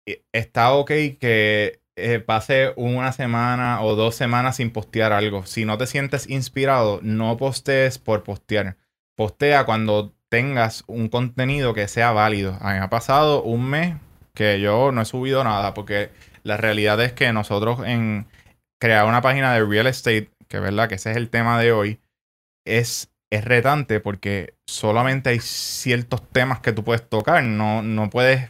eh, 0.06 0.22
está 0.32 0.72
ok 0.72 0.88
que 1.20 1.80
eh, 1.96 2.20
pase 2.20 2.72
una 2.76 3.12
semana 3.12 3.82
o 3.82 3.96
dos 3.96 4.14
semanas 4.14 4.56
sin 4.56 4.70
postear 4.70 5.12
algo. 5.12 5.44
Si 5.46 5.64
no 5.64 5.76
te 5.78 5.86
sientes 5.86 6.28
inspirado, 6.30 7.00
no 7.02 7.36
postees 7.36 7.98
por 7.98 8.22
postear. 8.22 8.76
Postea 9.16 9.64
cuando 9.64 10.14
tengas 10.30 10.84
un 10.86 11.08
contenido 11.08 11.74
que 11.74 11.88
sea 11.88 12.12
válido. 12.12 12.56
A 12.60 12.72
mí 12.72 12.78
me 12.78 12.84
ha 12.84 12.90
pasado 12.90 13.42
un 13.42 13.68
mes 13.68 13.96
que 14.38 14.60
yo 14.60 14.92
no 14.92 15.02
he 15.02 15.04
subido 15.04 15.42
nada 15.42 15.74
porque 15.74 16.10
la 16.44 16.56
realidad 16.56 17.00
es 17.02 17.12
que 17.12 17.32
nosotros 17.32 17.80
en 17.84 18.26
crear 18.80 19.04
una 19.04 19.20
página 19.20 19.52
de 19.52 19.64
real 19.64 19.88
estate, 19.88 20.30
que 20.46 20.60
verdad 20.60 20.88
que 20.88 20.94
ese 20.94 21.10
es 21.10 21.16
el 21.16 21.28
tema 21.28 21.58
de 21.60 21.72
hoy, 21.72 21.98
es, 22.64 23.10
es 23.30 23.44
retante 23.44 23.98
porque 23.98 24.54
solamente 24.66 25.30
hay 25.30 25.40
ciertos 25.40 26.22
temas 26.30 26.60
que 26.60 26.72
tú 26.72 26.84
puedes 26.84 27.06
tocar, 27.08 27.42
no, 27.42 27.82
no 27.82 28.08
puedes 28.10 28.48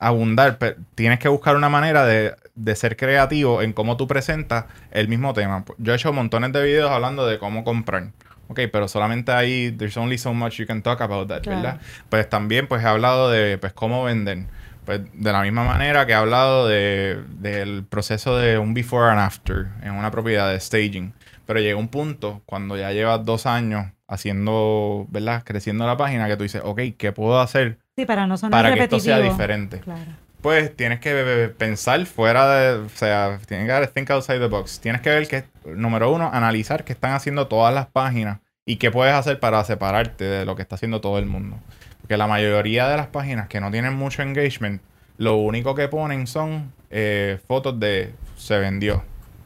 abundar, 0.00 0.56
pero 0.58 0.76
tienes 0.94 1.18
que 1.18 1.28
buscar 1.28 1.54
una 1.54 1.68
manera 1.68 2.06
de, 2.06 2.34
de 2.54 2.74
ser 2.74 2.96
creativo 2.96 3.60
en 3.62 3.74
cómo 3.74 3.96
tú 3.98 4.06
presentas 4.08 4.64
el 4.90 5.08
mismo 5.08 5.34
tema. 5.34 5.64
Yo 5.76 5.92
he 5.92 5.96
hecho 5.96 6.12
montones 6.12 6.52
de 6.52 6.64
videos 6.64 6.90
hablando 6.90 7.26
de 7.26 7.38
cómo 7.38 7.62
comprar. 7.64 8.12
Ok, 8.48 8.60
pero 8.72 8.88
solamente 8.88 9.32
ahí, 9.32 9.70
there's 9.70 9.96
only 9.96 10.18
so 10.18 10.34
much 10.34 10.56
you 10.58 10.66
can 10.66 10.82
talk 10.82 11.00
about 11.00 11.28
that, 11.28 11.42
Claro. 11.42 11.62
¿verdad? 11.62 11.80
Pues 12.08 12.28
también 12.28 12.66
pues 12.66 12.82
he 12.82 12.86
hablado 12.88 13.30
de 13.30 13.58
pues 13.58 13.72
cómo 13.72 14.02
vender. 14.04 14.46
Pues 14.84 15.00
de 15.12 15.32
la 15.32 15.42
misma 15.42 15.64
manera 15.64 16.06
que 16.06 16.12
he 16.12 16.16
hablado 16.16 16.66
de, 16.66 17.22
del 17.38 17.84
proceso 17.84 18.36
de 18.36 18.58
un 18.58 18.74
before 18.74 19.10
and 19.10 19.20
after 19.20 19.68
en 19.82 19.92
una 19.92 20.10
propiedad 20.10 20.50
de 20.50 20.58
staging. 20.58 21.12
Pero 21.46 21.60
llega 21.60 21.76
un 21.76 21.88
punto 21.88 22.42
cuando 22.46 22.76
ya 22.76 22.92
llevas 22.92 23.24
dos 23.24 23.46
años 23.46 23.86
haciendo, 24.08 25.06
¿verdad? 25.10 25.42
Creciendo 25.44 25.86
la 25.86 25.96
página 25.96 26.28
que 26.28 26.36
tú 26.36 26.42
dices, 26.42 26.62
ok, 26.64 26.80
¿qué 26.98 27.12
puedo 27.12 27.40
hacer 27.40 27.78
Sí, 27.96 28.06
para 28.06 28.26
no 28.26 28.38
sonar 28.38 28.62
para 28.62 28.74
que 28.74 28.84
esto 28.84 29.00
sea 29.00 29.18
diferente? 29.18 29.80
Claro. 29.80 30.12
Pues 30.40 30.74
tienes 30.74 30.98
que 30.98 31.52
pensar 31.56 32.04
fuera 32.06 32.48
de, 32.52 32.78
o 32.78 32.88
sea, 32.88 33.38
tienes 33.46 33.68
que 33.68 33.86
think 33.88 34.10
outside 34.10 34.40
the 34.40 34.48
box. 34.48 34.80
Tienes 34.80 35.00
que 35.00 35.10
ver 35.10 35.28
que, 35.28 35.44
número 35.64 36.10
uno, 36.10 36.30
analizar 36.32 36.84
qué 36.84 36.94
están 36.94 37.12
haciendo 37.12 37.46
todas 37.46 37.72
las 37.72 37.86
páginas 37.86 38.40
y 38.66 38.76
qué 38.76 38.90
puedes 38.90 39.14
hacer 39.14 39.38
para 39.38 39.62
separarte 39.62 40.24
de 40.24 40.44
lo 40.44 40.56
que 40.56 40.62
está 40.62 40.74
haciendo 40.74 41.00
todo 41.00 41.18
el 41.18 41.26
mundo. 41.26 41.58
La 42.16 42.26
mayoría 42.26 42.88
de 42.88 42.96
las 42.96 43.08
páginas 43.08 43.48
que 43.48 43.60
no 43.60 43.70
tienen 43.70 43.94
mucho 43.94 44.22
engagement, 44.22 44.82
lo 45.18 45.36
único 45.36 45.74
que 45.74 45.88
ponen 45.88 46.26
son 46.26 46.72
eh, 46.90 47.38
fotos 47.46 47.78
de 47.78 48.12
se 48.36 48.58
vendió 48.58 49.04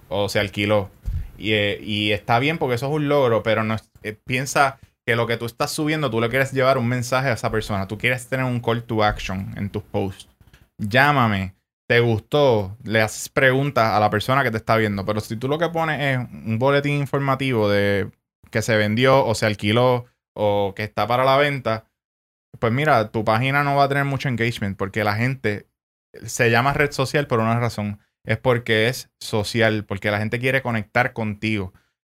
o 0.09 0.29
se 0.29 0.40
alquiló. 0.40 0.90
Y, 1.38 1.52
eh, 1.52 1.79
y 1.83 2.12
está 2.12 2.38
bien 2.38 2.59
porque 2.59 2.76
eso 2.76 2.87
es 2.87 2.92
un 2.92 3.09
logro, 3.09 3.42
pero 3.42 3.64
no 3.64 3.76
eh, 4.02 4.16
piensa 4.24 4.79
que 5.05 5.16
lo 5.16 5.26
que 5.26 5.37
tú 5.37 5.46
estás 5.46 5.70
subiendo, 5.70 6.11
tú 6.11 6.20
le 6.20 6.29
quieres 6.29 6.52
llevar 6.52 6.79
un 6.79 6.88
mensaje 6.88 7.29
a 7.29 7.35
esa 7.35 7.50
persona. 7.50 7.87
Tú 7.87 7.98
quieres 7.98 8.26
tener 8.29 8.44
un 8.46 8.61
call 8.61 8.83
to 8.83 9.05
action 9.05 9.55
en 9.57 9.70
tus 9.70 9.83
posts 9.83 10.29
llámame, 10.79 11.55
te 11.88 12.00
gustó, 12.00 12.76
le 12.85 13.00
haces 13.00 13.29
preguntas 13.29 13.92
a 13.92 14.00
la 14.00 14.11
persona 14.11 14.42
que 14.42 14.50
te 14.50 14.57
está 14.57 14.76
viendo. 14.76 15.05
Pero 15.05 15.20
si 15.20 15.37
tú 15.37 15.48
lo 15.48 15.59
que 15.59 15.68
pones 15.68 16.00
es 16.00 16.18
un 16.18 16.59
boletín 16.59 16.94
informativo 16.94 17.68
de 17.68 18.11
que 18.50 18.62
se 18.62 18.76
vendió 18.76 19.24
o 19.24 19.35
se 19.35 19.46
alquiló 19.46 20.07
o 20.35 20.74
que 20.76 20.85
está 20.85 21.07
para 21.07 21.24
la 21.24 21.37
venta, 21.37 21.87
pues 22.59 22.73
mira, 22.73 23.11
tu 23.11 23.25
página 23.25 23.62
no 23.62 23.77
va 23.77 23.85
a 23.85 23.88
tener 23.88 24.05
mucho 24.05 24.29
engagement 24.29 24.77
porque 24.77 25.05
la 25.05 25.14
gente 25.14 25.66
se 26.25 26.51
llama 26.51 26.73
red 26.73 26.92
social 26.92 27.27
por 27.27 27.40
una 27.40 27.59
razón. 27.59 28.01
Es 28.25 28.38
porque 28.38 28.88
es 28.88 29.11
social, 29.21 29.85
porque 29.85 30.11
la 30.11 30.19
gente 30.19 30.40
quiere 30.40 30.62
conectar 30.62 31.12
contigo. 31.12 31.73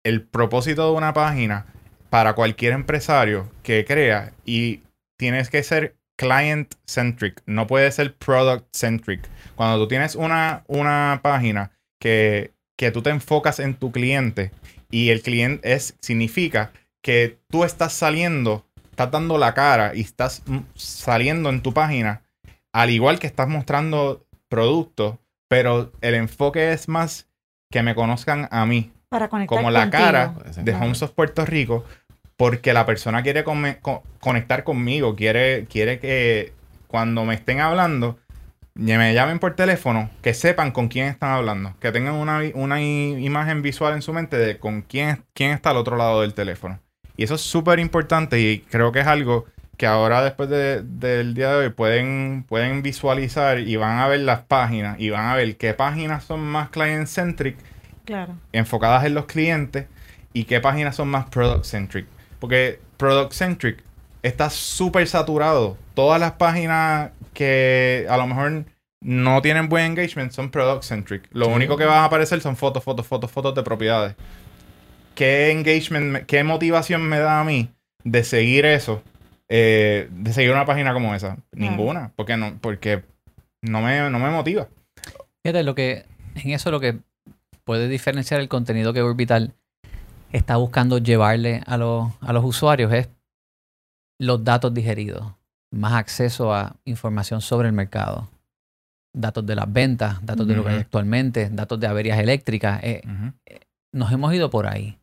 El 0.04 0.24
propósito 0.24 0.90
de 0.90 0.98
una 0.98 1.14
página 1.14 1.66
para 2.10 2.34
cualquier 2.34 2.74
empresario 2.74 3.52
que 3.64 3.84
crea 3.86 4.32
y 4.46 4.84
tienes 5.18 5.50
que 5.50 5.64
ser 5.64 5.98
client 6.18 6.74
centric, 6.86 7.42
no 7.46 7.68
puede 7.68 7.92
ser 7.92 8.16
product 8.16 8.68
centric. 8.76 9.22
Cuando 9.56 9.78
tú 9.78 9.88
tienes 9.88 10.16
una, 10.16 10.64
una 10.68 11.20
página 11.22 11.72
que, 12.00 12.52
que 12.78 12.92
tú 12.92 13.02
te 13.02 13.10
enfocas 13.10 13.60
en 13.60 13.76
tu 13.76 13.92
cliente 13.92 14.52
y 14.90 15.10
el 15.10 15.22
cliente 15.22 15.74
es, 15.74 15.96
significa 16.00 16.72
que 17.02 17.40
tú 17.50 17.64
estás 17.64 17.94
saliendo, 17.94 18.66
estás 18.98 19.12
dando 19.12 19.38
la 19.38 19.54
cara 19.54 19.94
y 19.94 20.02
estás 20.02 20.42
mm, 20.48 20.58
saliendo 20.74 21.50
en 21.50 21.62
tu 21.62 21.72
página, 21.72 22.24
al 22.74 22.90
igual 22.90 23.20
que 23.20 23.28
estás 23.28 23.48
mostrando 23.48 24.26
productos, 24.50 25.18
pero 25.48 25.92
el 26.02 26.16
enfoque 26.16 26.72
es 26.74 26.88
más 26.88 27.28
que 27.72 27.84
me 27.84 27.94
conozcan 27.94 28.48
a 28.50 28.66
mí, 28.66 28.92
Para 29.10 29.28
conectar 29.30 29.56
como 29.56 29.70
la 29.70 29.82
contigo. 29.92 30.02
cara 30.04 30.34
de. 30.64 30.74
Homes 30.74 31.04
of 31.04 31.12
Puerto 31.12 31.46
Rico, 31.46 31.86
porque 32.38 32.74
la 32.74 32.88
persona 32.88 33.22
quiere 33.22 33.44
come- 33.44 33.78
co- 33.82 34.02
conectar 34.20 34.64
conmigo, 34.64 35.16
quiere, 35.16 35.68
quiere 35.70 36.00
que 36.00 36.54
cuando 36.88 37.24
me 37.24 37.36
estén 37.36 37.60
hablando, 37.60 38.18
me 38.74 39.14
llamen 39.14 39.38
por 39.38 39.56
teléfono, 39.56 40.10
que 40.24 40.34
sepan 40.34 40.72
con 40.72 40.88
quién 40.88 41.08
están 41.08 41.32
hablando, 41.32 41.76
que 41.80 41.92
tengan 41.92 42.16
una, 42.16 42.42
una 42.56 42.82
imagen 42.82 43.62
visual 43.62 43.94
en 43.94 44.02
su 44.02 44.12
mente 44.12 44.38
de 44.38 44.58
con 44.58 44.82
quién, 44.82 45.24
quién 45.36 45.52
está 45.52 45.70
al 45.70 45.78
otro 45.78 45.98
lado 45.98 46.22
del 46.22 46.34
teléfono. 46.34 46.80
Y 47.18 47.24
eso 47.24 47.36
es 47.36 47.42
súper 47.42 47.80
importante 47.80 48.40
y 48.40 48.60
creo 48.60 48.92
que 48.92 49.00
es 49.00 49.08
algo 49.08 49.46
que 49.76 49.86
ahora 49.86 50.24
después 50.24 50.50
de- 50.50 50.82
del 50.84 51.34
día 51.34 51.52
de 51.52 51.66
hoy 51.66 51.70
pueden, 51.70 52.46
pueden 52.48 52.82
visualizar 52.82 53.60
y 53.60 53.76
van 53.76 54.00
a 54.00 54.08
ver 54.08 54.22
las 54.22 54.42
páginas 54.42 55.00
y 55.00 55.10
van 55.10 55.26
a 55.26 55.36
ver 55.36 55.58
qué 55.58 55.74
páginas 55.74 56.24
son 56.24 56.40
más 56.42 56.70
client-centric 56.70 57.58
Claro. 58.06 58.36
enfocadas 58.54 59.04
en 59.06 59.14
los 59.14 59.26
clientes 59.26 59.86
y 60.34 60.46
qué 60.46 60.60
páginas 60.62 60.96
son 60.96 61.10
más 61.10 61.26
product 61.30 61.66
centric. 61.66 62.06
Porque 62.40 62.80
product 62.98 63.34
centric 63.34 63.84
está 64.24 64.50
súper 64.50 65.08
saturado. 65.08 65.78
Todas 65.94 66.20
las 66.20 66.34
páginas 66.34 67.12
que 67.34 68.06
a 68.10 68.18
lo 68.18 68.26
mejor 68.28 68.66
no 69.02 69.42
tienen 69.44 69.70
buen 69.70 69.86
engagement 69.86 70.32
son 70.32 70.50
product 70.50 70.84
centric. 70.84 71.24
Lo 71.32 71.46
Sí. 71.46 71.52
único 71.52 71.78
que 71.78 71.86
van 71.86 71.98
a 72.00 72.06
aparecer 72.06 72.42
son 72.42 72.56
fotos, 72.56 72.84
fotos, 72.84 73.06
fotos, 73.06 73.30
fotos 73.32 73.54
de 73.54 73.62
propiedades. 73.64 74.16
¿Qué 75.18 75.50
engagement, 75.52 76.06
me- 76.12 76.26
qué 76.28 76.44
motivación 76.44 77.02
me 77.02 77.18
da 77.18 77.42
a 77.42 77.44
mí 77.44 77.72
de 78.04 78.24
seguir 78.24 78.66
eso? 78.68 79.02
eh, 79.50 80.10
de 80.12 80.34
seguir 80.34 80.52
una 80.52 80.66
página 80.66 80.94
como 80.94 81.16
esa. 81.16 81.38
Ninguna. 81.54 82.12
Porque 82.18 82.36
no, 82.38 82.58
porque 82.60 83.04
no 83.62 83.82
me, 83.82 84.10
no 84.10 84.20
me 84.20 84.30
motiva. 84.30 84.68
Fíjate, 85.42 85.64
lo 85.64 85.74
que, 85.74 86.06
en 86.36 86.52
eso 86.52 86.70
lo 86.70 86.82
que 86.82 87.00
puede 87.64 87.88
diferenciar 87.88 88.42
el 88.42 88.50
contenido 88.50 88.92
que 88.94 89.02
Orbital 89.02 89.54
está 90.34 90.58
buscando 90.58 90.98
llevarle 90.98 91.64
a 91.66 91.78
los, 91.78 92.12
a 92.20 92.34
los 92.34 92.44
usuarios 92.44 92.92
es 92.94 93.08
los 94.20 94.44
datos 94.44 94.74
digeridos, 94.74 95.32
más 95.72 95.94
acceso 95.94 96.54
a 96.54 96.76
información 96.86 97.40
sobre 97.42 97.70
el 97.70 97.74
mercado, 97.74 98.28
datos 99.16 99.46
de 99.46 99.56
las 99.56 99.72
ventas, 99.72 100.18
datos 100.26 100.46
de 100.48 100.56
lo 100.56 100.64
que 100.66 100.72
hay 100.72 100.78
actualmente, 100.80 101.50
datos 101.50 101.80
de 101.80 101.88
averías 101.88 102.20
eléctricas. 102.20 102.84
eh, 102.84 103.02
Ujú. 103.06 103.34
nos 103.94 104.12
hemos 104.12 104.34
ido 104.34 104.50
por 104.50 104.68
ahí. 104.68 104.98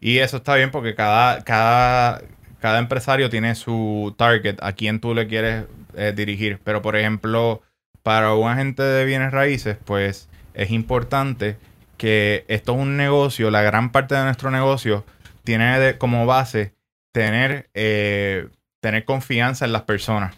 Y 0.00 0.18
eso 0.18 0.38
está 0.38 0.56
bien 0.56 0.70
porque 0.70 0.94
cada, 0.94 1.42
cada, 1.44 2.22
cada 2.60 2.78
empresario 2.78 3.30
tiene 3.30 3.54
su 3.54 4.14
target 4.18 4.56
a 4.60 4.72
quien 4.72 5.00
tú 5.00 5.14
le 5.14 5.26
quieres 5.26 5.64
eh, 5.94 6.12
dirigir. 6.14 6.60
Pero, 6.62 6.82
por 6.82 6.96
ejemplo, 6.96 7.62
para 8.02 8.34
un 8.34 8.50
agente 8.50 8.82
de 8.82 9.04
bienes 9.04 9.32
raíces, 9.32 9.76
pues 9.84 10.28
es 10.54 10.70
importante 10.70 11.56
que 11.96 12.44
esto 12.48 12.72
es 12.72 12.78
un 12.78 12.96
negocio, 12.96 13.50
la 13.50 13.62
gran 13.62 13.92
parte 13.92 14.14
de 14.14 14.24
nuestro 14.24 14.50
negocio 14.50 15.04
tiene 15.44 15.96
como 15.98 16.26
base 16.26 16.74
tener, 17.12 17.70
eh, 17.74 18.48
tener 18.80 19.04
confianza 19.04 19.64
en 19.64 19.72
las 19.72 19.82
personas. 19.82 20.34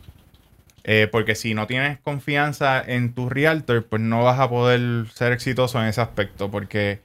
Eh, 0.87 1.09
porque 1.11 1.35
si 1.35 1.55
no 1.55 1.67
tienes 1.67 1.99
confianza 1.99 2.83
en 2.87 3.15
tu 3.15 3.31
realtor, 3.31 3.87
pues 3.87 4.03
no 4.03 4.23
vas 4.23 4.39
a 4.39 4.51
poder 4.51 5.09
ser 5.15 5.33
exitoso 5.33 5.81
en 5.81 5.89
ese 5.89 6.03
aspecto. 6.03 6.51
Porque 6.51 7.01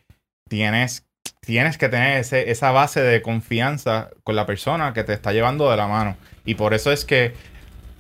tienes 0.50 1.08
tienes 1.50 1.80
que 1.80 1.90
tener 1.90 2.20
ese- 2.20 2.52
esa 2.52 2.70
base 2.70 3.02
de 3.02 3.24
confianza 3.24 4.12
con 4.24 4.36
la 4.36 4.46
persona 4.46 4.94
que 4.94 5.04
te 5.04 5.14
está 5.14 5.34
llevando 5.34 5.72
de 5.72 5.78
la 5.78 5.88
mano. 5.88 6.16
Y 6.46 6.54
por 6.54 6.76
eso 6.76 6.92
es 6.92 7.06
que 7.06 7.34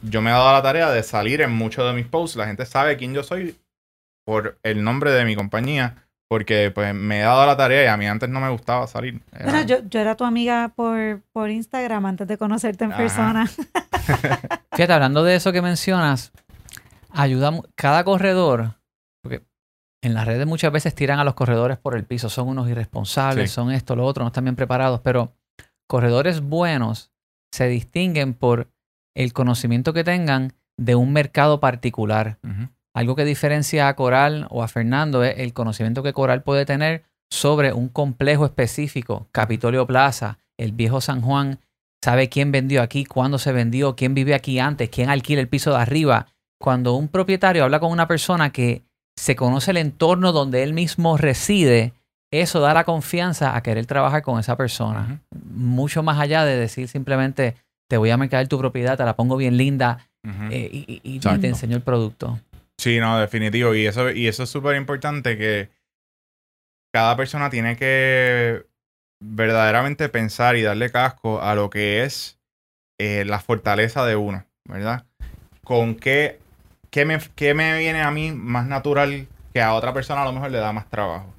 yo 0.03 0.21
me 0.21 0.29
he 0.29 0.33
dado 0.33 0.51
la 0.53 0.61
tarea 0.61 0.91
de 0.91 1.01
salir 1.01 1.41
en 1.41 1.51
muchos 1.51 1.83
de 1.87 1.93
mis 1.99 2.05
posts. 2.05 2.37
La 2.37 2.45
gente 2.45 2.67
sabe 2.67 2.95
quién 2.95 3.11
yo 3.15 3.23
soy 3.23 3.57
por 4.23 4.59
el 4.61 4.83
nombre 4.83 5.09
de 5.11 5.25
mi 5.25 5.35
compañía. 5.35 5.95
Porque 6.31 6.69
pues 6.69 6.93
me 6.93 7.21
he 7.21 7.23
dado 7.23 7.43
la 7.47 7.57
tarea 7.57 7.85
y 7.85 7.87
a 7.87 7.97
mí 7.97 8.05
antes 8.05 8.29
no 8.29 8.39
me 8.39 8.49
gustaba 8.51 8.85
salir. 8.85 9.19
Era- 9.33 9.45
Bueno, 9.45 9.61
yo, 9.65 9.77
yo 9.89 9.99
era 9.99 10.13
tu 10.15 10.25
amiga 10.25 10.71
por, 10.75 11.23
por 11.33 11.49
Instagram 11.49 12.05
antes 12.05 12.27
de 12.27 12.37
conocerte 12.37 12.83
en 12.83 12.91
Ajá. 12.91 12.99
persona. 12.99 13.47
Fíjate, 14.75 14.93
hablando 14.93 15.23
de 15.23 15.35
eso 15.35 15.51
que 15.51 15.63
mencionas, 15.63 16.31
ayuda 17.11 17.51
cada 17.73 18.03
corredor, 18.03 18.75
porque 19.23 19.41
en 20.01 20.13
las 20.13 20.25
redes 20.25 20.47
muchas 20.47 20.71
veces 20.71 20.95
tiran 20.95 21.19
a 21.19 21.23
los 21.23 21.33
corredores 21.33 21.77
por 21.77 21.95
el 21.95 22.05
piso, 22.05 22.29
son 22.29 22.47
unos 22.47 22.69
irresponsables, 22.69 23.49
Sí. 23.49 23.55
son 23.55 23.71
esto, 23.71 23.95
lo 23.95 24.05
otro, 24.05 24.23
no 24.23 24.27
están 24.27 24.45
bien 24.45 24.55
preparados, 24.55 25.01
pero 25.01 25.33
corredores 25.87 26.41
buenos 26.41 27.11
se 27.51 27.67
distinguen 27.67 28.33
por 28.33 28.69
el 29.15 29.33
conocimiento 29.33 29.91
que 29.93 30.03
tengan 30.03 30.53
de 30.77 30.95
un 30.95 31.11
mercado 31.11 31.59
particular. 31.59 32.37
Algo 32.93 33.15
que 33.15 33.25
diferencia 33.25 33.87
a 33.87 33.95
Coral 33.95 34.47
o 34.49 34.63
a 34.63 34.67
Fernando 34.67 35.23
es 35.23 35.39
el 35.39 35.53
conocimiento 35.53 36.03
que 36.03 36.13
Coral 36.13 36.43
puede 36.43 36.65
tener 36.65 37.03
sobre 37.29 37.73
un 37.73 37.89
complejo 37.89 38.45
específico, 38.45 39.27
Capitolio 39.31 39.85
Plaza, 39.85 40.39
el 40.57 40.71
viejo 40.71 41.01
San 41.01 41.21
Juan, 41.21 41.59
sabe 42.03 42.29
quién 42.29 42.51
vendió 42.51 42.81
aquí, 42.81 43.05
cuándo 43.05 43.37
se 43.37 43.51
vendió, 43.51 43.95
quién 43.95 44.13
vive 44.13 44.33
aquí 44.33 44.59
antes, 44.59 44.89
quién 44.89 45.09
alquila 45.09 45.41
el 45.41 45.49
piso 45.49 45.71
de 45.71 45.77
arriba. 45.77 46.27
Cuando 46.59 46.93
un 46.95 47.07
propietario 47.07 47.63
habla 47.63 47.79
con 47.79 47.91
una 47.91 48.07
persona 48.07 48.51
que 48.51 48.83
se 49.19 49.35
conoce 49.35 49.71
el 49.71 49.77
entorno 49.77 50.31
donde 50.31 50.63
él 50.63 50.73
mismo 50.73 51.17
reside, 51.17 51.91
eso 52.31 52.61
da 52.61 52.73
la 52.73 52.85
confianza 52.85 53.53
a 53.53 53.61
querer 53.61 53.85
trabajar 53.85 54.21
con 54.21 54.39
esa 54.39 54.55
persona. 54.55 55.19
Mucho 55.51 56.03
más 56.03 56.19
allá 56.19 56.45
de 56.45 56.55
decir 56.55 56.87
simplemente, 56.87 57.55
te 57.89 57.97
voy 57.97 58.11
a 58.11 58.17
mercar 58.17 58.47
tu 58.47 58.57
propiedad, 58.57 58.97
te 58.97 59.03
la 59.03 59.17
pongo 59.17 59.35
bien 59.35 59.57
linda 59.57 60.07
eh, 60.49 60.69
y, 60.71 61.01
y- 61.03 61.19
te 61.19 61.47
enseño 61.47 61.75
el 61.75 61.81
producto. 61.81 62.39
Sí, 62.77 62.97
no, 62.99 63.19
definitivo. 63.19 63.75
Y 63.75 63.87
eso, 63.87 64.09
y 64.09 64.27
eso 64.27 64.43
es 64.43 64.49
súper 64.49 64.77
importante 64.77 65.37
que 65.37 65.69
cada 66.93 67.17
persona 67.17 67.49
tiene 67.49 67.75
que 67.75 68.65
verdaderamente 69.21 70.07
pensar 70.07 70.55
y 70.55 70.61
darle 70.61 70.91
casco 70.91 71.41
a 71.41 71.55
lo 71.55 71.69
que 71.69 72.03
es 72.05 72.39
eh, 72.97 73.25
la 73.25 73.39
fortaleza 73.39 74.05
de 74.05 74.15
uno, 74.15 74.45
¿verdad? 74.63 75.05
Con 75.65 75.95
qué, 75.95 76.39
qué, 76.89 77.05
me, 77.05 77.19
me 77.53 77.77
viene 77.77 78.01
a 78.01 78.11
mí 78.11 78.31
más 78.31 78.65
natural 78.67 79.27
que 79.53 79.61
a 79.61 79.73
otra 79.73 79.93
persona 79.93 80.21
a 80.23 80.25
lo 80.25 80.33
mejor 80.33 80.51
le 80.51 80.59
da 80.59 80.73
más 80.73 80.89
trabajo. 80.89 81.33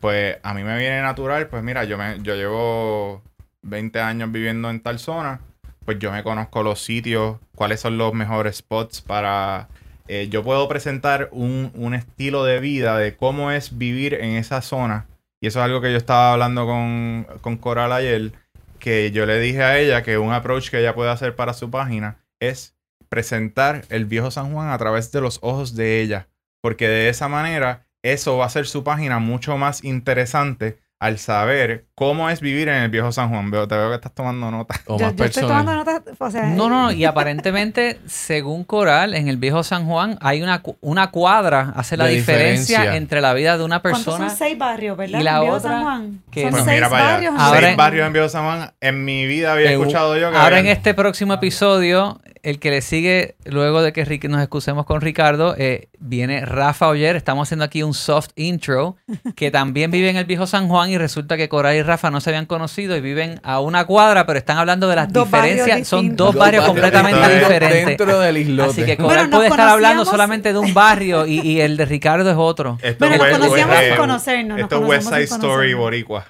Pues 0.00 0.38
a 0.42 0.54
mí 0.54 0.62
me 0.62 0.78
viene 0.78 1.02
natural, 1.02 1.48
pues 1.48 1.62
mira, 1.62 1.84
yo, 1.84 1.98
me, 1.98 2.20
yo 2.22 2.34
llevo 2.34 3.22
20 3.62 4.00
años 4.00 4.32
viviendo 4.32 4.70
en 4.70 4.80
tal 4.80 4.98
zona, 4.98 5.40
pues 5.84 5.98
yo 5.98 6.10
me 6.10 6.22
conozco 6.22 6.62
los 6.62 6.82
sitios, 6.82 7.38
cuáles 7.54 7.80
son 7.80 7.98
los 7.98 8.14
mejores 8.14 8.56
spots 8.56 9.02
para 9.02 9.68
eh, 10.12 10.28
yo 10.28 10.42
puedo 10.42 10.66
presentar 10.66 11.28
un, 11.30 11.70
un 11.76 11.94
estilo 11.94 12.42
de 12.42 12.58
vida 12.58 12.98
de 12.98 13.14
cómo 13.14 13.52
es 13.52 13.78
vivir 13.78 14.14
en 14.14 14.30
esa 14.30 14.60
zona. 14.60 15.06
Y 15.40 15.46
eso 15.46 15.60
es 15.60 15.64
algo 15.64 15.80
que 15.80 15.92
yo 15.92 15.98
estaba 15.98 16.32
hablando 16.32 16.66
con, 16.66 17.28
con 17.42 17.56
Coral 17.56 17.92
ayer, 17.92 18.32
que 18.80 19.12
yo 19.12 19.24
le 19.24 19.38
dije 19.38 19.62
a 19.62 19.78
ella 19.78 20.02
que 20.02 20.18
un 20.18 20.32
approach 20.32 20.68
que 20.70 20.80
ella 20.80 20.96
puede 20.96 21.10
hacer 21.10 21.36
para 21.36 21.54
su 21.54 21.70
página 21.70 22.16
es 22.40 22.74
presentar 23.10 23.82
el 23.90 24.06
viejo 24.06 24.30
San 24.30 24.52
Juan 24.54 24.70
a 24.70 24.78
través 24.78 25.12
de 25.12 25.20
los 25.20 25.38
ojos 25.42 25.74
de 25.76 26.00
ella. 26.00 26.28
Porque 26.62 26.88
de 26.88 27.08
esa 27.10 27.28
manera 27.28 27.86
eso 28.02 28.38
va 28.38 28.44
a 28.44 28.46
hacer 28.46 28.66
su 28.66 28.82
página 28.84 29.18
mucho 29.18 29.58
más 29.58 29.84
interesante 29.84 30.78
al 31.02 31.18
saber 31.18 31.86
cómo 31.94 32.28
es 32.28 32.42
vivir 32.42 32.68
en 32.68 32.82
el 32.82 32.90
viejo 32.90 33.10
San 33.10 33.30
Juan. 33.30 33.50
Veo, 33.50 33.66
te 33.66 33.74
veo 33.74 33.88
que 33.88 33.94
estás 33.94 34.14
tomando 34.14 34.50
nota. 34.50 34.74
O 34.86 34.98
yo, 34.98 35.06
más 35.06 35.16
yo 35.16 35.24
estoy 35.24 35.42
tomando 35.44 35.74
notas, 35.74 36.02
o 36.18 36.30
sea, 36.30 36.42
No, 36.48 36.68
no, 36.68 36.82
no, 36.82 36.92
y 36.92 37.06
aparentemente, 37.06 37.98
según 38.06 38.64
Coral, 38.64 39.14
en 39.14 39.28
el 39.28 39.38
viejo 39.38 39.62
San 39.62 39.86
Juan 39.86 40.18
hay 40.20 40.42
una, 40.42 40.62
una 40.82 41.10
cuadra, 41.10 41.72
hace 41.74 41.96
la 41.96 42.04
diferencia, 42.06 42.80
diferencia. 42.80 42.96
entre 42.98 43.22
la 43.22 43.32
vida 43.32 43.56
de 43.56 43.64
una 43.64 43.80
¿cuántos 43.80 44.04
persona. 44.04 44.28
son 44.28 44.36
seis 44.38 44.58
barrios, 44.58 44.94
verdad? 44.98 45.20
y 45.20 45.22
la 45.22 45.36
En 45.36 45.40
Viejo 45.40 45.56
otra 45.56 45.70
San 45.70 45.82
Juan. 45.82 46.22
que 46.30 46.42
son. 46.42 46.50
Pues 46.50 46.64
seis 46.64 46.74
mira 46.76 46.90
para 46.90 47.02
allá. 47.04 47.12
barrios. 47.14 47.34
en 47.34 47.40
Ahora- 47.40 47.60
Seis 47.60 47.76
barrios 47.78 48.06
en 48.06 48.12
viejo 48.12 48.28
San 48.28 48.44
Juan. 48.44 48.72
En 48.82 49.04
mi 49.04 49.26
vida 49.26 49.52
había 49.54 49.72
escuchado 49.72 50.18
yo 50.18 50.30
que 50.30 50.36
Ahora 50.36 50.58
en 50.58 50.66
este 50.66 50.92
próximo 50.92 51.32
episodio, 51.32 52.20
el 52.42 52.58
que 52.58 52.70
le 52.70 52.80
sigue, 52.80 53.34
luego 53.44 53.82
de 53.82 53.92
que 53.92 54.04
Rick- 54.04 54.28
nos 54.28 54.40
excusemos 54.40 54.86
con 54.86 55.00
Ricardo, 55.00 55.54
eh, 55.58 55.88
viene 55.98 56.44
Rafa 56.46 56.88
Oyer. 56.88 57.16
Estamos 57.16 57.48
haciendo 57.48 57.64
aquí 57.64 57.82
un 57.82 57.94
soft 57.94 58.30
intro, 58.36 58.96
que 59.36 59.50
también 59.50 59.90
vive 59.90 60.08
en 60.10 60.16
el 60.16 60.24
viejo 60.24 60.46
San 60.46 60.68
Juan 60.68 60.90
y 60.90 60.98
resulta 60.98 61.36
que 61.36 61.48
Coral 61.48 61.76
y 61.76 61.82
Rafa 61.82 62.10
no 62.10 62.20
se 62.20 62.30
habían 62.30 62.46
conocido 62.46 62.96
y 62.96 63.00
viven 63.00 63.40
a 63.42 63.60
una 63.60 63.84
cuadra, 63.84 64.26
pero 64.26 64.38
están 64.38 64.58
hablando 64.58 64.88
de 64.88 64.96
las 64.96 65.12
Dos 65.12 65.26
diferencias. 65.30 65.86
Son 65.88 66.16
dos 66.16 66.34
barrios 66.34 66.64
completamente 66.64 67.38
diferentes. 67.38 67.86
Dentro 67.98 68.18
del 68.20 68.36
islote. 68.38 68.70
Así 68.70 68.84
que 68.84 68.96
Coral 68.96 69.28
puede 69.30 69.48
estar 69.48 69.68
hablando 69.68 70.04
solamente 70.04 70.52
de 70.52 70.58
un 70.58 70.72
barrio 70.74 71.26
y, 71.26 71.40
y 71.40 71.60
el 71.60 71.76
de 71.76 71.84
Ricardo 71.84 72.30
es 72.30 72.36
otro. 72.38 72.78
Esto 72.82 73.06
Bueno, 73.06 73.16
nos 73.22 73.26
es- 73.26 73.38
conocíamos 73.38 73.76
eh, 73.76 73.88
sin 73.88 73.96
conocernos, 73.96 74.58
nos 74.58 74.64
Esto 74.64 74.76
es 74.82 74.88
West 74.88 75.04
conocemos 75.04 75.28
Side 75.28 75.36
Story 75.46 75.72
conocernos. 75.72 75.80
Boricua. 75.80 76.26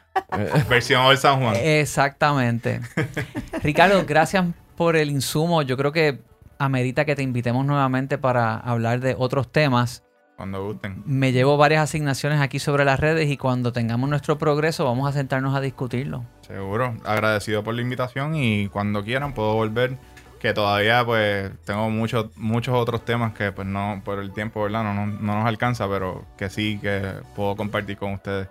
Versión 0.69 1.03
Old 1.03 1.19
San 1.19 1.41
Juan. 1.41 1.55
Exactamente. 1.57 2.81
Ricardo, 3.63 4.05
gracias 4.07 4.45
por 4.81 4.97
el 4.97 5.11
insumo. 5.11 5.61
Yo 5.61 5.77
creo 5.77 5.93
que 5.93 6.23
amerita 6.59 7.05
que 7.05 7.15
te 7.15 7.23
invitemos 7.23 7.67
nuevamente 7.67 8.17
para 8.17 8.57
hablar 8.57 9.01
de 9.01 9.15
otros 9.19 9.53
temas. 9.53 10.03
Cuando 10.39 10.65
gusten. 10.65 11.03
Me 11.05 11.33
llevo 11.33 11.59
varias 11.59 11.83
asignaciones 11.83 12.41
aquí 12.41 12.59
sobre 12.59 12.87
las 12.87 12.99
redes 12.99 13.31
y 13.31 13.37
cuando 13.37 13.75
tengamos 13.75 14.09
nuestro 14.09 14.39
progreso 14.39 14.87
vamos 14.87 15.07
a 15.07 15.13
sentarnos 15.13 15.55
a 15.55 15.61
discutirlo. 15.61 16.25
Seguro. 16.41 16.95
Agradecido 17.05 17.63
por 17.63 17.75
la 17.75 17.83
invitación 17.83 18.35
y 18.37 18.69
cuando 18.69 19.05
quieran 19.05 19.35
puedo 19.35 19.53
volver. 19.53 19.99
Que 20.41 20.55
todavía 20.55 21.05
pues 21.05 21.51
tengo 21.67 21.91
muchos 21.91 22.35
muchos 22.39 22.75
otros 22.75 23.05
temas 23.05 23.35
que 23.35 23.53
pues 23.53 23.69
no, 23.69 24.01
por 24.03 24.19
el 24.19 24.33
tiempo, 24.33 24.63
¿verdad? 24.63 24.83
No, 24.83 24.95
no, 24.95 25.05
no 25.05 25.35
nos 25.41 25.45
alcanza, 25.45 25.87
pero 25.91 26.25
que 26.39 26.49
sí 26.49 26.79
que 26.81 27.03
puedo 27.37 27.55
compartir 27.55 27.99
con 27.99 28.15
ustedes. 28.15 28.49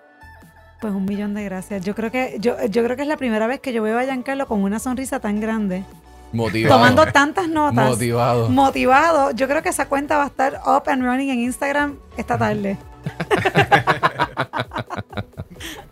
Pues 0.80 0.94
un 0.94 1.06
millón 1.06 1.34
de 1.34 1.44
gracias. 1.44 1.84
Yo 1.84 1.96
creo 1.96 2.12
que 2.12 2.38
yo, 2.40 2.64
yo 2.68 2.84
creo 2.84 2.96
que 2.96 3.02
es 3.02 3.08
la 3.08 3.18
primera 3.18 3.48
vez 3.48 3.62
que 3.62 3.74
yo 3.74 3.82
veo 3.82 3.98
a 3.98 4.04
Giancarlo 4.04 4.46
con 4.46 4.62
una 4.62 4.78
sonrisa 4.78 5.20
tan 5.20 5.40
grande, 5.42 5.84
Motivado. 6.32 6.76
tomando 6.76 7.06
tantas 7.12 7.48
notas, 7.48 7.90
Motivado. 7.90 8.50
motivado. 8.50 9.32
Yo 9.32 9.48
creo 9.48 9.62
que 9.64 9.70
esa 9.70 9.88
cuenta 9.88 10.18
va 10.18 10.24
a 10.26 10.28
estar 10.28 10.62
up 10.66 10.84
and 10.88 11.04
running 11.04 11.30
en 11.30 11.40
Instagram 11.40 11.98
esta 12.18 12.38
tarde. 12.38 12.78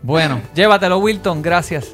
Bueno, 0.00 0.40
llévatelo 0.54 0.98
Wilton, 0.98 1.42
gracias. 1.42 1.92